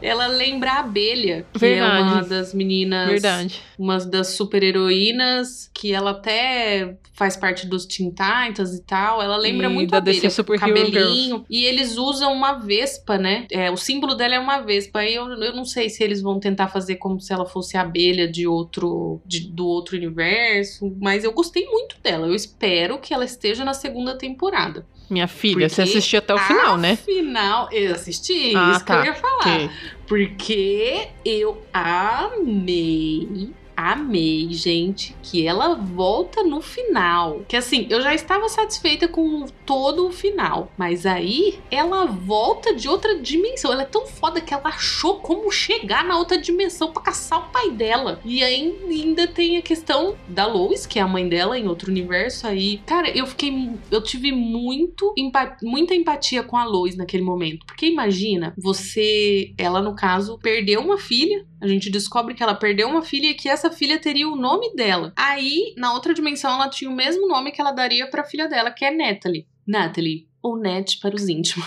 Ela 0.03 0.27
lembra 0.27 0.73
a 0.73 0.81
abelha, 0.81 1.47
que 1.53 1.59
Verdade. 1.59 1.97
é 1.97 2.03
uma 2.03 2.23
das 2.23 2.55
meninas. 2.55 3.09
Verdade. 3.09 3.61
Uma 3.79 3.99
das 3.99 4.29
super 4.29 4.62
heroínas, 4.62 5.71
que 5.73 5.93
ela 5.93 6.11
até 6.11 6.97
faz 7.12 7.37
parte 7.37 7.67
dos 7.67 7.85
Teen 7.85 8.11
Titans 8.11 8.75
e 8.75 8.83
tal. 8.83 9.21
Ela 9.21 9.37
lembra 9.37 9.67
E 9.67 9.71
muito 9.71 9.93
a 9.95 9.99
abelha, 9.99 10.21
DC 10.21 10.31
Super 10.31 10.59
cabelinho. 10.59 11.45
E 11.51 11.64
eles 11.64 11.97
usam 11.97 12.33
uma 12.33 12.53
vespa, 12.53 13.19
né? 13.19 13.47
É, 13.51 13.71
o 13.71 13.77
símbolo 13.77 14.14
dela 14.14 14.37
é 14.37 14.38
uma 14.38 14.61
vespa. 14.61 15.01
Aí 15.01 15.14
eu, 15.14 15.27
eu 15.29 15.55
não 15.55 15.64
sei 15.64 15.91
se 15.91 16.03
eles 16.05 16.23
vão 16.23 16.38
tentar 16.38 16.69
fazer 16.69 16.97
como 16.97 17.21
se 17.21 17.33
ela 17.33 17.45
fosse 17.45 17.77
a 17.77 17.81
abelha 17.81 18.28
de 18.29 18.47
outro 18.47 19.21
de- 19.27 19.49
do 19.49 19.67
outro 19.67 19.97
universo, 19.97 20.95
mas 21.01 21.25
eu 21.25 21.33
gostei 21.33 21.67
muito 21.67 21.97
dela. 22.03 22.27
Eu 22.27 22.35
espero 22.35 22.99
que 22.99 23.12
ela 23.14 23.25
esteja 23.25 23.64
na 23.64 23.75
segunda 23.75 24.17
temporada. 24.17 24.87
Minha 25.11 25.27
filha, 25.27 25.69
você 25.69 25.77
Porque 25.83 25.91
assistiu 25.99 26.19
até 26.19 26.35
o 26.35 26.38
final, 26.38 26.77
né? 26.77 26.97
Final, 26.97 27.69
eu 27.73 27.95
assisti, 27.95 28.55
Ah, 28.55 28.73
isso 28.77 28.85
tá. 28.85 29.01
que 29.03 29.09
eu 29.09 29.12
ia 29.12 29.19
falar. 29.19 29.41
Ok. 29.57 29.71
Porque 30.07 31.09
eu 31.25 31.62
amei, 31.73 33.51
amei, 33.79 34.49
gente, 34.51 35.14
que 35.23 35.47
ela 35.47 35.77
volta 35.77 36.43
no 36.43 36.61
final. 36.61 37.43
Que 37.47 37.57
assim, 37.57 37.87
eu 37.88 38.03
já 38.03 38.12
estava 38.12 38.49
satisfeita 38.49 39.07
com 39.07 39.47
todo 39.64 40.09
o 40.09 40.12
final. 40.12 40.73
Mas 40.77 41.07
aí 41.07 41.61
ela 41.71 42.07
volta 42.07 42.75
de 42.75 42.88
outra 42.88 43.21
dimensão. 43.21 43.73
Ela 43.73 43.83
é 43.83 43.87
tão 43.87 44.05
foda 44.05 44.41
que 44.41 44.53
ela 44.53 44.69
achou 44.69 45.21
como 45.21 45.53
chegar 45.53 46.05
na 46.05 46.19
outra 46.19 46.37
dimensão 46.37 46.91
pra 46.91 47.03
caçar 47.03 47.38
o 47.38 47.53
pai 47.53 47.71
dela. 47.71 48.21
E 48.25 48.43
aí 48.43 48.77
ainda 48.88 49.29
tem 49.29 49.57
a 49.57 49.62
questão 49.62 50.17
da 50.27 50.45
Lois, 50.45 50.85
que 50.85 50.99
é 50.99 51.03
a 51.03 51.07
mãe 51.07 51.29
dela 51.29 51.57
em 51.57 51.69
outro 51.69 51.88
universo. 51.88 52.49
Aí, 52.49 52.79
cara, 52.85 53.09
eu 53.17 53.29
fiquei. 53.29 53.71
Eu 53.93 54.03
tive 54.03 54.33
muito 54.33 55.14
muita 55.62 55.95
empatia 55.95 56.43
com 56.43 56.57
a 56.57 56.64
Lois 56.64 56.97
naquele 56.97 57.23
momento. 57.23 57.64
Porque 57.64 57.87
imagina, 57.87 58.55
você. 58.59 59.53
Ela, 59.57 59.81
no 59.81 59.95
caso, 59.95 60.37
perdeu 60.38 60.81
uma 60.81 60.99
filha. 60.99 61.47
A 61.61 61.66
gente 61.66 61.90
descobre 61.90 62.35
que 62.35 62.42
ela 62.42 62.55
perdeu 62.55 62.88
uma 62.88 63.03
filha 63.03 63.27
e 63.29 63.35
que 63.35 63.49
essa 63.49 63.71
filha 63.71 63.99
teria 63.99 64.29
o 64.29 64.37
nome 64.37 64.73
dela. 64.75 65.12
Aí, 65.16 65.75
na 65.77 65.92
outra 65.92 66.14
dimensão, 66.14 66.53
ela 66.55 66.68
tinha 66.68 66.90
o 66.90 66.94
mesmo 66.94 67.27
nome 67.27 67.51
que 67.53 67.61
ela 67.61 67.73
daria 67.73 68.09
pra 68.09 68.25
filha 68.25 68.49
dela, 68.49 68.71
que 68.71 68.85
é 68.85 68.90
Natalie. 68.90 69.47
Natalie. 69.66 70.27
Ou 70.42 70.57
Net 70.57 70.99
para 71.01 71.16
os 71.16 71.29
íntimos. 71.29 71.66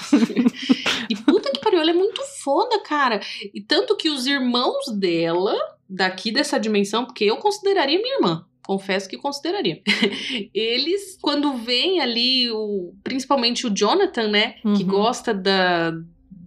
e 1.09 1.15
puta 1.15 1.51
que 1.51 1.59
pariu, 1.59 1.81
ela 1.81 1.91
é 1.91 1.93
muito 1.93 2.21
foda, 2.43 2.79
cara. 2.79 3.19
E 3.53 3.61
tanto 3.61 3.97
que 3.97 4.09
os 4.09 4.25
irmãos 4.25 4.85
dela, 4.97 5.53
daqui 5.89 6.31
dessa 6.31 6.57
dimensão, 6.59 7.05
porque 7.05 7.25
eu 7.25 7.37
consideraria 7.37 8.01
minha 8.01 8.15
irmã. 8.15 8.45
Confesso 8.65 9.09
que 9.09 9.17
consideraria. 9.17 9.81
Eles, 10.53 11.17
quando 11.21 11.53
vem 11.55 11.99
ali, 11.99 12.49
o, 12.51 12.93
principalmente 13.03 13.67
o 13.67 13.75
Jonathan, 13.75 14.29
né? 14.29 14.53
Que 14.61 14.67
Uhum. 14.83 14.87
gosta 14.87 15.33
da, 15.33 15.91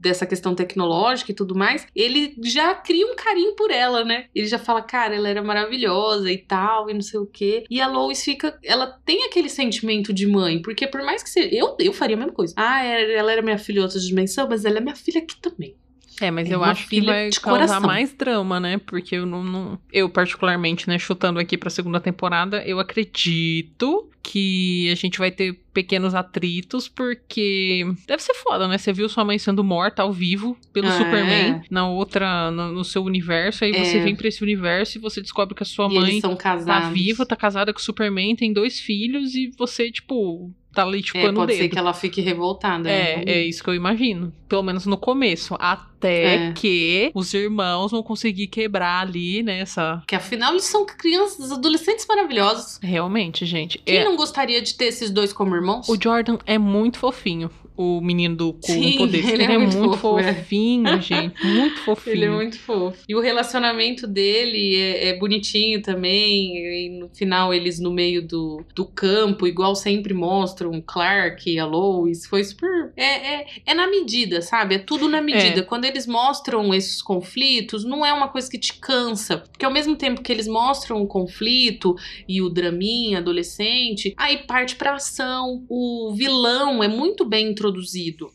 dessa 0.05 0.27
questão 0.27 0.55
tecnológica 0.55 1.33
e 1.33 1.35
tudo 1.35 1.57
mais, 1.57 1.87
ele 1.97 2.37
já 2.45 2.75
cria 2.75 3.07
um 3.07 3.17
carinho 3.17 3.57
por 3.57 3.71
ela, 3.71 4.05
né? 4.05 4.27
Ele 4.35 4.47
já 4.47 4.59
fala, 4.59 4.83
cara, 4.83 5.17
ela 5.17 5.29
era 5.29 5.43
maravilhosa 5.43 6.31
e 6.31 6.37
tal, 6.37 6.91
e 6.91 6.95
não 6.95 7.01
sei 7.01 7.19
o 7.19 7.27
quê. 7.27 7.65
E 7.71 7.81
a 7.81 7.89
Lois 7.89 8.23
fica. 8.23 8.59
Ela 8.63 8.87
tem 9.05 9.25
aquele 9.25 9.49
sentimento 9.49 10.13
de 10.13 10.27
mãe, 10.27 10.61
porque 10.61 10.87
por 10.87 11.03
mais 11.03 11.23
que 11.23 11.31
seja. 11.31 11.49
Eu, 11.51 11.75
eu 11.81 11.93
faria 11.93 12.17
a 12.17 12.19
mesma 12.19 12.33
coisa. 12.33 12.55
Ah, 12.57 12.85
ela 12.85 13.33
era 13.33 13.43
minha 13.43 13.59
filha 13.59 13.83
outra 13.83 13.99
dimensão, 13.99 14.47
mas 14.49 14.65
ela 14.65 14.79
é 14.79 14.81
minha 14.81 14.95
filha 14.95 15.21
aqui 15.21 15.41
também. 15.41 15.75
É, 16.21 16.31
mas 16.31 16.49
É 16.51 16.55
eu 16.55 16.63
acho 16.63 16.89
que 16.89 17.01
vai 17.01 17.31
causar 17.31 17.67
coração. 17.67 17.81
mais 17.81 18.13
drama, 18.13 18.61
né? 18.61 18.79
Porque 18.79 19.17
eu 19.17 19.27
não, 19.27 19.43
não- 19.43 19.79
Eu, 19.93 20.09
particularmente, 20.09 20.89
né, 20.89 20.99
chutando 20.99 21.39
aqui 21.41 21.59
pra 21.59 21.69
segunda 21.71 22.01
temporada, 22.01 22.63
eu 22.65 22.79
acredito 22.79 24.09
que 24.23 24.89
a 24.91 24.95
gente 24.95 25.19
vai 25.19 25.31
ter 25.31 25.53
pequenos 25.75 26.15
atritos, 26.15 26.89
porque 26.89 27.85
deve 28.07 28.23
ser 28.23 28.33
foda, 28.35 28.67
né? 28.67 28.79
Você 28.79 28.91
viu 28.93 29.07
sua 29.09 29.25
mãe 29.25 29.39
sendo 29.39 29.63
morta 29.63 30.03
ao 30.03 30.13
vivo 30.13 30.57
pelo 30.73 30.87
É. 30.87 30.93
Superman 30.97 31.63
na 31.71 31.87
outra, 31.89 32.51
no, 32.51 32.73
no 32.73 32.85
seu 32.85 33.03
universo, 33.05 33.65
aí 33.65 33.73
você 33.73 33.99
É. 33.99 34.03
vem 34.03 34.17
pra 34.17 34.29
esse 34.29 34.43
universo 34.43 34.97
e 34.97 35.01
você 35.01 35.21
descobre 35.21 35.55
que 35.55 35.63
a 35.63 35.67
sua 35.67 35.87
e 35.93 35.95
mãe 35.95 36.21
tá 36.21 36.91
viva, 36.91 37.27
tá 37.27 37.37
casada 37.37 37.73
com 37.73 37.79
o 37.79 37.83
Superman, 37.83 38.35
tem 38.35 38.53
dois 38.53 38.81
filhos 38.81 39.35
e 39.35 39.51
você, 39.59 39.91
tipo, 39.91 40.51
tá 40.75 40.83
ali 40.83 41.01
É, 41.01 41.03
chupando 41.03 41.33
o 41.33 41.35
pode 41.43 41.53
dedo. 41.53 41.63
ser 41.63 41.69
que 41.69 41.79
ela 41.79 41.95
fique 41.95 42.21
revoltada. 42.21 42.89
É, 42.91 43.17
né? 43.19 43.23
é 43.27 43.43
isso 43.43 43.63
que 43.63 43.71
eu 43.71 43.75
imagino. 43.75 44.33
Pelo 44.49 44.63
menos 44.63 44.87
no 44.87 44.97
começo. 44.97 45.57
Até 45.59 46.49
É. 46.49 46.53
que 46.53 47.11
os 47.15 47.33
irmãos 47.33 47.91
vão 47.93 48.03
conseguir 48.03 48.47
quebrar 48.49 49.01
ali, 49.01 49.43
né? 49.43 49.61
Essa. 49.61 49.97
Porque 49.99 50.15
afinal 50.15 50.53
eles 50.53 50.65
são 50.65 50.85
crianças, 50.85 51.51
adolescentes 51.53 52.05
maravilhosos. 52.07 52.79
Realmente, 52.83 53.47
gente. 53.47 53.79
Quem 53.79 53.99
É, 53.99 54.05
não 54.05 54.17
gostaria 54.17 54.61
de 54.61 54.75
ter 54.75 54.87
esses 54.87 55.11
dois 55.11 55.33
como 55.33 55.55
irmãos? 55.55 55.89
O 55.89 55.97
Jordan 56.01 56.39
é 56.47 56.59
muito 56.59 56.99
fofinho. 56.99 57.51
O 57.77 58.01
menino 58.01 58.37
do 58.37 58.53
com 58.53 58.73
Sim, 58.73 58.99
poder. 58.99 59.29
ele 59.29 59.43
é 59.43 59.59
muito 59.59 59.77
fofo, 59.95 60.19
é. 60.19 60.35
fofinho, 60.35 61.01
gente. 61.03 61.45
Muito 61.45 61.81
fofinho. 61.81 62.17
Ele 62.17 62.25
é 62.25 62.31
muito 62.31 62.59
fofo. 62.59 63.03
E 63.09 63.15
o 63.17 63.21
relacionamento 63.21 64.07
dele 64.07 64.77
é, 64.77 65.09
é 65.09 65.19
bonitinho 65.19 65.83
também. 65.83 66.57
E 66.57 66.89
no 66.89 67.09
final, 67.09 67.53
eles 67.53 67.81
no 67.81 67.93
meio 67.93 68.23
do, 68.23 68.65
do 68.75 68.85
campo, 68.85 69.47
igual 69.47 69.75
sempre 69.75 70.15
mostram 70.15 70.81
Clark 70.81 71.51
e 71.51 71.59
a 71.59 71.67
Lois. 71.67 72.27
Foi 72.27 72.45
super. 72.45 72.93
É, 72.97 73.41
é, 73.41 73.47
é 73.67 73.75
na 73.75 73.89
medida, 73.89 74.41
sabe? 74.41 74.77
É 74.77 74.79
tudo 74.79 75.09
na 75.09 75.21
medida. 75.21 75.63
Quando 75.63 75.85
eles 75.85 76.07
mostram 76.07 76.73
esses 76.73 77.03
conflitos, 77.03 77.85
não 77.85 78.07
é 78.07 78.13
uma 78.13 78.29
coisa 78.29 78.49
que 78.49 78.59
te 78.59 78.75
cansa. 78.75 79.39
Porque 79.39 79.65
ao 79.65 79.73
mesmo 79.73 79.97
tempo 79.97 80.23
que 80.23 80.31
eles 80.31 80.47
mostram 80.47 81.03
o 81.03 81.09
conflito 81.09 81.97
e 82.29 82.41
o 82.41 82.49
draminha 82.49 83.19
adolescente, 83.19 84.15
aí 84.17 84.39
parte 84.39 84.77
pra 84.77 84.95
ação. 84.95 85.65
O 85.69 86.13
vilão 86.15 86.83
é 86.83 86.87
muito 86.87 87.25
bem 87.25 87.49
introduzido. 87.49 87.64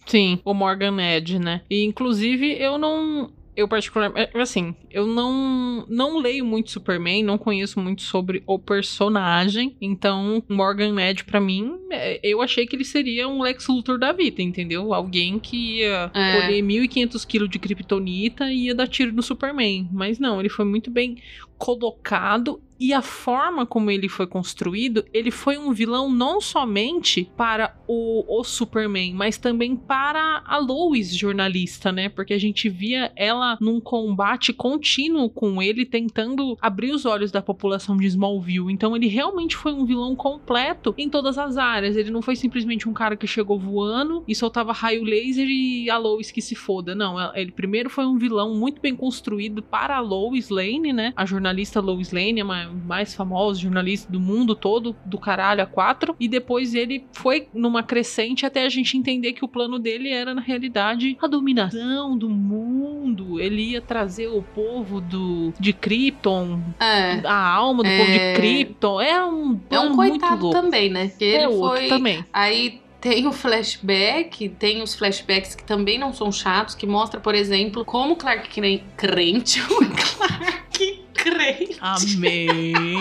Sim, 0.05 0.39
o 0.43 0.53
Morgan 0.53 0.97
Edge, 1.01 1.39
né? 1.39 1.61
E 1.69 1.83
inclusive 1.83 2.51
eu 2.59 2.77
não. 2.77 3.31
Eu 3.55 3.67
particularmente, 3.67 4.29
assim, 4.37 4.73
eu 4.89 5.05
não 5.05 5.85
não 5.89 6.17
leio 6.17 6.45
muito 6.45 6.71
Superman, 6.71 7.23
não 7.23 7.37
conheço 7.37 7.77
muito 7.77 8.01
sobre 8.03 8.41
o 8.47 8.57
personagem, 8.57 9.75
então 9.81 10.41
Morgan 10.47 10.95
Edge 11.01 11.25
pra 11.25 11.41
mim, 11.41 11.73
é, 11.91 12.21
eu 12.23 12.41
achei 12.41 12.65
que 12.65 12.73
ele 12.77 12.85
seria 12.85 13.27
um 13.27 13.41
Lex 13.41 13.67
Luthor 13.67 13.99
da 13.99 14.13
vida, 14.13 14.41
entendeu? 14.41 14.93
Alguém 14.93 15.37
que 15.39 15.79
ia 15.79 16.09
É. 16.13 16.39
colher 16.41 16.61
1500 16.61 17.25
quilos 17.25 17.49
de 17.49 17.59
kryptonita 17.59 18.49
e 18.49 18.67
ia 18.67 18.75
dar 18.75 18.87
tiro 18.87 19.11
no 19.11 19.21
Superman, 19.21 19.89
mas 19.91 20.19
não, 20.19 20.39
ele 20.39 20.47
foi 20.47 20.63
muito 20.63 20.89
bem 20.89 21.17
colocado 21.57 22.61
e 22.79 22.93
a 22.93 23.01
forma 23.01 23.65
como 23.65 23.91
ele 23.91 24.07
foi 24.07 24.25
construído, 24.25 25.03
ele 25.13 25.31
foi 25.31 25.57
um 25.57 25.73
vilão 25.73 26.09
não 26.09 26.39
somente 26.39 27.29
para 27.35 27.75
o, 27.87 28.39
o 28.39 28.43
Superman, 28.43 29.13
mas 29.13 29.37
também 29.37 29.75
para 29.75 30.41
a 30.45 30.57
Lois, 30.57 31.13
jornalista, 31.15 31.91
né? 31.91 32.09
Porque 32.09 32.33
a 32.33 32.39
gente 32.39 32.69
via 32.69 33.11
ela 33.15 33.57
num 33.59 33.79
combate 33.81 34.53
contínuo 34.53 35.29
com 35.29 35.61
ele, 35.61 35.85
tentando 35.85 36.57
abrir 36.61 36.91
os 36.91 37.05
olhos 37.05 37.31
da 37.31 37.41
população 37.41 37.97
de 37.97 38.05
Smallville. 38.07 38.71
Então 38.71 38.95
ele 38.95 39.07
realmente 39.07 39.55
foi 39.55 39.73
um 39.73 39.85
vilão 39.85 40.15
completo 40.15 40.93
em 40.97 41.09
todas 41.09 41.37
as 41.37 41.57
áreas. 41.57 41.95
Ele 41.95 42.11
não 42.11 42.21
foi 42.21 42.35
simplesmente 42.35 42.87
um 42.87 42.93
cara 42.93 43.17
que 43.17 43.27
chegou 43.27 43.59
voando 43.59 44.23
e 44.27 44.35
soltava 44.35 44.71
raio 44.71 45.03
laser 45.03 45.47
e 45.49 45.89
a 45.89 45.97
Lois 45.97 46.31
que 46.31 46.41
se 46.41 46.55
foda. 46.55 46.95
Não, 46.95 47.17
ele 47.35 47.51
primeiro 47.51 47.89
foi 47.89 48.05
um 48.05 48.17
vilão 48.17 48.55
muito 48.55 48.81
bem 48.81 48.95
construído 48.95 49.61
para 49.61 49.97
a 49.97 49.99
Lois 49.99 50.49
Lane, 50.49 50.93
né? 50.93 51.13
A 51.15 51.25
jornalista 51.25 51.79
Lois 51.79 52.11
Lane, 52.11 52.41
a 52.41 52.45
ma- 52.45 52.68
mais 52.69 53.13
famosa 53.13 53.59
jornalista 53.59 54.11
do 54.11 54.19
mundo 54.19 54.55
todo, 54.55 54.95
do 55.05 55.17
caralho 55.17 55.61
a 55.63 55.65
quatro. 55.65 56.15
E 56.19 56.27
depois 56.27 56.73
ele 56.73 57.05
foi 57.13 57.47
numa 57.53 57.83
crescente 57.83 58.45
até 58.45 58.65
a 58.65 58.69
gente 58.69 58.97
entender 58.97 59.33
que 59.33 59.43
o 59.43 59.47
plano 59.47 59.79
dele 59.79 60.09
era, 60.09 60.33
na 60.33 60.41
realidade, 60.41 61.17
a 61.21 61.27
dominação 61.27 62.17
do 62.17 62.29
mundo. 62.29 63.39
Ele 63.39 63.71
ia 63.71 63.81
trazer 63.81 64.27
o 64.27 64.41
povo 64.41 64.99
do, 65.01 65.53
de 65.59 65.73
Krypton, 65.73 66.59
É. 66.79 67.21
a 67.25 67.47
alma 67.53 67.83
do 67.83 67.89
É. 67.89 67.97
povo 67.97 68.11
de 68.11 68.33
Krypton. 68.35 69.01
É 69.01 69.25
um 69.25 69.59
É 69.69 69.79
um 69.79 69.95
coitado 69.95 70.49
também, 70.51 70.89
né? 70.89 71.07
Que 71.09 71.23
ele 71.23 71.43
é 71.43 71.47
outro 71.49 71.77
foi. 71.79 71.87
também. 71.87 72.25
Aí 72.31 72.81
tem 73.01 73.25
o 73.27 73.31
flashback, 73.31 74.49
tem 74.49 74.81
os 74.81 74.93
flashbacks 74.93 75.55
que 75.55 75.63
também 75.63 75.97
não 75.97 76.11
são 76.13 76.31
chatos, 76.31 76.75
que 76.75 76.85
mostra, 76.85 77.19
por 77.19 77.33
exemplo, 77.33 77.85
como 77.85 78.15
Clark 78.15 78.49
Cre- 78.49 78.83
crente, 78.97 79.61
o 79.71 79.77
Clark 79.77 80.98
crente. 81.23 81.77
Amém. 81.81 82.47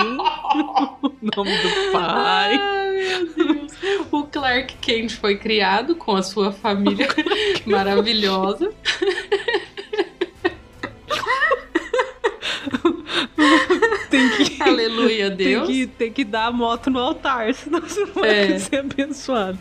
Em 1.22 1.28
nome 1.36 1.56
do 1.58 1.92
Pai. 1.92 2.56
Ai, 2.56 2.94
meu 2.96 3.26
Deus. 3.54 3.72
O 4.10 4.24
Clark 4.24 4.74
Kent 4.80 5.12
foi 5.16 5.36
criado 5.36 5.94
com 5.96 6.14
a 6.16 6.22
sua 6.22 6.52
família 6.52 7.08
maravilhosa. 7.66 8.72
Tem 14.10 14.28
que. 14.30 14.62
Aleluia, 14.62 15.26
a 15.26 15.30
Tem 15.30 15.36
Deus. 15.48 15.66
que, 15.68 15.86
tem 15.86 16.12
que 16.12 16.24
dar 16.24 16.46
a 16.46 16.52
moto 16.52 16.90
no 16.90 16.98
altar, 16.98 17.52
senão 17.54 17.80
você 17.80 18.00
não 18.00 18.14
vai 18.14 18.52
É. 18.52 18.58
ser 18.58 18.76
abençoado. 18.80 19.58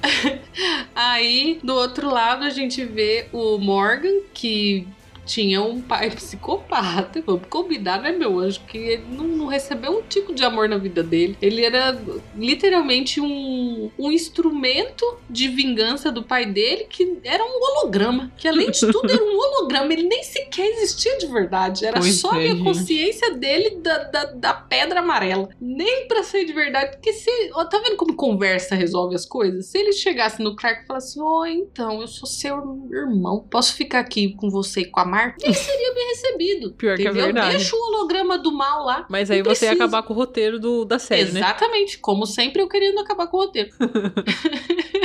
Aí, 0.96 1.60
do 1.64 1.74
outro 1.76 2.10
lado, 2.10 2.44
a 2.44 2.50
gente 2.50 2.84
vê 2.86 3.28
o 3.32 3.58
Morgan, 3.58 4.22
que 4.34 4.88
tinha 5.28 5.62
um 5.62 5.82
pai 5.82 6.10
psicopata. 6.16 7.22
Vamos 7.26 7.48
combinar, 7.50 8.02
né, 8.02 8.12
meu 8.12 8.40
anjo? 8.40 8.62
Que 8.68 8.78
ele 8.78 9.04
não, 9.12 9.26
não 9.26 9.46
recebeu 9.48 10.00
um 10.00 10.02
tipo 10.02 10.34
de 10.34 10.44
amor 10.44 10.70
na 10.70 10.78
vida 10.78 11.04
dele. 11.04 11.38
Ele 11.42 11.64
era 11.64 12.00
literalmente 12.36 13.20
um, 13.20 13.92
um 14.00 14.12
instrumento 14.12 15.06
de 15.30 15.48
vingança 15.50 16.12
do 16.12 16.24
pai 16.24 16.46
dele 16.46 16.86
que 16.90 17.18
era 17.24 17.44
um 17.44 17.60
holograma. 17.62 18.32
Que 18.38 18.48
além 18.48 18.72
de 18.72 18.80
tudo 18.80 19.12
era 19.12 19.24
um 19.24 19.38
holograma. 19.38 19.92
Ele 19.92 20.04
nem 20.04 20.24
sequer 20.24 20.66
existia 20.66 21.18
de 21.18 21.28
verdade. 21.28 21.86
Era 21.86 22.00
Pois 22.00 22.20
só 22.20 22.32
a 22.32 22.36
é, 22.38 22.40
minha 22.40 22.56
gente. 22.56 22.64
consciência 22.64 23.36
dele 23.36 23.78
da, 23.82 24.04
da, 24.06 24.24
da 24.26 24.54
pedra 24.54 25.00
amarela. 25.02 25.50
Nem 25.60 26.08
pra 26.08 26.24
ser 26.24 26.46
de 26.46 26.54
verdade. 26.54 26.92
Porque 26.92 27.14
se. 27.14 27.30
ó, 27.54 27.66
tá 27.66 27.80
vendo 27.80 27.98
como 27.98 28.16
conversa 28.16 28.76
resolve 28.76 29.16
as 29.16 29.26
coisas? 29.26 29.66
Se 29.68 29.78
ele 29.78 29.92
chegasse 29.92 30.42
no 30.42 30.56
Clark 30.56 30.84
e 30.84 30.88
falasse: 30.88 31.20
Ó, 31.20 31.46
então, 31.46 32.02
eu 32.02 32.08
sou 32.08 32.28
seu 32.28 32.88
irmão. 32.92 33.46
Posso 33.50 33.74
ficar 33.74 34.00
aqui 34.00 34.34
com 34.36 34.50
você 34.50 34.82
e 34.82 34.86
com 34.86 35.00
a 35.00 35.06
Marta? 35.18 35.46
Ele 35.46 35.54
seria 35.54 35.94
bem 35.94 36.08
recebido. 36.10 36.72
Pior 36.74 36.96
que 36.96 37.02
é 37.02 37.06
entendeu? 37.06 37.26
verdade. 37.26 37.58
Deixa 37.58 37.76
o 37.76 37.80
holograma 37.80 38.38
do 38.38 38.52
mal 38.52 38.86
lá. 38.86 39.06
Mas 39.10 39.32
aí 39.32 39.42
você 39.42 39.66
ia 39.66 39.72
acabar 39.72 40.04
com 40.04 40.14
o 40.14 40.16
roteiro 40.16 40.60
do, 40.60 40.86
da 40.86 41.00
série, 41.00 41.32
né? 41.32 41.40
Exatamente, 41.40 41.98
como 41.98 42.26
sempre 42.26 42.62
eu 42.62 42.68
querendo 42.68 43.00
acabar 43.00 43.28
com 43.28 43.38
o 43.38 43.42
roteiro. 43.42 43.70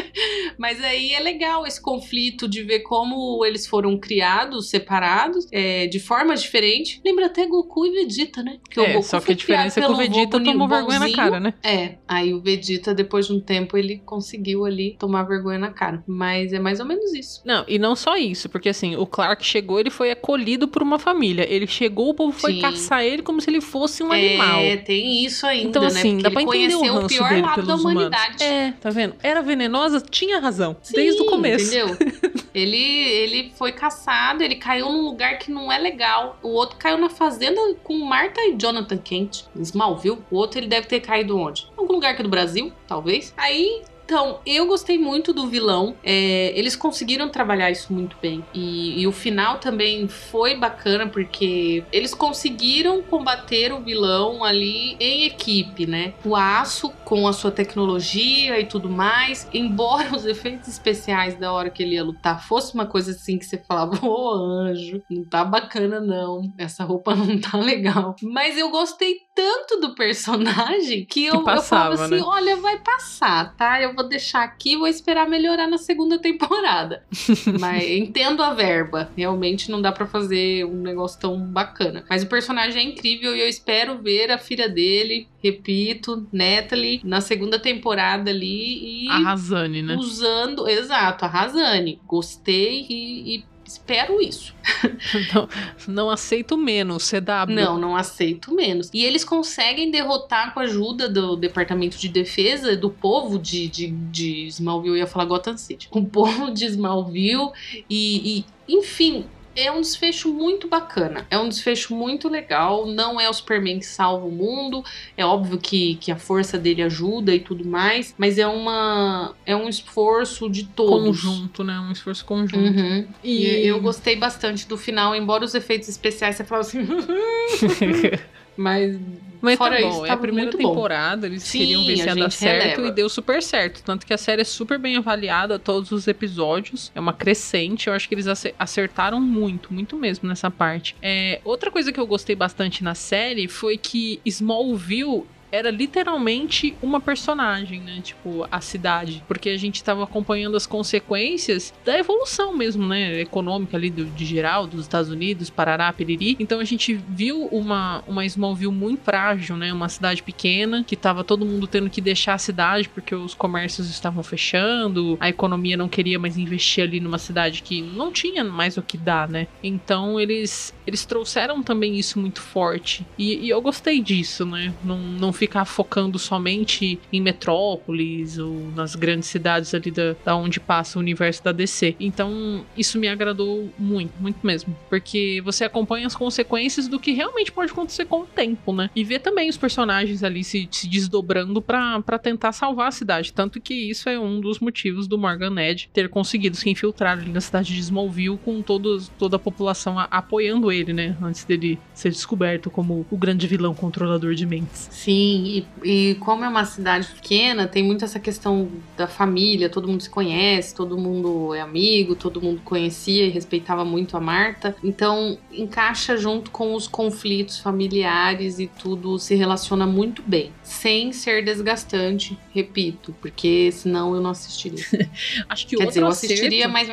Mas 0.58 0.82
aí 0.82 1.12
é 1.12 1.20
legal 1.20 1.66
esse 1.66 1.80
conflito 1.80 2.48
de 2.48 2.62
ver 2.62 2.80
como 2.80 3.44
eles 3.44 3.66
foram 3.66 3.98
criados, 3.98 4.70
separados, 4.70 5.46
é, 5.52 5.86
de 5.86 5.98
formas 5.98 6.42
diferentes. 6.42 7.00
Lembra 7.04 7.26
até 7.26 7.46
Goku 7.46 7.86
e 7.86 7.90
Vegeta, 7.92 8.42
né? 8.42 8.58
Porque 8.62 8.80
É, 8.80 9.00
só 9.02 9.20
que 9.20 9.32
a 9.32 9.34
diferença 9.34 9.80
é 9.80 9.84
que 9.86 9.90
o 9.92 9.96
Vegeta 9.96 10.40
tomou 10.42 10.68
vergonha 10.68 10.98
na 10.98 11.12
cara, 11.12 11.40
né? 11.40 11.54
É, 11.62 11.96
aí 12.06 12.32
o 12.34 12.40
Vegeta, 12.40 12.94
depois 12.94 13.26
de 13.26 13.32
um 13.32 13.40
tempo, 13.40 13.76
ele 13.76 13.98
conseguiu 14.04 14.64
ali 14.64 14.96
tomar 14.98 15.22
vergonha 15.24 15.58
na 15.58 15.70
cara. 15.70 16.02
Mas 16.06 16.52
é 16.52 16.58
mais 16.58 16.80
ou 16.80 16.86
menos 16.86 17.12
isso. 17.14 17.40
Não, 17.44 17.64
e 17.66 17.78
não 17.78 17.94
só 17.96 18.16
isso, 18.16 18.48
porque 18.48 18.68
assim, 18.68 18.96
o 18.96 19.06
Clark 19.06 19.44
chegou, 19.44 19.80
ele 19.80 19.90
foi 19.90 20.10
acolhido 20.10 20.68
por 20.68 20.82
uma 20.82 20.98
família. 20.98 21.46
Ele 21.48 21.66
chegou, 21.66 22.10
o 22.10 22.14
povo 22.14 22.32
foi 22.38 22.54
Sim. 22.54 22.60
caçar 22.60 23.04
ele 23.04 23.22
como 23.22 23.40
se 23.40 23.50
ele 23.50 23.60
fosse 23.60 24.02
um 24.02 24.12
animal. 24.12 24.60
É, 24.60 24.76
tem 24.76 25.24
isso 25.24 25.46
ainda, 25.46 25.68
Então, 25.68 25.82
né? 25.82 25.88
assim, 25.88 26.10
Porque 26.10 26.22
dá 26.22 26.30
pra 26.30 26.42
entender 26.42 26.74
o 26.74 26.82
ranço 26.82 27.06
o 27.06 27.08
pior 27.08 27.28
dele 27.30 27.42
lado 27.42 27.54
pelos 27.54 27.68
da 27.68 27.74
humanos. 27.76 27.92
humanidade. 28.06 28.42
É, 28.42 28.72
tá 28.80 28.90
vendo? 28.90 29.14
Era 29.22 29.42
venenosa, 29.42 30.00
tinha 30.12 30.38
razão. 30.38 30.76
desde 30.92 31.22
o 31.22 31.24
Sim, 31.24 31.30
começo. 31.30 31.74
Entendeu? 31.74 31.96
ele, 32.54 32.76
ele 32.76 33.52
foi 33.56 33.72
caçado, 33.72 34.44
ele 34.44 34.56
caiu 34.56 34.86
num 34.92 35.02
lugar 35.02 35.38
que 35.38 35.50
não 35.50 35.72
é 35.72 35.78
legal. 35.78 36.38
O 36.42 36.50
outro 36.50 36.76
caiu 36.76 36.98
na 36.98 37.08
fazenda 37.08 37.60
com 37.82 37.98
Martha 37.98 38.40
e 38.42 38.54
Jonathan 38.56 38.98
Kent, 38.98 39.44
Smallville. 39.56 40.18
O 40.30 40.36
outro 40.36 40.60
ele 40.60 40.68
deve 40.68 40.86
ter 40.86 41.00
caído 41.00 41.36
onde? 41.36 41.66
Em 41.76 41.80
algum 41.80 41.94
lugar 41.94 42.12
aqui 42.12 42.22
do 42.22 42.28
Brasil, 42.28 42.72
talvez. 42.86 43.32
Aí. 43.36 43.82
Então, 44.12 44.40
eu 44.44 44.66
gostei 44.66 44.98
muito 44.98 45.32
do 45.32 45.46
vilão. 45.46 45.96
É, 46.04 46.52
eles 46.54 46.76
conseguiram 46.76 47.30
trabalhar 47.30 47.70
isso 47.70 47.90
muito 47.94 48.14
bem. 48.20 48.44
E, 48.52 49.00
e 49.00 49.06
o 49.06 49.12
final 49.12 49.56
também 49.56 50.06
foi 50.06 50.54
bacana, 50.54 51.08
porque 51.08 51.82
eles 51.90 52.12
conseguiram 52.12 53.00
combater 53.00 53.72
o 53.72 53.80
vilão 53.80 54.44
ali 54.44 54.98
em 55.00 55.24
equipe, 55.24 55.86
né? 55.86 56.12
O 56.26 56.36
aço 56.36 56.90
com 57.06 57.26
a 57.26 57.32
sua 57.32 57.50
tecnologia 57.50 58.60
e 58.60 58.66
tudo 58.66 58.90
mais. 58.90 59.48
Embora 59.50 60.14
os 60.14 60.26
efeitos 60.28 60.68
especiais 60.68 61.38
da 61.38 61.50
hora 61.50 61.70
que 61.70 61.82
ele 61.82 61.94
ia 61.94 62.04
lutar 62.04 62.46
fosse 62.46 62.74
uma 62.74 62.84
coisa 62.84 63.12
assim 63.12 63.38
que 63.38 63.46
você 63.46 63.56
falava, 63.56 63.98
ô 64.06 64.30
anjo, 64.30 65.02
não 65.08 65.24
tá 65.24 65.42
bacana 65.42 66.02
não. 66.02 66.52
Essa 66.58 66.84
roupa 66.84 67.14
não 67.14 67.40
tá 67.40 67.56
legal. 67.58 68.14
Mas 68.22 68.58
eu 68.58 68.68
gostei 68.68 69.20
tanto 69.34 69.80
do 69.80 69.94
personagem 69.94 71.04
que 71.04 71.26
eu, 71.26 71.34
eu 71.34 71.42
passava, 71.42 71.96
falava 71.96 72.04
assim: 72.04 72.16
né? 72.16 72.22
olha, 72.24 72.56
vai 72.56 72.78
passar, 72.78 73.54
tá? 73.56 73.80
Eu 73.80 73.94
vou 73.94 74.06
deixar 74.08 74.42
aqui 74.42 74.72
e 74.72 74.76
vou 74.76 74.86
esperar 74.86 75.28
melhorar 75.28 75.66
na 75.66 75.78
segunda 75.78 76.18
temporada. 76.18 77.04
Mas 77.58 77.88
entendo 77.88 78.42
a 78.42 78.52
verba. 78.52 79.10
Realmente 79.16 79.70
não 79.70 79.80
dá 79.80 79.90
pra 79.92 80.06
fazer 80.06 80.64
um 80.66 80.82
negócio 80.82 81.20
tão 81.20 81.40
bacana. 81.40 82.04
Mas 82.08 82.22
o 82.22 82.28
personagem 82.28 82.82
é 82.82 82.90
incrível 82.90 83.34
e 83.34 83.40
eu 83.40 83.48
espero 83.48 83.98
ver 83.98 84.30
a 84.30 84.38
filha 84.38 84.68
dele, 84.68 85.28
repito, 85.42 86.26
Natalie, 86.32 87.00
na 87.04 87.20
segunda 87.20 87.58
temporada 87.58 88.30
ali 88.30 89.06
e 89.06 89.08
A 89.08 89.18
Razane, 89.18 89.82
né? 89.82 89.96
usando. 89.96 90.68
Exato, 90.68 91.24
a 91.24 91.28
Razane. 91.28 92.00
Gostei 92.06 92.86
e, 92.88 93.36
e 93.36 93.51
espero 93.72 94.20
isso. 94.20 94.54
Não, 95.34 95.48
não 95.88 96.10
aceito 96.10 96.56
menos, 96.56 97.10
CW. 97.10 97.52
Não, 97.52 97.78
não 97.78 97.96
aceito 97.96 98.54
menos. 98.54 98.88
E 98.92 99.04
eles 99.04 99.24
conseguem 99.24 99.90
derrotar 99.90 100.54
com 100.54 100.60
a 100.60 100.62
ajuda 100.62 101.08
do 101.08 101.36
Departamento 101.36 101.96
de 101.98 102.08
Defesa 102.08 102.76
do 102.76 102.90
povo 102.90 103.38
de, 103.38 103.68
de, 103.68 103.88
de 103.88 104.46
Smallville, 104.46 104.94
eu 104.94 104.96
ia 104.98 105.06
falar 105.06 105.24
Gotham 105.24 105.56
City. 105.56 105.88
O 105.90 106.04
povo 106.04 106.50
de 106.50 106.66
Smallville 106.66 107.50
e, 107.88 108.44
e 108.68 108.74
enfim. 108.76 109.24
É 109.54 109.70
um 109.70 109.80
desfecho 109.80 110.32
muito 110.32 110.68
bacana. 110.68 111.26
É 111.30 111.38
um 111.38 111.48
desfecho 111.48 111.94
muito 111.94 112.28
legal. 112.28 112.86
Não 112.86 113.20
é 113.20 113.28
o 113.28 113.32
Superman 113.32 113.78
que 113.78 113.86
salva 113.86 114.26
o 114.26 114.30
mundo. 114.30 114.84
É 115.16 115.24
óbvio 115.24 115.58
que, 115.58 115.96
que 115.96 116.10
a 116.10 116.16
força 116.16 116.58
dele 116.58 116.82
ajuda 116.82 117.34
e 117.34 117.40
tudo 117.40 117.64
mais. 117.64 118.14
Mas 118.16 118.38
é 118.38 118.46
uma 118.46 119.34
é 119.44 119.54
um 119.54 119.68
esforço 119.68 120.48
de 120.50 120.64
todos. 120.64 121.22
Conjunto, 121.22 121.64
né? 121.64 121.78
Um 121.80 121.92
esforço 121.92 122.24
conjunto. 122.24 122.58
Uhum. 122.58 123.06
E 123.22 123.46
E 123.46 123.66
eu 123.66 123.80
gostei 123.80 124.16
bastante 124.16 124.66
do 124.66 124.76
final, 124.76 125.14
embora 125.14 125.44
os 125.44 125.54
efeitos 125.54 125.88
especiais 125.88 126.36
você 126.36 126.44
fala 126.44 126.62
assim. 126.62 126.86
Mas 128.56 128.98
Mas 129.40 129.56
Fora 129.58 129.76
tá 129.76 129.82
bom, 129.82 129.88
isso, 129.90 130.06
é 130.06 130.10
a 130.10 130.16
primeira 130.16 130.50
muito 130.50 130.62
bom. 130.62 130.68
temporada, 130.74 131.26
eles 131.26 131.42
Sim, 131.42 131.58
queriam 131.58 131.84
ver 131.84 131.96
se 131.96 132.06
ia 132.06 132.14
dar 132.14 132.30
certo 132.30 132.62
releva. 132.76 132.88
e 132.88 132.90
deu 132.92 133.08
super 133.08 133.42
certo. 133.42 133.82
Tanto 133.82 134.06
que 134.06 134.12
a 134.12 134.18
série 134.18 134.42
é 134.42 134.44
super 134.44 134.78
bem 134.78 134.96
avaliada, 134.96 135.58
todos 135.58 135.90
os 135.90 136.06
episódios. 136.06 136.92
É 136.94 137.00
uma 137.00 137.12
crescente, 137.12 137.88
eu 137.88 137.92
acho 137.94 138.08
que 138.08 138.14
eles 138.14 138.26
ace- 138.26 138.54
acertaram 138.58 139.20
muito, 139.20 139.72
muito 139.72 139.96
mesmo 139.96 140.28
nessa 140.28 140.50
parte. 140.50 140.94
É, 141.02 141.40
outra 141.44 141.70
coisa 141.70 141.90
que 141.90 141.98
eu 141.98 142.06
gostei 142.06 142.36
bastante 142.36 142.84
na 142.84 142.94
série 142.94 143.48
foi 143.48 143.76
que 143.78 144.20
Smallville 144.24 145.24
era 145.52 145.70
literalmente 145.70 146.74
uma 146.82 146.98
personagem, 146.98 147.80
né? 147.80 148.00
Tipo, 148.02 148.48
a 148.50 148.60
cidade. 148.60 149.22
Porque 149.28 149.50
a 149.50 149.56
gente 149.58 149.84
tava 149.84 150.02
acompanhando 150.02 150.56
as 150.56 150.66
consequências 150.66 151.74
da 151.84 151.98
evolução 151.98 152.56
mesmo, 152.56 152.88
né? 152.88 153.20
Econômica 153.20 153.76
ali 153.76 153.90
do, 153.90 154.06
de 154.06 154.24
geral, 154.24 154.66
dos 154.66 154.80
Estados 154.80 155.10
Unidos, 155.10 155.50
Parará, 155.50 155.92
Piriri. 155.92 156.36
Então 156.40 156.58
a 156.58 156.64
gente 156.64 156.94
viu 156.94 157.46
uma, 157.46 158.02
uma 158.08 158.24
Smallville 158.24 158.72
muito 158.72 159.02
frágil, 159.04 159.56
né? 159.56 159.70
Uma 159.72 159.90
cidade 159.90 160.22
pequena, 160.22 160.82
que 160.82 160.96
tava 160.96 161.22
todo 161.22 161.44
mundo 161.44 161.66
tendo 161.66 161.90
que 161.90 162.00
deixar 162.00 162.34
a 162.34 162.38
cidade 162.38 162.88
porque 162.88 163.14
os 163.14 163.34
comércios 163.34 163.90
estavam 163.90 164.22
fechando, 164.22 165.18
a 165.20 165.28
economia 165.28 165.76
não 165.76 165.88
queria 165.88 166.18
mais 166.18 166.38
investir 166.38 166.84
ali 166.84 166.98
numa 166.98 167.18
cidade 167.18 167.62
que 167.62 167.82
não 167.82 168.10
tinha 168.10 168.42
mais 168.42 168.78
o 168.78 168.82
que 168.82 168.96
dar, 168.96 169.28
né? 169.28 169.46
Então 169.62 170.18
eles, 170.18 170.72
eles 170.86 171.04
trouxeram 171.04 171.62
também 171.62 171.96
isso 171.98 172.18
muito 172.18 172.40
forte. 172.40 173.06
E, 173.18 173.46
e 173.46 173.48
eu 173.50 173.60
gostei 173.60 174.00
disso, 174.00 174.44
né? 174.46 174.72
Não, 174.84 174.98
não 174.98 175.32
ficar 175.32 175.64
focando 175.64 176.18
somente 176.18 176.98
em 177.12 177.20
metrópolis 177.20 178.38
ou 178.38 178.70
nas 178.74 178.94
grandes 178.94 179.28
cidades 179.28 179.74
ali 179.74 179.90
da, 179.90 180.14
da 180.24 180.34
onde 180.36 180.58
passa 180.58 180.98
o 180.98 181.02
universo 181.02 181.42
da 181.44 181.52
DC. 181.52 181.94
Então, 182.00 182.64
isso 182.76 182.98
me 182.98 183.08
agradou 183.08 183.70
muito, 183.78 184.12
muito 184.20 184.44
mesmo. 184.44 184.76
Porque 184.88 185.40
você 185.44 185.64
acompanha 185.64 186.06
as 186.06 186.16
consequências 186.16 186.88
do 186.88 186.98
que 186.98 187.12
realmente 187.12 187.52
pode 187.52 187.70
acontecer 187.72 188.04
com 188.06 188.20
o 188.22 188.26
tempo, 188.26 188.72
né? 188.72 188.90
E 188.96 189.04
vê 189.04 189.18
também 189.18 189.48
os 189.48 189.56
personagens 189.56 190.22
ali 190.24 190.42
se, 190.42 190.68
se 190.70 190.88
desdobrando 190.88 191.60
pra 191.62 192.02
tentar 192.22 192.52
salvar 192.52 192.88
a 192.88 192.92
cidade. 192.92 193.32
Tanto 193.32 193.60
que 193.60 193.74
isso 193.74 194.08
é 194.08 194.18
um 194.18 194.40
dos 194.40 194.58
motivos 194.58 195.06
do 195.06 195.18
Morgan 195.18 195.60
Edge 195.60 195.88
ter 195.92 196.08
conseguido 196.08 196.56
se 196.56 196.68
infiltrar 196.70 197.18
ali 197.18 197.30
na 197.30 197.40
cidade 197.40 197.74
de 197.74 197.80
Smallville 197.80 198.38
com 198.38 198.62
todos, 198.62 199.08
toda 199.18 199.36
a 199.36 199.38
população 199.38 199.98
a- 199.98 200.08
apoiando 200.10 200.71
ele, 200.72 200.92
né? 200.92 201.16
Antes 201.22 201.44
dele 201.44 201.78
ser 201.94 202.10
descoberto 202.10 202.70
como 202.70 203.06
o 203.10 203.16
grande 203.16 203.46
vilão 203.46 203.74
controlador 203.74 204.34
de 204.34 204.46
mentes. 204.46 204.88
Sim, 204.90 205.64
e, 205.84 206.10
e 206.10 206.14
como 206.16 206.44
é 206.44 206.48
uma 206.48 206.64
cidade 206.64 207.08
pequena, 207.08 207.66
tem 207.68 207.82
muito 207.82 208.04
essa 208.04 208.18
questão 208.18 208.68
da 208.96 209.06
família, 209.06 209.68
todo 209.68 209.86
mundo 209.88 210.02
se 210.02 210.10
conhece, 210.10 210.74
todo 210.74 210.96
mundo 210.98 211.54
é 211.54 211.60
amigo, 211.60 212.14
todo 212.14 212.40
mundo 212.40 212.60
conhecia 212.64 213.26
e 213.26 213.30
respeitava 213.30 213.84
muito 213.84 214.16
a 214.16 214.20
Marta. 214.20 214.74
Então, 214.82 215.38
encaixa 215.52 216.16
junto 216.16 216.50
com 216.50 216.74
os 216.74 216.86
conflitos 216.88 217.58
familiares 217.58 218.58
e 218.58 218.66
tudo 218.66 219.18
se 219.18 219.34
relaciona 219.34 219.86
muito 219.86 220.22
bem, 220.26 220.50
sem 220.62 221.12
ser 221.12 221.44
desgastante, 221.44 222.38
repito, 222.54 223.14
porque 223.20 223.70
senão 223.72 224.14
eu 224.14 224.20
não 224.20 224.30
assistiria. 224.30 224.84
Acho 225.48 225.66
que 225.66 225.76
Quer 225.76 225.84
outro 225.84 225.88
dizer, 225.88 226.00
eu 226.02 226.06
acerto- 226.08 226.32
assistiria, 226.34 226.68
mas 226.68 226.88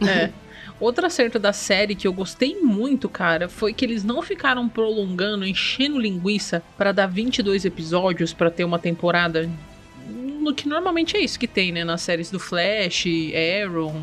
É. 0.00 0.30
Outro 0.80 1.06
acerto 1.06 1.38
da 1.38 1.52
série 1.52 1.94
que 1.94 2.06
eu 2.06 2.12
gostei 2.12 2.60
muito, 2.60 3.08
cara, 3.08 3.48
foi 3.48 3.72
que 3.72 3.84
eles 3.84 4.02
não 4.02 4.20
ficaram 4.20 4.68
prolongando, 4.68 5.46
enchendo 5.46 5.98
linguiça 5.98 6.62
pra 6.76 6.92
dar 6.92 7.06
22 7.06 7.64
episódios 7.64 8.32
pra 8.32 8.50
ter 8.50 8.64
uma 8.64 8.78
temporada. 8.78 9.48
No 10.08 10.52
que 10.52 10.68
normalmente 10.68 11.16
é 11.16 11.20
isso 11.20 11.38
que 11.38 11.46
tem, 11.46 11.72
né? 11.72 11.84
Nas 11.84 12.02
séries 12.02 12.30
do 12.30 12.40
Flash, 12.40 13.06
Arrow 13.62 13.94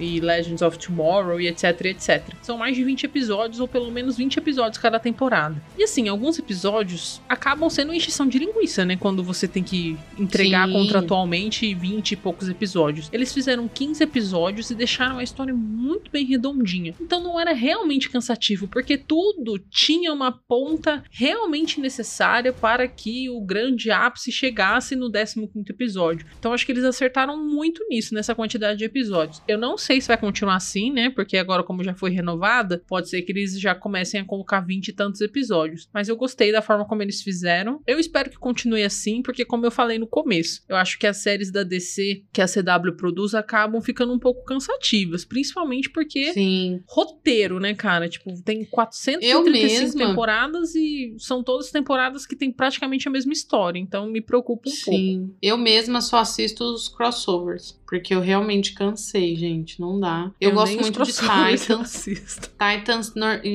e 0.00 0.20
Legends 0.20 0.62
of 0.62 0.78
Tomorrow 0.78 1.40
e 1.40 1.48
etc, 1.48 1.86
etc. 1.86 2.22
São 2.42 2.58
mais 2.58 2.76
de 2.76 2.82
20 2.84 3.04
episódios, 3.04 3.60
ou 3.60 3.68
pelo 3.68 3.90
menos 3.90 4.16
20 4.16 4.38
episódios 4.38 4.78
cada 4.78 4.98
temporada. 4.98 5.62
E 5.76 5.84
assim, 5.84 6.08
alguns 6.08 6.38
episódios 6.38 7.20
acabam 7.28 7.68
sendo 7.68 7.92
encheção 7.92 8.26
de 8.26 8.38
linguiça, 8.38 8.84
né? 8.84 8.96
Quando 8.96 9.22
você 9.22 9.46
tem 9.46 9.62
que 9.62 9.96
entregar 10.18 10.66
Sim. 10.66 10.72
contratualmente 10.72 11.74
20 11.74 12.12
e 12.12 12.16
poucos 12.16 12.48
episódios. 12.48 13.08
Eles 13.12 13.32
fizeram 13.32 13.68
15 13.68 14.02
episódios 14.02 14.70
e 14.70 14.74
deixaram 14.74 15.18
a 15.18 15.22
história 15.22 15.54
muito 15.54 16.10
bem 16.10 16.24
redondinha. 16.24 16.94
Então 17.00 17.22
não 17.22 17.38
era 17.38 17.52
realmente 17.52 18.08
cansativo, 18.08 18.68
porque 18.68 18.96
tudo 18.96 19.58
tinha 19.58 20.12
uma 20.12 20.32
ponta 20.32 21.02
realmente 21.10 21.80
necessária 21.80 22.52
para 22.52 22.88
que 22.88 23.28
o 23.28 23.40
grande 23.40 23.90
ápice 23.90 24.32
chegasse 24.32 24.96
no 24.96 25.10
15º 25.10 25.70
episódio. 25.70 26.26
Então 26.38 26.52
acho 26.52 26.64
que 26.64 26.72
eles 26.72 26.84
acertaram 26.84 27.36
muito 27.42 27.86
nisso, 27.88 28.14
nessa 28.14 28.34
quantidade 28.34 28.78
de 28.78 28.84
episódios. 28.84 29.42
Eu 29.46 29.58
não 29.58 29.76
sei 29.76 29.89
se 29.98 30.08
vai 30.08 30.18
continuar 30.18 30.56
assim, 30.56 30.92
né? 30.92 31.08
Porque 31.08 31.38
agora, 31.38 31.62
como 31.62 31.82
já 31.82 31.94
foi 31.94 32.10
renovada, 32.10 32.82
pode 32.86 33.08
ser 33.08 33.22
que 33.22 33.32
eles 33.32 33.58
já 33.58 33.74
comecem 33.74 34.20
a 34.20 34.24
colocar 34.26 34.60
20 34.60 34.88
e 34.88 34.92
tantos 34.92 35.22
episódios. 35.22 35.88
Mas 35.94 36.08
eu 36.08 36.16
gostei 36.16 36.52
da 36.52 36.60
forma 36.60 36.84
como 36.84 37.00
eles 37.00 37.22
fizeram. 37.22 37.80
Eu 37.86 37.98
espero 37.98 38.28
que 38.28 38.38
continue 38.38 38.82
assim, 38.82 39.22
porque 39.22 39.42
como 39.44 39.64
eu 39.64 39.70
falei 39.70 39.98
no 39.98 40.06
começo, 40.06 40.62
eu 40.68 40.76
acho 40.76 40.98
que 40.98 41.06
as 41.06 41.16
séries 41.16 41.50
da 41.50 41.62
DC 41.62 42.24
que 42.30 42.42
a 42.42 42.46
CW 42.46 42.92
produz 42.96 43.34
acabam 43.34 43.80
ficando 43.80 44.12
um 44.12 44.18
pouco 44.18 44.44
cansativas, 44.44 45.24
principalmente 45.24 45.88
porque 45.88 46.34
Sim. 46.34 46.82
roteiro, 46.86 47.58
né, 47.58 47.74
cara? 47.74 48.08
Tipo, 48.08 48.30
tem 48.42 48.64
435 48.66 49.24
Eu 49.24 49.42
mesma. 49.50 50.06
temporadas 50.06 50.74
e 50.74 51.14
são 51.18 51.42
todas 51.42 51.70
temporadas 51.70 52.26
que 52.26 52.36
tem 52.36 52.52
praticamente 52.52 53.08
a 53.08 53.10
mesma 53.10 53.32
história, 53.32 53.78
então 53.78 54.10
me 54.10 54.20
preocupa 54.20 54.68
um 54.68 54.72
pouco. 54.72 54.98
Sim. 54.98 55.34
Eu 55.40 55.56
mesma 55.56 56.00
só 56.00 56.18
assisto 56.18 56.64
os 56.64 56.88
crossovers. 56.88 57.80
Porque 57.86 58.14
eu 58.14 58.20
realmente 58.20 58.72
cansei, 58.72 59.34
gente. 59.34 59.79
Não 59.80 59.98
dá. 59.98 60.30
Eu, 60.38 60.52
gosto 60.52 60.72
nem 60.72 60.80
os 60.80 60.90
muito 60.90 61.02
de 61.02 61.10
eu 61.10 61.16
Titans. 61.56 62.04
Titans 62.04 63.14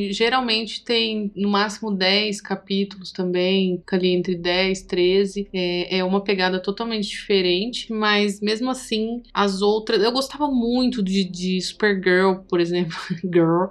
geralmente 0.09 0.83
tem 0.83 1.31
no 1.35 1.49
máximo 1.49 1.91
10 1.91 2.41
capítulos 2.41 3.11
também, 3.11 3.83
ali 3.91 4.07
entre 4.09 4.35
10 4.35 4.81
13. 4.81 5.47
É, 5.53 5.99
é 5.99 6.03
uma 6.03 6.21
pegada 6.21 6.59
totalmente 6.59 7.07
diferente, 7.07 7.93
mas 7.93 8.41
mesmo 8.41 8.71
assim, 8.71 9.21
as 9.31 9.61
outras. 9.61 10.01
Eu 10.01 10.11
gostava 10.11 10.47
muito 10.47 11.03
de, 11.03 11.23
de 11.25 11.61
Supergirl, 11.61 12.39
por 12.49 12.59
exemplo. 12.59 12.97
Girl. 13.23 13.65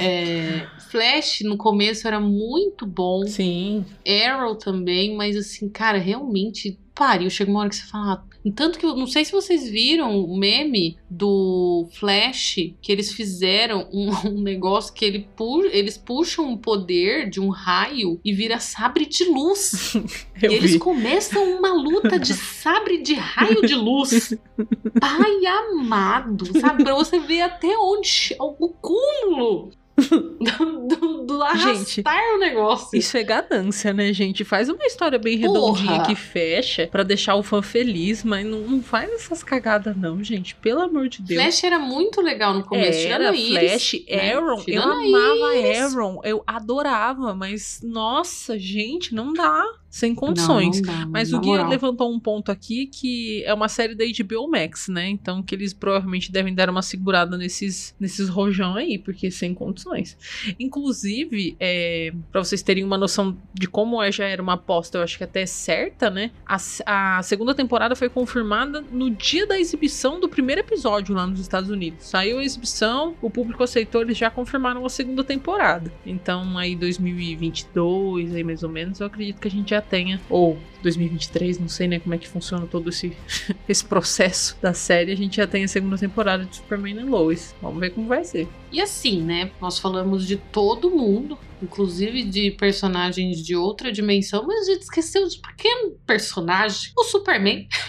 É, 0.00 0.68
Flash 0.88 1.40
no 1.40 1.56
começo 1.56 2.06
era 2.06 2.20
muito 2.20 2.86
bom. 2.86 3.26
Sim. 3.26 3.84
Arrow 4.06 4.54
também, 4.54 5.16
mas 5.16 5.36
assim, 5.36 5.68
cara, 5.68 5.98
realmente 5.98 6.78
pariu. 6.94 7.28
Chega 7.28 7.50
uma 7.50 7.58
hora 7.60 7.68
que 7.68 7.74
você 7.76 7.86
fala. 7.86 8.12
"Ah, 8.12 8.31
Tanto 8.50 8.78
que 8.78 8.86
eu 8.86 8.96
não 8.96 9.06
sei 9.06 9.24
se 9.24 9.32
vocês 9.32 9.68
viram 9.68 10.24
o 10.24 10.36
meme 10.36 10.96
do 11.08 11.88
Flash, 11.92 12.56
que 12.80 12.90
eles 12.90 13.12
fizeram 13.12 13.88
um, 13.92 14.10
um 14.28 14.42
negócio 14.42 14.92
que 14.92 15.04
ele 15.04 15.28
pu 15.36 15.62
eles 15.66 15.98
puxam 15.98 16.48
um 16.48 16.56
poder 16.56 17.28
de 17.28 17.40
um 17.40 17.50
raio 17.50 18.20
e 18.24 18.32
vira 18.32 18.58
sabre 18.58 19.06
de 19.06 19.24
luz. 19.24 19.94
E 20.42 20.46
eles 20.46 20.72
vi. 20.72 20.78
começam 20.80 21.56
uma 21.56 21.72
luta 21.72 22.18
de 22.18 22.34
sabre 22.34 23.00
de 23.00 23.14
raio 23.14 23.64
de 23.64 23.76
luz. 23.76 24.36
Pai 25.00 25.46
amado, 25.46 26.58
sabe? 26.58 26.82
Pra 26.82 26.94
você 26.94 27.20
ver 27.20 27.42
até 27.42 27.76
onde 27.78 28.34
o 28.38 28.68
cúmulo 28.68 29.70
do, 29.96 30.88
do, 30.88 31.26
do 31.26 31.42
arrastar 31.42 32.34
o 32.34 32.38
negócio. 32.38 32.98
Isso 32.98 33.16
é 33.16 33.22
ganância, 33.22 33.92
né, 33.92 34.12
gente? 34.12 34.44
Faz 34.44 34.68
uma 34.68 34.84
história 34.84 35.18
bem 35.18 35.36
redondinha 35.36 35.92
Porra. 35.92 36.06
que 36.06 36.14
fecha 36.14 36.88
pra 36.90 37.02
deixar 37.02 37.34
o 37.36 37.42
fã 37.42 37.60
feliz, 37.62 38.24
mas 38.24 38.44
não, 38.46 38.60
não 38.60 38.82
faz 38.82 39.10
essas 39.12 39.42
cagadas, 39.42 39.96
não, 39.96 40.22
gente. 40.22 40.54
Pelo 40.56 40.80
amor 40.80 41.08
de 41.08 41.22
Deus. 41.22 41.40
Flash 41.40 41.64
era 41.64 41.78
muito 41.78 42.20
legal 42.20 42.54
no 42.54 42.64
começo. 42.64 43.00
tirando 43.00 43.22
Era 43.22 43.30
a 43.30 43.36
Iris, 43.36 43.70
Flash, 43.70 44.04
né? 44.08 44.34
Aaron, 44.34 44.58
eu 44.58 44.64
Tirando 44.64 44.92
a 44.92 44.94
amava 44.94 45.56
Iris. 45.56 45.78
Aaron, 45.78 46.20
eu 46.24 46.42
adorava, 46.46 47.34
mas 47.34 47.80
nossa, 47.82 48.58
gente, 48.58 49.14
não 49.14 49.32
dá, 49.32 49.64
sem 49.92 50.14
condições. 50.14 50.80
Não, 50.80 50.90
não 50.90 51.00
dá, 51.00 51.06
Mas 51.06 51.34
o 51.34 51.38
Guia 51.38 51.52
moral. 51.52 51.68
levantou 51.68 52.10
um 52.10 52.18
ponto 52.18 52.50
aqui 52.50 52.86
que 52.86 53.44
é 53.44 53.52
uma 53.52 53.68
série 53.68 53.94
da 53.94 54.04
HBO 54.06 54.48
Max, 54.50 54.88
né? 54.88 55.06
Então 55.06 55.42
que 55.42 55.54
eles 55.54 55.74
provavelmente 55.74 56.32
devem 56.32 56.54
dar 56.54 56.70
uma 56.70 56.80
segurada 56.80 57.36
nesses, 57.36 57.94
nesses 58.00 58.30
rojão 58.30 58.74
aí, 58.74 58.96
porque 58.96 59.30
sem 59.30 59.52
condições. 59.52 60.16
Inclusive, 60.58 61.54
é, 61.60 62.10
para 62.30 62.42
vocês 62.42 62.62
terem 62.62 62.82
uma 62.82 62.96
noção 62.96 63.36
de 63.52 63.66
como 63.66 64.02
é, 64.02 64.10
já 64.10 64.24
era 64.24 64.40
uma 64.40 64.54
aposta, 64.54 64.96
eu 64.96 65.02
acho 65.02 65.18
que 65.18 65.24
até 65.24 65.44
certa, 65.44 66.08
né? 66.08 66.30
A, 66.46 66.56
a 66.86 67.22
segunda 67.22 67.54
temporada 67.54 67.94
foi 67.94 68.08
confirmada 68.08 68.80
no 68.90 69.10
dia 69.10 69.46
da 69.46 69.60
exibição 69.60 70.18
do 70.18 70.26
primeiro 70.26 70.62
episódio 70.62 71.14
lá 71.14 71.26
nos 71.26 71.38
Estados 71.38 71.68
Unidos. 71.68 72.06
Saiu 72.06 72.38
a 72.38 72.44
exibição, 72.44 73.14
o 73.20 73.28
público 73.28 73.62
aceitou, 73.62 74.00
eles 74.00 74.16
já 74.16 74.30
confirmaram 74.30 74.86
a 74.86 74.88
segunda 74.88 75.22
temporada. 75.22 75.92
Então 76.06 76.56
aí 76.56 76.74
2022, 76.74 78.34
aí 78.34 78.42
mais 78.42 78.62
ou 78.62 78.70
menos, 78.70 78.98
eu 78.98 79.06
acredito 79.06 79.38
que 79.38 79.48
a 79.48 79.50
gente 79.50 79.68
já 79.68 79.81
tenha, 79.82 80.20
ou 80.30 80.58
2023, 80.82 81.58
não 81.58 81.68
sei 81.68 81.86
né 81.86 82.00
como 82.00 82.14
é 82.14 82.18
que 82.18 82.28
funciona 82.28 82.66
todo 82.66 82.88
esse, 82.88 83.16
esse 83.68 83.84
processo 83.84 84.56
da 84.60 84.74
série, 84.74 85.12
a 85.12 85.16
gente 85.16 85.36
já 85.36 85.46
tem 85.46 85.64
a 85.64 85.68
segunda 85.68 85.96
temporada 85.96 86.44
de 86.44 86.56
Superman 86.56 86.98
e 86.98 87.04
Lois. 87.04 87.54
Vamos 87.62 87.80
ver 87.80 87.90
como 87.90 88.08
vai 88.08 88.24
ser. 88.24 88.48
E 88.70 88.80
assim, 88.80 89.22
né? 89.22 89.50
Nós 89.60 89.78
falamos 89.78 90.26
de 90.26 90.36
todo 90.36 90.90
mundo, 90.90 91.38
inclusive 91.62 92.24
de 92.24 92.50
personagens 92.52 93.38
de 93.44 93.54
outra 93.54 93.92
dimensão, 93.92 94.46
mas 94.46 94.68
a 94.68 94.72
gente 94.72 94.82
esqueceu 94.82 95.26
de 95.28 95.38
um 95.38 95.42
pequeno 95.42 95.90
personagem, 96.06 96.92
o 96.96 97.04
Superman. 97.04 97.68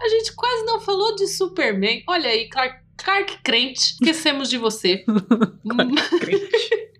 a 0.00 0.08
gente 0.08 0.32
quase 0.34 0.64
não 0.64 0.80
falou 0.80 1.14
de 1.16 1.26
Superman. 1.26 2.02
Olha 2.08 2.30
aí, 2.30 2.48
Clark, 2.48 2.80
Clark 2.96 3.38
Crente, 3.42 3.92
esquecemos 3.92 4.48
de 4.48 4.58
você. 4.58 5.04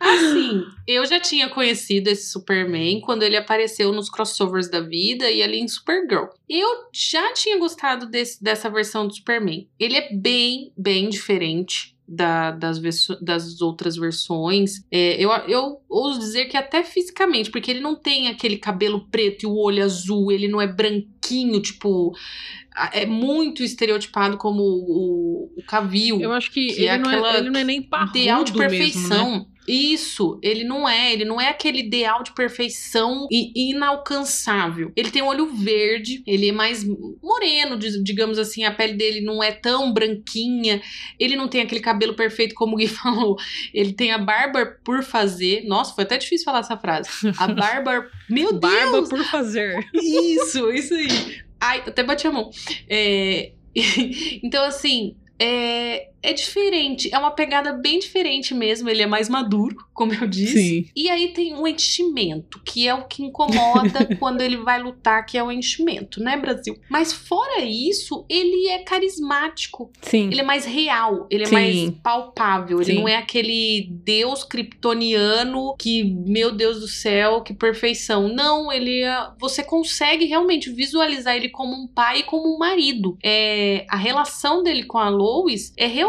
Assim, 0.00 0.62
eu 0.86 1.04
já 1.06 1.18
tinha 1.18 1.48
conhecido 1.48 2.08
esse 2.08 2.30
Superman 2.30 3.00
quando 3.00 3.22
ele 3.22 3.36
apareceu 3.36 3.92
nos 3.92 4.08
crossovers 4.08 4.70
da 4.70 4.80
vida 4.80 5.30
e 5.30 5.42
ali 5.42 5.58
em 5.58 5.68
Supergirl. 5.68 6.26
Eu 6.48 6.68
já 6.92 7.32
tinha 7.32 7.58
gostado 7.58 8.06
desse- 8.06 8.42
dessa 8.42 8.70
versão 8.70 9.06
do 9.06 9.14
Superman. 9.14 9.68
Ele 9.78 9.96
é 9.96 10.12
bem, 10.14 10.72
bem 10.76 11.08
diferente 11.08 11.96
da- 12.06 12.52
das, 12.52 12.80
das 13.20 13.60
outras 13.60 13.96
versões. 13.96 14.82
É, 14.90 15.22
eu, 15.22 15.30
eu 15.46 15.80
ouso 15.88 16.18
dizer 16.20 16.46
que 16.46 16.56
até 16.56 16.82
fisicamente, 16.82 17.50
porque 17.50 17.70
ele 17.70 17.80
não 17.80 17.94
tem 17.96 18.28
aquele 18.28 18.56
cabelo 18.56 19.06
preto 19.10 19.42
e 19.42 19.46
o 19.46 19.54
olho 19.56 19.84
azul, 19.84 20.32
ele 20.32 20.48
não 20.48 20.60
é 20.60 20.66
branquinho, 20.66 21.60
tipo. 21.60 22.12
É 22.92 23.04
muito 23.04 23.64
estereotipado 23.64 24.36
como 24.38 24.62
o, 24.62 25.52
o 25.56 25.62
Cavill. 25.66 26.20
Eu 26.20 26.32
acho 26.32 26.50
que, 26.52 26.68
Que 26.68 26.72
ele, 26.82 26.86
é 26.86 26.96
não 26.98 27.10
é, 27.10 27.14
aquela 27.16 27.38
ele 27.38 27.50
não 27.50 27.60
é 27.60 27.64
nem 27.64 27.82
parrudo 27.82 28.16
ideal 28.16 28.44
de 28.44 28.52
mesmo, 28.56 28.68
perfeição. 28.68 29.30
né? 29.40 29.46
Isso, 29.68 30.38
ele 30.42 30.64
não 30.64 30.88
é, 30.88 31.12
ele 31.12 31.24
não 31.24 31.40
é 31.40 31.48
aquele 31.48 31.80
ideal 31.80 32.22
de 32.22 32.32
perfeição 32.32 33.28
e 33.30 33.70
inalcançável. 33.70 34.90
Ele 34.96 35.10
tem 35.10 35.22
um 35.22 35.26
olho 35.26 35.46
verde, 35.46 36.22
ele 36.26 36.48
é 36.48 36.52
mais 36.52 36.84
moreno, 37.22 37.78
digamos 37.78 38.38
assim, 38.38 38.64
a 38.64 38.72
pele 38.72 38.94
dele 38.94 39.20
não 39.20 39.42
é 39.42 39.52
tão 39.52 39.92
branquinha, 39.92 40.80
ele 41.18 41.36
não 41.36 41.48
tem 41.48 41.60
aquele 41.60 41.80
cabelo 41.80 42.14
perfeito 42.14 42.54
como 42.54 42.74
o 42.74 42.78
Gui 42.78 42.88
falou. 42.88 43.36
Ele 43.74 43.92
tem 43.92 44.10
a 44.10 44.18
barba 44.18 44.64
por 44.82 45.02
fazer. 45.02 45.64
Nossa, 45.66 45.94
foi 45.94 46.04
até 46.04 46.16
difícil 46.16 46.44
falar 46.44 46.60
essa 46.60 46.76
frase. 46.76 47.08
A 47.36 47.48
barba, 47.52 48.08
meu 48.28 48.52
Deus, 48.52 48.60
Barba 48.60 49.08
por 49.08 49.24
fazer. 49.24 49.86
isso, 49.94 50.70
isso 50.72 50.94
aí. 50.94 51.42
Ai, 51.60 51.82
até 51.86 52.02
bati 52.02 52.26
a 52.26 52.32
mão. 52.32 52.50
É, 52.88 53.52
então, 54.42 54.64
assim, 54.64 55.16
é, 55.38 56.08
é 56.22 56.32
diferente. 56.32 57.08
É 57.12 57.18
uma 57.18 57.30
pegada 57.30 57.72
bem 57.72 57.98
diferente 57.98 58.54
mesmo. 58.54 58.88
Ele 58.88 59.02
é 59.02 59.06
mais 59.06 59.28
maduro, 59.28 59.76
como 59.94 60.12
eu 60.12 60.26
disse. 60.26 60.52
Sim. 60.52 60.90
E 60.94 61.08
aí 61.08 61.28
tem 61.28 61.54
um 61.54 61.66
enchimento, 61.66 62.60
que 62.64 62.86
é 62.86 62.94
o 62.94 63.06
que 63.06 63.22
incomoda 63.24 64.06
quando 64.18 64.40
ele 64.40 64.56
vai 64.56 64.80
lutar, 64.80 65.24
que 65.24 65.36
é 65.36 65.42
o 65.42 65.50
enchimento, 65.50 66.22
né, 66.22 66.36
Brasil? 66.36 66.76
Mas 66.90 67.12
fora 67.12 67.62
isso, 67.62 68.24
ele 68.28 68.68
é 68.68 68.78
carismático. 68.78 69.90
Sim. 70.02 70.28
Ele 70.30 70.40
é 70.40 70.44
mais 70.44 70.64
real, 70.64 71.26
ele 71.30 71.44
é 71.44 71.46
Sim. 71.46 71.54
mais 71.54 71.90
palpável. 72.02 72.80
Ele 72.80 72.92
Sim. 72.92 72.98
não 72.98 73.08
é 73.08 73.16
aquele 73.16 73.88
deus 73.90 74.44
kryptoniano 74.44 75.74
que, 75.78 76.04
meu 76.04 76.52
Deus 76.52 76.80
do 76.80 76.88
céu, 76.88 77.42
que 77.42 77.54
perfeição. 77.54 78.28
Não, 78.28 78.72
ele 78.72 79.02
é, 79.02 79.30
você 79.38 79.62
consegue 79.62 80.24
realmente 80.24 80.70
visualizar 80.70 81.36
ele 81.36 81.48
como 81.48 81.74
um 81.74 81.86
pai 81.86 82.20
e 82.20 82.22
como 82.22 82.54
um 82.54 82.58
marido. 82.58 83.16
É, 83.22 83.86
a 83.88 83.96
relação 83.96 84.62
dele 84.62 84.84
com 84.84 84.98
a 84.98 85.08
Lois 85.08 85.72
é 85.76 85.86
realmente 85.86 86.07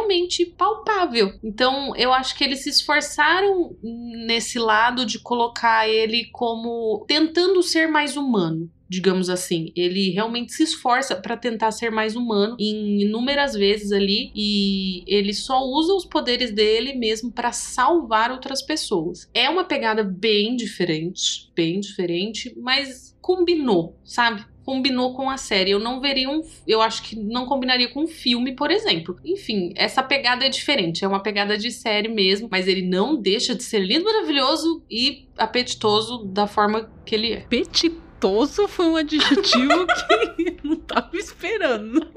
palpável. 0.57 1.33
Então, 1.43 1.95
eu 1.95 2.13
acho 2.13 2.35
que 2.35 2.43
eles 2.43 2.63
se 2.63 2.69
esforçaram 2.69 3.75
nesse 3.81 4.59
lado 4.59 5.05
de 5.05 5.19
colocar 5.19 5.88
ele 5.88 6.29
como 6.31 7.05
tentando 7.07 7.62
ser 7.63 7.88
mais 7.88 8.17
humano 8.17 8.69
digamos 8.89 9.29
assim. 9.29 9.71
Ele 9.75 10.09
realmente 10.09 10.51
se 10.51 10.63
esforça 10.63 11.15
para 11.15 11.38
tentar 11.38 11.71
ser 11.71 11.91
mais 11.91 12.15
humano 12.15 12.57
em 12.59 13.03
inúmeras 13.03 13.53
vezes 13.53 13.91
ali 13.91 14.31
e 14.35 15.03
ele 15.05 15.31
só 15.31 15.63
usa 15.63 15.93
os 15.93 16.05
poderes 16.05 16.51
dele 16.51 16.95
mesmo 16.95 17.31
para 17.31 17.51
salvar 17.51 18.31
outras 18.31 18.63
pessoas. 18.63 19.29
É 19.31 19.47
uma 19.47 19.63
pegada 19.63 20.03
bem 20.03 20.55
diferente, 20.55 21.51
bem 21.55 21.79
diferente, 21.79 22.51
mas 22.57 23.15
combinou, 23.21 23.95
sabe? 24.03 24.43
Combinou 24.69 25.15
com 25.15 25.27
a 25.27 25.36
série. 25.36 25.71
Eu 25.71 25.79
não 25.79 26.00
veria 26.00 26.29
um. 26.29 26.44
Eu 26.67 26.79
acho 26.79 27.02
que 27.02 27.15
não 27.15 27.48
combinaria 27.48 27.87
com 27.87 28.04
um 28.04 28.08
filme, 28.08 28.52
por 28.56 28.69
exemplo. 28.69 29.17
Enfim, 29.25 29.73
essa 29.75 30.04
pegada 30.04 30.46
é 30.46 30.50
diferente. 30.50 31.04
É 31.04 31.08
uma 31.08 31.23
pegada 31.23 31.58
de 31.58 31.71
série 31.71 32.08
mesmo, 32.08 32.48
mas 32.52 32.67
ele 32.67 32.83
não 32.83 33.19
deixa 33.19 33.56
de 33.56 33.63
ser 33.63 33.79
lindo, 33.79 34.06
maravilhoso 34.06 34.83
e 34.87 35.27
apetitoso 35.35 36.23
da 36.23 36.46
forma 36.46 36.87
que 37.04 37.15
ele 37.15 37.33
é. 37.33 37.37
Petitoso 37.50 38.67
foi 38.67 38.85
um 38.85 38.96
adjetivo 38.96 39.87
que 40.37 40.58
não 40.63 40.75
tava 40.75 41.17
esperando. 41.17 42.08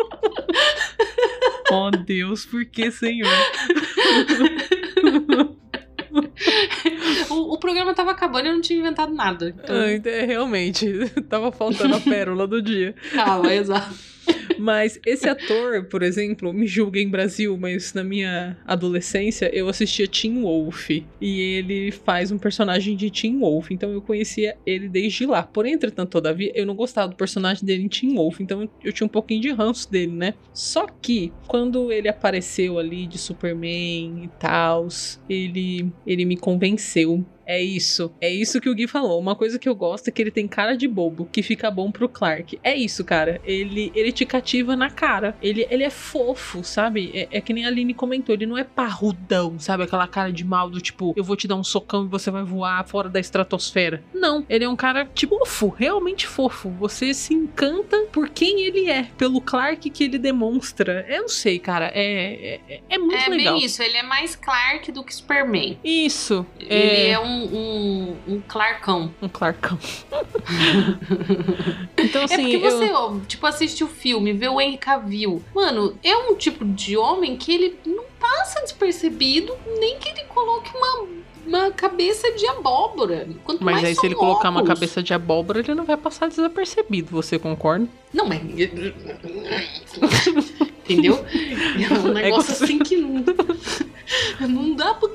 oh 1.73 1.91
Deus, 2.05 2.45
por 2.45 2.67
que, 2.67 2.91
Senhor? 2.91 3.31
o, 7.31 7.55
o, 7.55 7.59
programa 7.59 7.95
tava 7.95 8.11
acabando 8.11 8.47
e 8.47 8.49
eu 8.49 8.55
não 8.55 8.61
tinha 8.61 8.79
inventado 8.79 9.13
nada. 9.15 9.49
Então... 9.49 9.75
Ah, 9.75 10.09
é, 10.09 10.25
realmente, 10.25 10.87
tava 11.29 11.51
faltando 11.51 11.97
a 11.97 12.01
pérola 12.03 12.47
do 12.47 12.61
dia. 12.61 12.95
Tava, 13.15 13.53
exato. 13.53 13.95
Mas 14.59 15.01
esse 15.07 15.29
ator, 15.29 15.85
por 15.85 16.03
exemplo, 16.03 16.53
me 16.53 16.67
julguem 16.67 17.09
Brasil, 17.09 17.57
mas 17.57 17.93
na 17.95 18.05
minha 18.05 18.57
adolescência 18.67 19.51
eu 19.55 19.69
assistia 19.69 20.07
Teen 20.09 20.43
Wolf. 20.43 20.91
E 20.91 21.41
ele 21.41 21.91
faz 21.91 22.31
um 22.31 22.39
personagem 22.39 22.97
de 22.97 23.11
Teen 23.11 23.39
Wolf. 23.39 23.71
Então 23.71 23.93
eu 23.93 24.01
conhecia 24.01 24.57
ele 24.67 24.89
desde 24.89 25.27
lá. 25.27 25.43
Porém, 25.43 25.75
entretanto, 25.75 26.11
todavia, 26.11 26.53
eu 26.55 26.67
não 26.67 26.75
gostava 26.75 27.09
do 27.09 27.17
personagem 27.17 27.65
dele 27.65 27.85
em 27.85 27.89
Teen 27.89 28.15
Wolf. 28.15 28.41
Então 28.41 28.69
eu 28.83 28.93
tinha 28.93 29.07
um 29.07 29.11
pouquinho 29.11 29.41
de 29.41 29.51
ranço 29.51 29.91
dele, 29.91 30.13
né? 30.13 30.35
Só 30.53 30.87
que 30.87 31.33
quando 31.47 31.93
ele 31.93 32.09
apareceu 32.09 32.79
ali 32.79 33.07
de 33.07 33.19
Superman 33.19 34.25
e 34.25 34.29
tal, 34.39 34.89
ele, 35.29 35.93
ele 36.07 36.25
me 36.25 36.37
convenceu 36.37 37.25
é 37.47 37.61
isso. 37.61 38.13
É 38.21 38.31
isso 38.31 38.61
que 38.61 38.69
o 38.69 38.75
Gui 38.75 38.87
falou. 38.87 39.21
Uma 39.21 39.37
coisa 39.37 39.59
que 39.59 39.69
eu 39.69 39.75
gosto 39.75 40.09
é 40.09 40.11
que 40.11 40.23
ele 40.23 40.31
tem 40.31 40.49
cara 40.49 40.77
de 40.77 40.87
bobo, 40.89 41.29
que 41.31 41.43
fica 41.43 41.71
bom 41.71 41.91
pro 41.91 42.09
Clark. 42.09 42.59
É 42.63 42.75
isso, 42.75 43.05
cara. 43.05 43.41
Ele, 43.45 43.93
ele 43.95 44.13
te 44.13 44.25
cativa 44.25 44.77
na 44.77 44.91
cara. 44.91 45.37
Ele, 45.43 45.67
ele 45.71 45.85
é 45.85 45.91
fofo, 45.91 46.65
sabe? 46.65 47.11
É, 47.15 47.29
é 47.39 47.41
que 47.41 47.53
nem 47.53 47.65
a 47.65 47.69
Aline 47.69 47.95
comentou. 47.95 48.35
Ele 48.35 48.47
não 48.47 48.59
é 48.59 48.65
parrudão, 48.65 49.59
sabe? 49.59 49.85
Aquela 49.85 50.07
cara 50.07 50.33
de 50.33 50.45
mal 50.45 50.71
do 50.71 50.81
tipo, 50.81 51.13
eu 51.17 51.25
vou 51.25 51.37
te 51.37 51.49
dar 51.49 51.57
um 51.57 51.65
socão 51.65 52.05
e 52.05 52.09
você 52.09 52.31
vai 52.31 52.43
voar 52.43 52.85
fora 52.87 53.09
da 53.09 53.21
estratosfera. 53.21 54.03
Não. 54.15 54.45
Ele 54.49 54.65
é 54.65 54.69
um 54.69 54.77
cara, 54.77 55.05
tipo, 55.15 55.43
fofo. 55.47 55.69
Realmente 55.69 56.27
fofo. 56.27 56.71
Você 56.79 57.13
se 57.15 57.35
encanta 57.35 58.07
por 58.13 58.29
quem 58.29 58.63
ele 58.63 58.89
é. 58.91 59.05
Pelo 59.17 59.41
Clark 59.41 59.89
que 59.91 60.05
ele 60.05 60.19
demonstra. 60.19 61.05
Eu 61.09 61.23
não 61.23 61.29
sei, 61.29 61.59
cara. 61.59 61.91
É, 61.95 62.61
é, 62.69 62.81
é 62.89 62.99
muito 62.99 63.15
é 63.15 63.29
legal. 63.29 63.55
É 63.55 63.59
bem 63.59 63.67
isso. 63.67 63.83
Ele 63.83 63.97
é 63.97 64.03
mais 64.03 64.35
Clark 64.37 64.91
do 64.93 65.05
que 65.05 65.15
Superman. 65.15 65.79
Isso. 65.85 66.47
Ele 66.59 66.73
é, 66.73 67.11
é 67.11 67.19
um 67.19 67.32
um, 67.33 68.17
um, 68.29 68.43
Clarkão. 68.47 69.13
Um 69.21 69.29
Clarkão. 69.29 69.79
então, 71.97 72.25
assim. 72.25 72.35
É 72.35 72.39
porque 72.39 72.59
você, 72.59 72.91
eu... 72.91 73.21
tipo, 73.27 73.47
assiste 73.47 73.85
o 73.85 73.89
filme, 73.89 74.33
vê 74.33 74.49
o 74.49 74.61
Henry 74.61 74.79
Cavill. 74.79 75.43
Mano, 75.55 75.99
é 76.03 76.17
um 76.17 76.35
tipo 76.35 76.65
de 76.65 76.97
homem 76.97 77.37
que 77.37 77.53
ele 77.53 77.79
não 77.85 78.05
passa 78.21 78.61
despercebido, 78.61 79.57
nem 79.79 79.99
que 79.99 80.09
ele 80.09 80.25
coloque 80.25 80.71
uma 80.77 81.23
uma 81.47 81.71
cabeça 81.71 82.31
de 82.33 82.47
abóbora. 82.47 83.29
Quanto 83.45 83.65
mas 83.65 83.85
aí, 83.85 83.95
se 83.95 84.07
ele 84.07 84.15
colocar 84.15 84.51
uma 84.51 84.65
cabeça 84.65 85.03
de 85.03 85.13
abóbora, 85.13 85.61
ele 85.61 85.75
não 85.75 85.85
vai 85.85 85.97
passar 85.97 86.29
desapercebido. 86.29 87.11
Você 87.11 87.39
concorda? 87.39 87.87
Não, 88.13 88.27
mas. 88.27 88.41
Entendeu? 90.85 91.25
É 91.73 91.95
um 91.95 92.19
é 92.19 92.23
negócio 92.25 92.51
é 92.51 92.65
assim 92.65 92.79
que 92.81 92.97
não. 92.97 93.25
Não 94.49 94.75
dá 94.75 94.95
pra. 94.95 95.09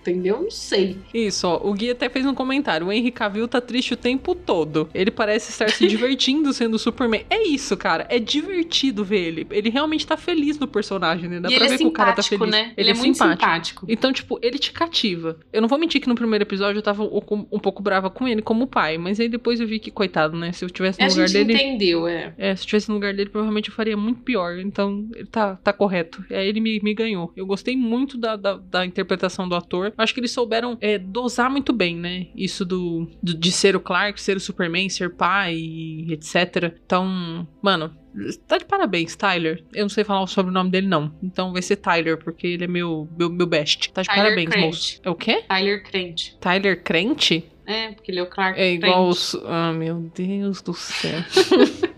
Entendeu? 0.00 0.42
Não 0.42 0.50
sei. 0.50 0.98
Isso, 1.12 1.46
ó. 1.46 1.60
O 1.62 1.72
Gui 1.72 1.90
até 1.90 2.08
fez 2.08 2.24
um 2.26 2.34
comentário. 2.34 2.86
O 2.86 2.92
Henry 2.92 3.10
Cavill 3.10 3.48
tá 3.48 3.60
triste 3.60 3.94
o 3.94 3.96
tempo 3.96 4.34
todo. 4.34 4.88
Ele 4.94 5.10
parece 5.10 5.50
estar 5.50 5.70
se 5.70 5.86
divertindo 5.88 6.52
sendo 6.52 6.78
Superman. 6.78 7.24
É 7.28 7.42
isso, 7.46 7.76
cara. 7.76 8.06
É 8.08 8.18
divertido 8.18 9.04
ver 9.04 9.20
ele. 9.20 9.46
Ele 9.50 9.70
realmente 9.70 10.06
tá 10.06 10.16
feliz 10.16 10.58
no 10.58 10.68
personagem, 10.68 11.28
né? 11.28 11.40
Dá 11.40 11.50
e 11.50 11.56
pra 11.56 11.66
ver 11.66 11.74
é 11.74 11.78
que 11.78 11.86
o 11.86 11.90
cara 11.90 12.12
tá 12.12 12.22
feliz. 12.22 12.48
Né? 12.48 12.72
Ele, 12.76 12.88
ele 12.88 12.88
é, 12.90 12.92
é 12.92 12.96
muito 12.96 13.14
simpático. 13.14 13.40
simpático. 13.40 13.86
Então, 13.88 14.12
tipo, 14.12 14.38
ele 14.42 14.58
te 14.58 14.72
cativa. 14.72 15.38
Eu 15.52 15.60
não 15.60 15.68
vou 15.68 15.78
mentir 15.78 16.00
que 16.00 16.08
no 16.08 16.14
primeiro 16.14 16.44
episódio 16.44 16.78
eu 16.78 16.82
tava 16.82 17.02
um 17.02 17.58
pouco 17.58 17.82
brava 17.82 18.10
com 18.10 18.28
ele 18.28 18.42
como 18.42 18.66
pai. 18.66 18.98
Mas 18.98 19.18
aí 19.18 19.28
depois 19.28 19.60
eu 19.60 19.66
vi 19.66 19.78
que, 19.78 19.90
coitado, 19.90 20.36
né? 20.36 20.52
Se 20.52 20.64
eu 20.64 20.70
tivesse 20.70 21.00
no 21.00 21.06
a 21.06 21.08
lugar 21.08 21.28
gente 21.28 21.44
dele. 21.46 21.52
entendeu, 21.54 22.06
é. 22.06 22.34
É, 22.38 22.54
se 22.54 22.62
eu 22.62 22.66
tivesse 22.66 22.88
no 22.88 22.94
lugar 22.94 23.14
dele, 23.14 23.30
provavelmente 23.30 23.68
eu 23.70 23.74
faria 23.74 23.96
muito 23.96 24.20
pior. 24.20 24.49
Então, 24.58 25.08
ele 25.14 25.26
tá, 25.26 25.56
tá 25.56 25.72
correto. 25.72 26.24
Aí 26.30 26.48
ele 26.48 26.60
me, 26.60 26.80
me 26.80 26.94
ganhou. 26.94 27.32
Eu 27.36 27.46
gostei 27.46 27.76
muito 27.76 28.18
da, 28.18 28.36
da, 28.36 28.56
da 28.56 28.86
interpretação 28.86 29.48
do 29.48 29.54
ator. 29.54 29.92
Acho 29.96 30.14
que 30.14 30.20
eles 30.20 30.30
souberam 30.30 30.76
é, 30.80 30.98
dosar 30.98 31.50
muito 31.50 31.72
bem, 31.72 31.96
né? 31.96 32.26
Isso 32.34 32.64
do, 32.64 33.08
do, 33.22 33.34
de 33.34 33.52
ser 33.52 33.76
o 33.76 33.80
Clark, 33.80 34.20
ser 34.20 34.36
o 34.36 34.40
Superman, 34.40 34.88
ser 34.88 35.14
pai, 35.14 35.56
etc. 36.08 36.74
Então, 36.84 37.46
mano, 37.62 37.94
Tá 38.46 38.58
de 38.58 38.64
parabéns, 38.64 39.14
Tyler. 39.14 39.62
Eu 39.72 39.82
não 39.82 39.88
sei 39.88 40.02
falar 40.02 40.22
o 40.22 40.26
sobrenome 40.26 40.70
dele, 40.70 40.86
não. 40.86 41.14
Então 41.22 41.52
vai 41.52 41.62
ser 41.62 41.76
Tyler, 41.76 42.18
porque 42.18 42.46
ele 42.46 42.64
é 42.64 42.66
meu, 42.66 43.08
meu, 43.16 43.30
meu 43.30 43.46
best. 43.46 43.92
Tá 43.92 44.02
de 44.02 44.08
Tyler 44.08 44.24
parabéns, 44.24 44.48
Crente. 44.48 44.66
moço. 44.66 45.00
É 45.04 45.10
o 45.10 45.14
quê? 45.14 45.44
Tyler 45.48 45.84
Crente. 45.84 46.36
Tyler 46.40 46.82
Crente? 46.82 47.44
É, 47.66 47.92
porque 47.92 48.10
ele 48.10 48.18
é 48.18 48.22
o 48.22 48.26
Clark 48.26 48.58
É 48.58 48.72
igual 48.72 49.08
os... 49.08 49.36
Ah, 49.46 49.72
meu 49.72 50.10
Deus 50.12 50.60
do 50.60 50.74
céu. 50.74 51.20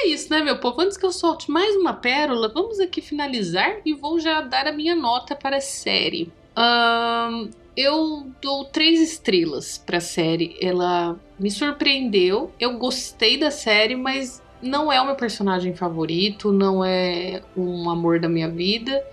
É 0.00 0.06
isso, 0.08 0.30
né, 0.30 0.40
meu 0.40 0.58
povo? 0.58 0.80
Antes 0.80 0.96
que 0.96 1.04
eu 1.04 1.10
solte 1.10 1.50
mais 1.50 1.74
uma 1.74 1.92
pérola, 1.92 2.48
vamos 2.48 2.78
aqui 2.78 3.02
finalizar 3.02 3.78
e 3.84 3.92
vou 3.92 4.20
já 4.20 4.40
dar 4.40 4.68
a 4.68 4.72
minha 4.72 4.94
nota 4.94 5.34
para 5.34 5.56
a 5.56 5.60
série. 5.60 6.32
Um, 6.56 7.50
eu 7.76 8.30
dou 8.40 8.64
três 8.64 9.00
estrelas 9.00 9.76
para 9.76 9.98
a 9.98 10.00
série. 10.00 10.56
Ela 10.62 11.18
me 11.38 11.50
surpreendeu. 11.50 12.52
Eu 12.60 12.78
gostei 12.78 13.36
da 13.36 13.50
série, 13.50 13.96
mas 13.96 14.40
não 14.62 14.92
é 14.92 15.00
o 15.00 15.06
meu 15.06 15.16
personagem 15.16 15.74
favorito, 15.74 16.52
não 16.52 16.84
é 16.84 17.42
um 17.56 17.90
amor 17.90 18.20
da 18.20 18.28
minha 18.28 18.48
vida. 18.48 19.04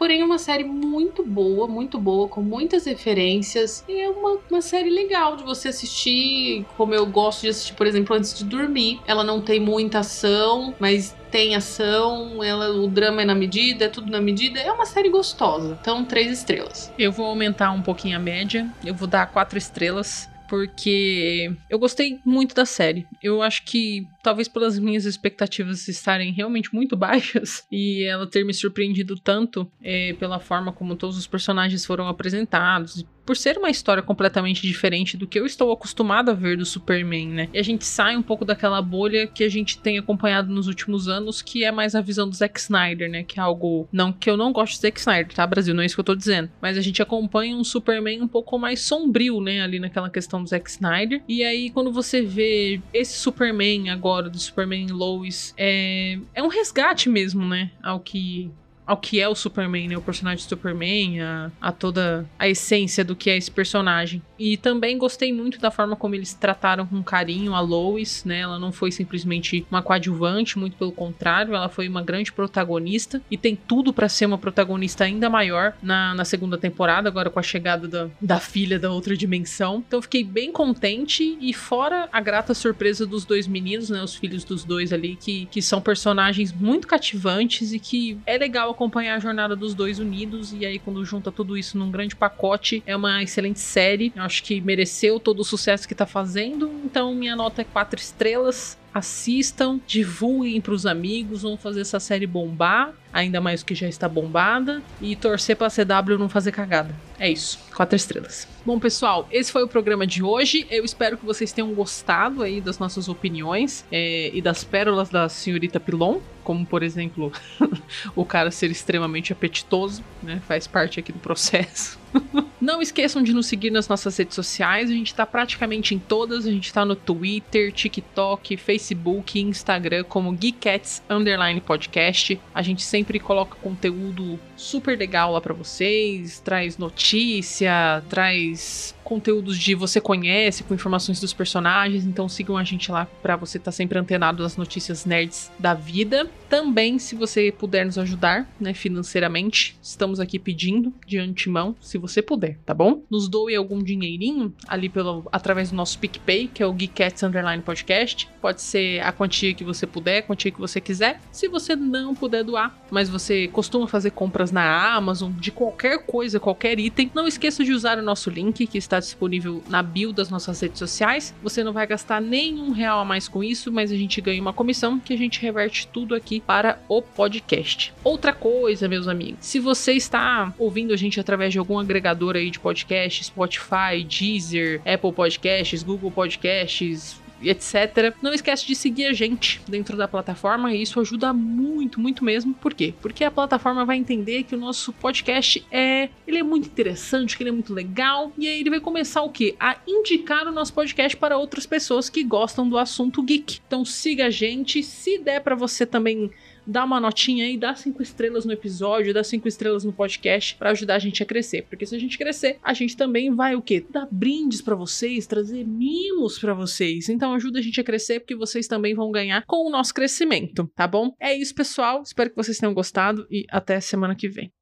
Porém, 0.00 0.22
é 0.22 0.24
uma 0.24 0.38
série 0.38 0.64
muito 0.64 1.22
boa, 1.22 1.68
muito 1.68 1.98
boa, 1.98 2.26
com 2.26 2.40
muitas 2.40 2.86
referências. 2.86 3.84
E 3.86 4.00
é 4.00 4.08
uma, 4.08 4.38
uma 4.50 4.62
série 4.62 4.88
legal 4.88 5.36
de 5.36 5.44
você 5.44 5.68
assistir, 5.68 6.64
como 6.74 6.94
eu 6.94 7.04
gosto 7.04 7.42
de 7.42 7.50
assistir, 7.50 7.74
por 7.74 7.86
exemplo, 7.86 8.16
antes 8.16 8.32
de 8.32 8.46
dormir. 8.46 8.98
Ela 9.06 9.22
não 9.22 9.42
tem 9.42 9.60
muita 9.60 9.98
ação, 9.98 10.74
mas 10.80 11.14
tem 11.30 11.54
ação, 11.54 12.42
ela, 12.42 12.70
o 12.70 12.88
drama 12.88 13.20
é 13.20 13.24
na 13.26 13.34
medida, 13.34 13.84
é 13.84 13.88
tudo 13.88 14.10
na 14.10 14.22
medida. 14.22 14.58
É 14.58 14.72
uma 14.72 14.86
série 14.86 15.10
gostosa. 15.10 15.76
Então, 15.78 16.02
três 16.02 16.32
estrelas. 16.32 16.90
Eu 16.98 17.12
vou 17.12 17.26
aumentar 17.26 17.70
um 17.70 17.82
pouquinho 17.82 18.16
a 18.16 18.20
média. 18.20 18.70
Eu 18.82 18.94
vou 18.94 19.06
dar 19.06 19.26
quatro 19.26 19.58
estrelas 19.58 20.29
porque 20.50 21.54
eu 21.70 21.78
gostei 21.78 22.18
muito 22.26 22.56
da 22.56 22.66
série. 22.66 23.06
Eu 23.22 23.40
acho 23.40 23.64
que 23.64 24.04
talvez 24.20 24.48
pelas 24.48 24.80
minhas 24.80 25.04
expectativas 25.04 25.86
estarem 25.86 26.32
realmente 26.32 26.74
muito 26.74 26.96
baixas 26.98 27.64
e 27.70 28.02
ela 28.02 28.26
ter 28.26 28.44
me 28.44 28.52
surpreendido 28.52 29.14
tanto 29.14 29.70
é, 29.80 30.12
pela 30.14 30.40
forma 30.40 30.72
como 30.72 30.96
todos 30.96 31.16
os 31.16 31.28
personagens 31.28 31.86
foram 31.86 32.08
apresentados, 32.08 33.06
por 33.30 33.36
ser 33.36 33.58
uma 33.58 33.70
história 33.70 34.02
completamente 34.02 34.66
diferente 34.66 35.16
do 35.16 35.24
que 35.24 35.38
eu 35.38 35.46
estou 35.46 35.70
acostumado 35.70 36.32
a 36.32 36.34
ver 36.34 36.56
do 36.56 36.66
Superman, 36.66 37.28
né? 37.28 37.48
E 37.54 37.60
a 37.60 37.62
gente 37.62 37.84
sai 37.84 38.16
um 38.16 38.22
pouco 38.22 38.44
daquela 38.44 38.82
bolha 38.82 39.24
que 39.24 39.44
a 39.44 39.48
gente 39.48 39.78
tem 39.78 40.00
acompanhado 40.00 40.52
nos 40.52 40.66
últimos 40.66 41.06
anos, 41.06 41.40
que 41.40 41.62
é 41.62 41.70
mais 41.70 41.94
a 41.94 42.00
visão 42.00 42.28
do 42.28 42.34
Zack 42.34 42.58
Snyder, 42.58 43.08
né? 43.08 43.22
Que 43.22 43.38
é 43.38 43.42
algo. 43.44 43.88
Não 43.92 44.12
que 44.12 44.28
eu 44.28 44.36
não 44.36 44.52
gosto 44.52 44.76
do 44.76 44.82
Zack 44.82 44.98
Snyder, 44.98 45.32
tá, 45.32 45.46
Brasil? 45.46 45.72
Não 45.72 45.80
é 45.80 45.86
isso 45.86 45.94
que 45.94 46.00
eu 46.00 46.04
tô 46.04 46.16
dizendo. 46.16 46.50
Mas 46.60 46.76
a 46.76 46.80
gente 46.80 47.00
acompanha 47.00 47.54
um 47.54 47.62
Superman 47.62 48.20
um 48.20 48.26
pouco 48.26 48.58
mais 48.58 48.80
sombrio, 48.80 49.40
né? 49.40 49.60
Ali 49.60 49.78
naquela 49.78 50.10
questão 50.10 50.42
do 50.42 50.48
Zack 50.48 50.68
Snyder. 50.68 51.22
E 51.28 51.44
aí, 51.44 51.70
quando 51.70 51.92
você 51.92 52.22
vê 52.22 52.80
esse 52.92 53.16
Superman 53.16 53.90
agora, 53.90 54.28
do 54.28 54.40
Superman 54.40 54.88
Lois, 54.88 55.54
é, 55.56 56.18
é 56.34 56.42
um 56.42 56.48
resgate 56.48 57.08
mesmo, 57.08 57.46
né? 57.46 57.70
Ao 57.80 58.00
que 58.00 58.50
ao 58.90 58.96
que 58.96 59.20
é 59.20 59.28
o 59.28 59.36
Superman, 59.36 59.86
né? 59.86 59.96
O 59.96 60.02
personagem 60.02 60.44
do 60.44 60.48
Superman, 60.48 61.20
a, 61.20 61.52
a, 61.60 61.70
toda 61.70 62.26
a 62.36 62.48
essência 62.48 63.04
do 63.04 63.14
que 63.14 63.30
é 63.30 63.36
esse 63.36 63.48
personagem. 63.48 64.20
E 64.36 64.56
também 64.56 64.98
gostei 64.98 65.32
muito 65.32 65.60
da 65.60 65.70
forma 65.70 65.94
como 65.94 66.16
eles 66.16 66.34
trataram 66.34 66.84
com 66.84 67.00
carinho 67.00 67.54
a 67.54 67.60
Lois, 67.60 68.24
né? 68.24 68.40
Ela 68.40 68.58
não 68.58 68.72
foi 68.72 68.90
simplesmente 68.90 69.64
uma 69.70 69.80
coadjuvante, 69.80 70.58
muito 70.58 70.76
pelo 70.76 70.90
contrário, 70.90 71.54
ela 71.54 71.68
foi 71.68 71.88
uma 71.88 72.02
grande 72.02 72.32
protagonista 72.32 73.22
e 73.30 73.36
tem 73.36 73.54
tudo 73.54 73.92
para 73.92 74.08
ser 74.08 74.26
uma 74.26 74.38
protagonista 74.38 75.04
ainda 75.04 75.30
maior 75.30 75.72
na, 75.80 76.12
na 76.12 76.24
segunda 76.24 76.58
temporada, 76.58 77.08
agora 77.08 77.30
com 77.30 77.38
a 77.38 77.44
chegada 77.44 77.86
da, 77.86 78.08
da 78.20 78.40
filha 78.40 78.76
da 78.76 78.90
outra 78.90 79.16
dimensão. 79.16 79.84
Então 79.86 80.02
fiquei 80.02 80.24
bem 80.24 80.50
contente 80.50 81.38
e 81.40 81.54
fora 81.54 82.08
a 82.12 82.20
grata 82.20 82.54
surpresa 82.54 83.06
dos 83.06 83.24
dois 83.24 83.46
meninos, 83.46 83.88
né? 83.88 84.02
Os 84.02 84.16
filhos 84.16 84.42
dos 84.42 84.64
dois 84.64 84.92
ali, 84.92 85.14
que, 85.14 85.46
que 85.46 85.62
são 85.62 85.80
personagens 85.80 86.52
muito 86.52 86.88
cativantes 86.88 87.72
e 87.72 87.78
que 87.78 88.18
é 88.26 88.36
legal 88.36 88.74
acompanhar 88.80 89.16
a 89.16 89.18
jornada 89.18 89.54
dos 89.54 89.74
dois 89.74 89.98
unidos. 89.98 90.54
E 90.54 90.64
aí, 90.64 90.78
quando 90.78 91.04
junta 91.04 91.30
tudo 91.30 91.56
isso 91.56 91.76
num 91.76 91.90
grande 91.90 92.16
pacote, 92.16 92.82
é 92.86 92.96
uma 92.96 93.22
excelente 93.22 93.60
série. 93.60 94.10
Eu 94.16 94.22
acho 94.22 94.42
que 94.42 94.58
mereceu 94.62 95.20
todo 95.20 95.40
o 95.40 95.44
sucesso 95.44 95.86
que 95.86 95.94
tá 95.94 96.06
fazendo. 96.06 96.70
Então, 96.82 97.14
minha 97.14 97.36
nota 97.36 97.60
é 97.60 97.64
quatro 97.64 98.00
estrelas. 98.00 98.78
assistam, 98.92 99.78
divulguem 99.86 100.60
pros 100.60 100.84
amigos, 100.84 101.42
vamos 101.42 101.62
fazer 101.62 101.82
essa 101.82 102.00
série 102.00 102.26
bombar, 102.26 102.92
ainda 103.12 103.40
mais 103.40 103.62
que 103.62 103.72
já 103.72 103.86
está 103.86 104.08
bombada, 104.08 104.82
e 105.00 105.14
torcer 105.14 105.56
pra 105.56 105.68
CW 105.68 106.18
não 106.18 106.28
fazer 106.28 106.50
cagada. 106.50 106.92
É 107.16 107.30
isso, 107.30 107.58
quatro 107.72 107.94
estrelas. 107.94 108.48
Bom, 108.66 108.80
pessoal, 108.80 109.28
esse 109.30 109.52
foi 109.52 109.62
o 109.62 109.68
programa 109.68 110.04
de 110.06 110.24
hoje. 110.24 110.66
Eu 110.68 110.84
espero 110.84 111.16
que 111.16 111.24
vocês 111.24 111.52
tenham 111.52 111.72
gostado 111.72 112.42
aí 112.42 112.60
das 112.60 112.80
nossas 112.80 113.08
opiniões 113.08 113.84
é, 113.92 114.30
e 114.34 114.42
das 114.42 114.64
pérolas 114.64 115.08
da 115.08 115.28
senhorita 115.28 115.78
Pilon, 115.78 116.18
como 116.50 116.66
por 116.66 116.82
exemplo, 116.82 117.32
o 118.16 118.24
cara 118.24 118.50
ser 118.50 118.72
extremamente 118.72 119.32
apetitoso, 119.32 120.02
né? 120.20 120.42
Faz 120.48 120.66
parte 120.66 120.98
aqui 120.98 121.12
do 121.12 121.20
processo. 121.20 121.96
Não 122.60 122.82
esqueçam 122.82 123.22
de 123.22 123.32
nos 123.32 123.46
seguir 123.46 123.70
nas 123.70 123.86
nossas 123.86 124.16
redes 124.16 124.34
sociais. 124.34 124.90
A 124.90 124.92
gente 124.92 125.14
tá 125.14 125.24
praticamente 125.24 125.94
em 125.94 125.98
todas. 126.00 126.48
A 126.48 126.50
gente 126.50 126.72
tá 126.72 126.84
no 126.84 126.96
Twitter, 126.96 127.72
TikTok, 127.72 128.56
Facebook, 128.56 129.40
Instagram 129.40 130.02
como 130.02 130.32
Geekcats 130.32 131.04
Underline 131.08 131.60
Podcast. 131.60 132.40
A 132.52 132.62
gente 132.62 132.82
sempre 132.82 133.20
coloca 133.20 133.54
conteúdo 133.62 134.36
super 134.56 134.98
legal 134.98 135.32
lá 135.32 135.40
para 135.40 135.54
vocês, 135.54 136.40
traz 136.40 136.76
notícia, 136.76 138.02
traz 138.10 138.92
conteúdos 139.10 139.58
de 139.58 139.74
você 139.74 140.00
conhece, 140.00 140.62
com 140.62 140.72
informações 140.72 141.18
dos 141.18 141.32
personagens, 141.32 142.04
então 142.04 142.28
sigam 142.28 142.56
a 142.56 142.62
gente 142.62 142.92
lá 142.92 143.08
para 143.20 143.34
você 143.34 143.58
estar 143.58 143.72
tá 143.72 143.76
sempre 143.76 143.98
antenado 143.98 144.44
das 144.44 144.56
notícias 144.56 145.04
nerds 145.04 145.50
da 145.58 145.74
vida. 145.74 146.30
Também, 146.48 146.96
se 146.96 147.16
você 147.16 147.50
puder 147.50 147.84
nos 147.84 147.98
ajudar, 147.98 148.48
né, 148.60 148.72
financeiramente, 148.72 149.76
estamos 149.82 150.20
aqui 150.20 150.38
pedindo 150.38 150.94
de 151.04 151.18
antemão, 151.18 151.74
se 151.80 151.98
você 151.98 152.22
puder, 152.22 152.58
tá 152.64 152.72
bom? 152.72 153.02
Nos 153.10 153.28
doe 153.28 153.56
algum 153.56 153.82
dinheirinho 153.82 154.54
ali 154.68 154.88
pelo 154.88 155.26
através 155.32 155.70
do 155.70 155.76
nosso 155.76 155.98
PicPay, 155.98 156.46
que 156.46 156.62
é 156.62 156.66
o 156.66 156.72
Geekcats 156.72 157.24
Underline 157.24 157.64
Podcast. 157.64 158.28
Pode 158.40 158.62
ser 158.62 159.00
a 159.00 159.10
quantia 159.10 159.52
que 159.54 159.64
você 159.64 159.88
puder, 159.88 160.18
a 160.18 160.22
quantia 160.22 160.52
que 160.52 160.60
você 160.60 160.80
quiser. 160.80 161.20
Se 161.32 161.48
você 161.48 161.74
não 161.74 162.14
puder 162.14 162.44
doar, 162.44 162.78
mas 162.92 163.08
você 163.08 163.48
costuma 163.48 163.88
fazer 163.88 164.12
compras 164.12 164.52
na 164.52 164.94
Amazon 164.94 165.32
de 165.32 165.50
qualquer 165.50 166.06
coisa, 166.06 166.38
qualquer 166.38 166.78
item, 166.78 167.10
não 167.12 167.26
esqueça 167.26 167.64
de 167.64 167.72
usar 167.72 167.98
o 167.98 168.02
nosso 168.02 168.30
link 168.30 168.68
que 168.68 168.78
está 168.78 168.99
disponível 169.06 169.62
na 169.68 169.82
bio 169.82 170.12
das 170.12 170.30
nossas 170.30 170.60
redes 170.60 170.78
sociais. 170.78 171.34
Você 171.42 171.62
não 171.64 171.72
vai 171.72 171.86
gastar 171.86 172.20
nenhum 172.20 172.70
real 172.70 173.00
a 173.00 173.04
mais 173.04 173.28
com 173.28 173.42
isso, 173.42 173.72
mas 173.72 173.92
a 173.92 173.96
gente 173.96 174.20
ganha 174.20 174.40
uma 174.40 174.52
comissão 174.52 174.98
que 174.98 175.12
a 175.12 175.18
gente 175.18 175.40
reverte 175.40 175.86
tudo 175.88 176.14
aqui 176.14 176.40
para 176.40 176.80
o 176.88 177.02
podcast. 177.02 177.92
Outra 178.02 178.32
coisa, 178.32 178.88
meus 178.88 179.08
amigos, 179.08 179.38
se 179.40 179.58
você 179.58 179.92
está 179.92 180.52
ouvindo 180.58 180.92
a 180.92 180.96
gente 180.96 181.20
através 181.20 181.52
de 181.52 181.58
algum 181.58 181.78
agregador 181.78 182.36
aí 182.36 182.50
de 182.50 182.58
podcast, 182.58 183.24
Spotify, 183.24 184.04
Deezer, 184.06 184.80
Apple 184.84 185.12
Podcasts, 185.12 185.82
Google 185.82 186.10
Podcasts, 186.10 187.19
etc. 187.42 188.14
Não 188.22 188.32
esquece 188.32 188.66
de 188.66 188.74
seguir 188.74 189.06
a 189.06 189.12
gente 189.12 189.60
dentro 189.68 189.96
da 189.96 190.08
plataforma, 190.08 190.74
e 190.74 190.82
isso 190.82 191.00
ajuda 191.00 191.32
muito, 191.32 192.00
muito 192.00 192.24
mesmo. 192.24 192.54
Por 192.54 192.74
quê? 192.74 192.94
Porque 193.00 193.24
a 193.24 193.30
plataforma 193.30 193.84
vai 193.84 193.96
entender 193.96 194.44
que 194.44 194.54
o 194.54 194.58
nosso 194.58 194.92
podcast 194.92 195.64
é, 195.70 196.08
ele 196.26 196.38
é 196.38 196.42
muito 196.42 196.66
interessante, 196.66 197.36
que 197.36 197.42
ele 197.42 197.50
é 197.50 197.52
muito 197.52 197.72
legal, 197.72 198.32
e 198.36 198.48
aí 198.48 198.60
ele 198.60 198.70
vai 198.70 198.80
começar 198.80 199.22
o 199.22 199.30
quê? 199.30 199.54
A 199.58 199.76
indicar 199.86 200.46
o 200.46 200.52
nosso 200.52 200.72
podcast 200.72 201.16
para 201.16 201.36
outras 201.36 201.66
pessoas 201.66 202.08
que 202.10 202.22
gostam 202.22 202.68
do 202.68 202.78
assunto 202.78 203.22
geek. 203.22 203.60
Então 203.66 203.84
siga 203.84 204.26
a 204.26 204.30
gente, 204.30 204.82
se 204.82 205.18
der 205.18 205.40
para 205.40 205.54
você 205.54 205.86
também 205.86 206.30
dá 206.66 206.84
uma 206.84 207.00
notinha 207.00 207.44
aí, 207.44 207.56
dá 207.56 207.74
cinco 207.74 208.02
estrelas 208.02 208.44
no 208.44 208.52
episódio, 208.52 209.14
dá 209.14 209.24
cinco 209.24 209.48
estrelas 209.48 209.84
no 209.84 209.92
podcast 209.92 210.54
para 210.56 210.70
ajudar 210.70 210.96
a 210.96 210.98
gente 210.98 211.22
a 211.22 211.26
crescer. 211.26 211.62
Porque 211.62 211.86
se 211.86 211.94
a 211.94 211.98
gente 211.98 212.18
crescer, 212.18 212.58
a 212.62 212.72
gente 212.72 212.96
também 212.96 213.34
vai 213.34 213.54
o 213.54 213.62
quê? 213.62 213.84
Dar 213.88 214.08
brindes 214.10 214.60
para 214.60 214.74
vocês, 214.74 215.26
trazer 215.26 215.64
mimos 215.66 216.38
para 216.38 216.54
vocês. 216.54 217.08
Então 217.08 217.34
ajuda 217.34 217.58
a 217.58 217.62
gente 217.62 217.80
a 217.80 217.84
crescer 217.84 218.20
porque 218.20 218.34
vocês 218.34 218.66
também 218.66 218.94
vão 218.94 219.10
ganhar 219.10 219.44
com 219.46 219.66
o 219.66 219.70
nosso 219.70 219.94
crescimento, 219.94 220.70
tá 220.74 220.86
bom? 220.86 221.14
É 221.18 221.36
isso, 221.36 221.54
pessoal. 221.54 222.02
Espero 222.02 222.30
que 222.30 222.36
vocês 222.36 222.58
tenham 222.58 222.74
gostado 222.74 223.26
e 223.30 223.44
até 223.50 223.80
semana 223.80 224.14
que 224.14 224.28
vem. 224.28 224.52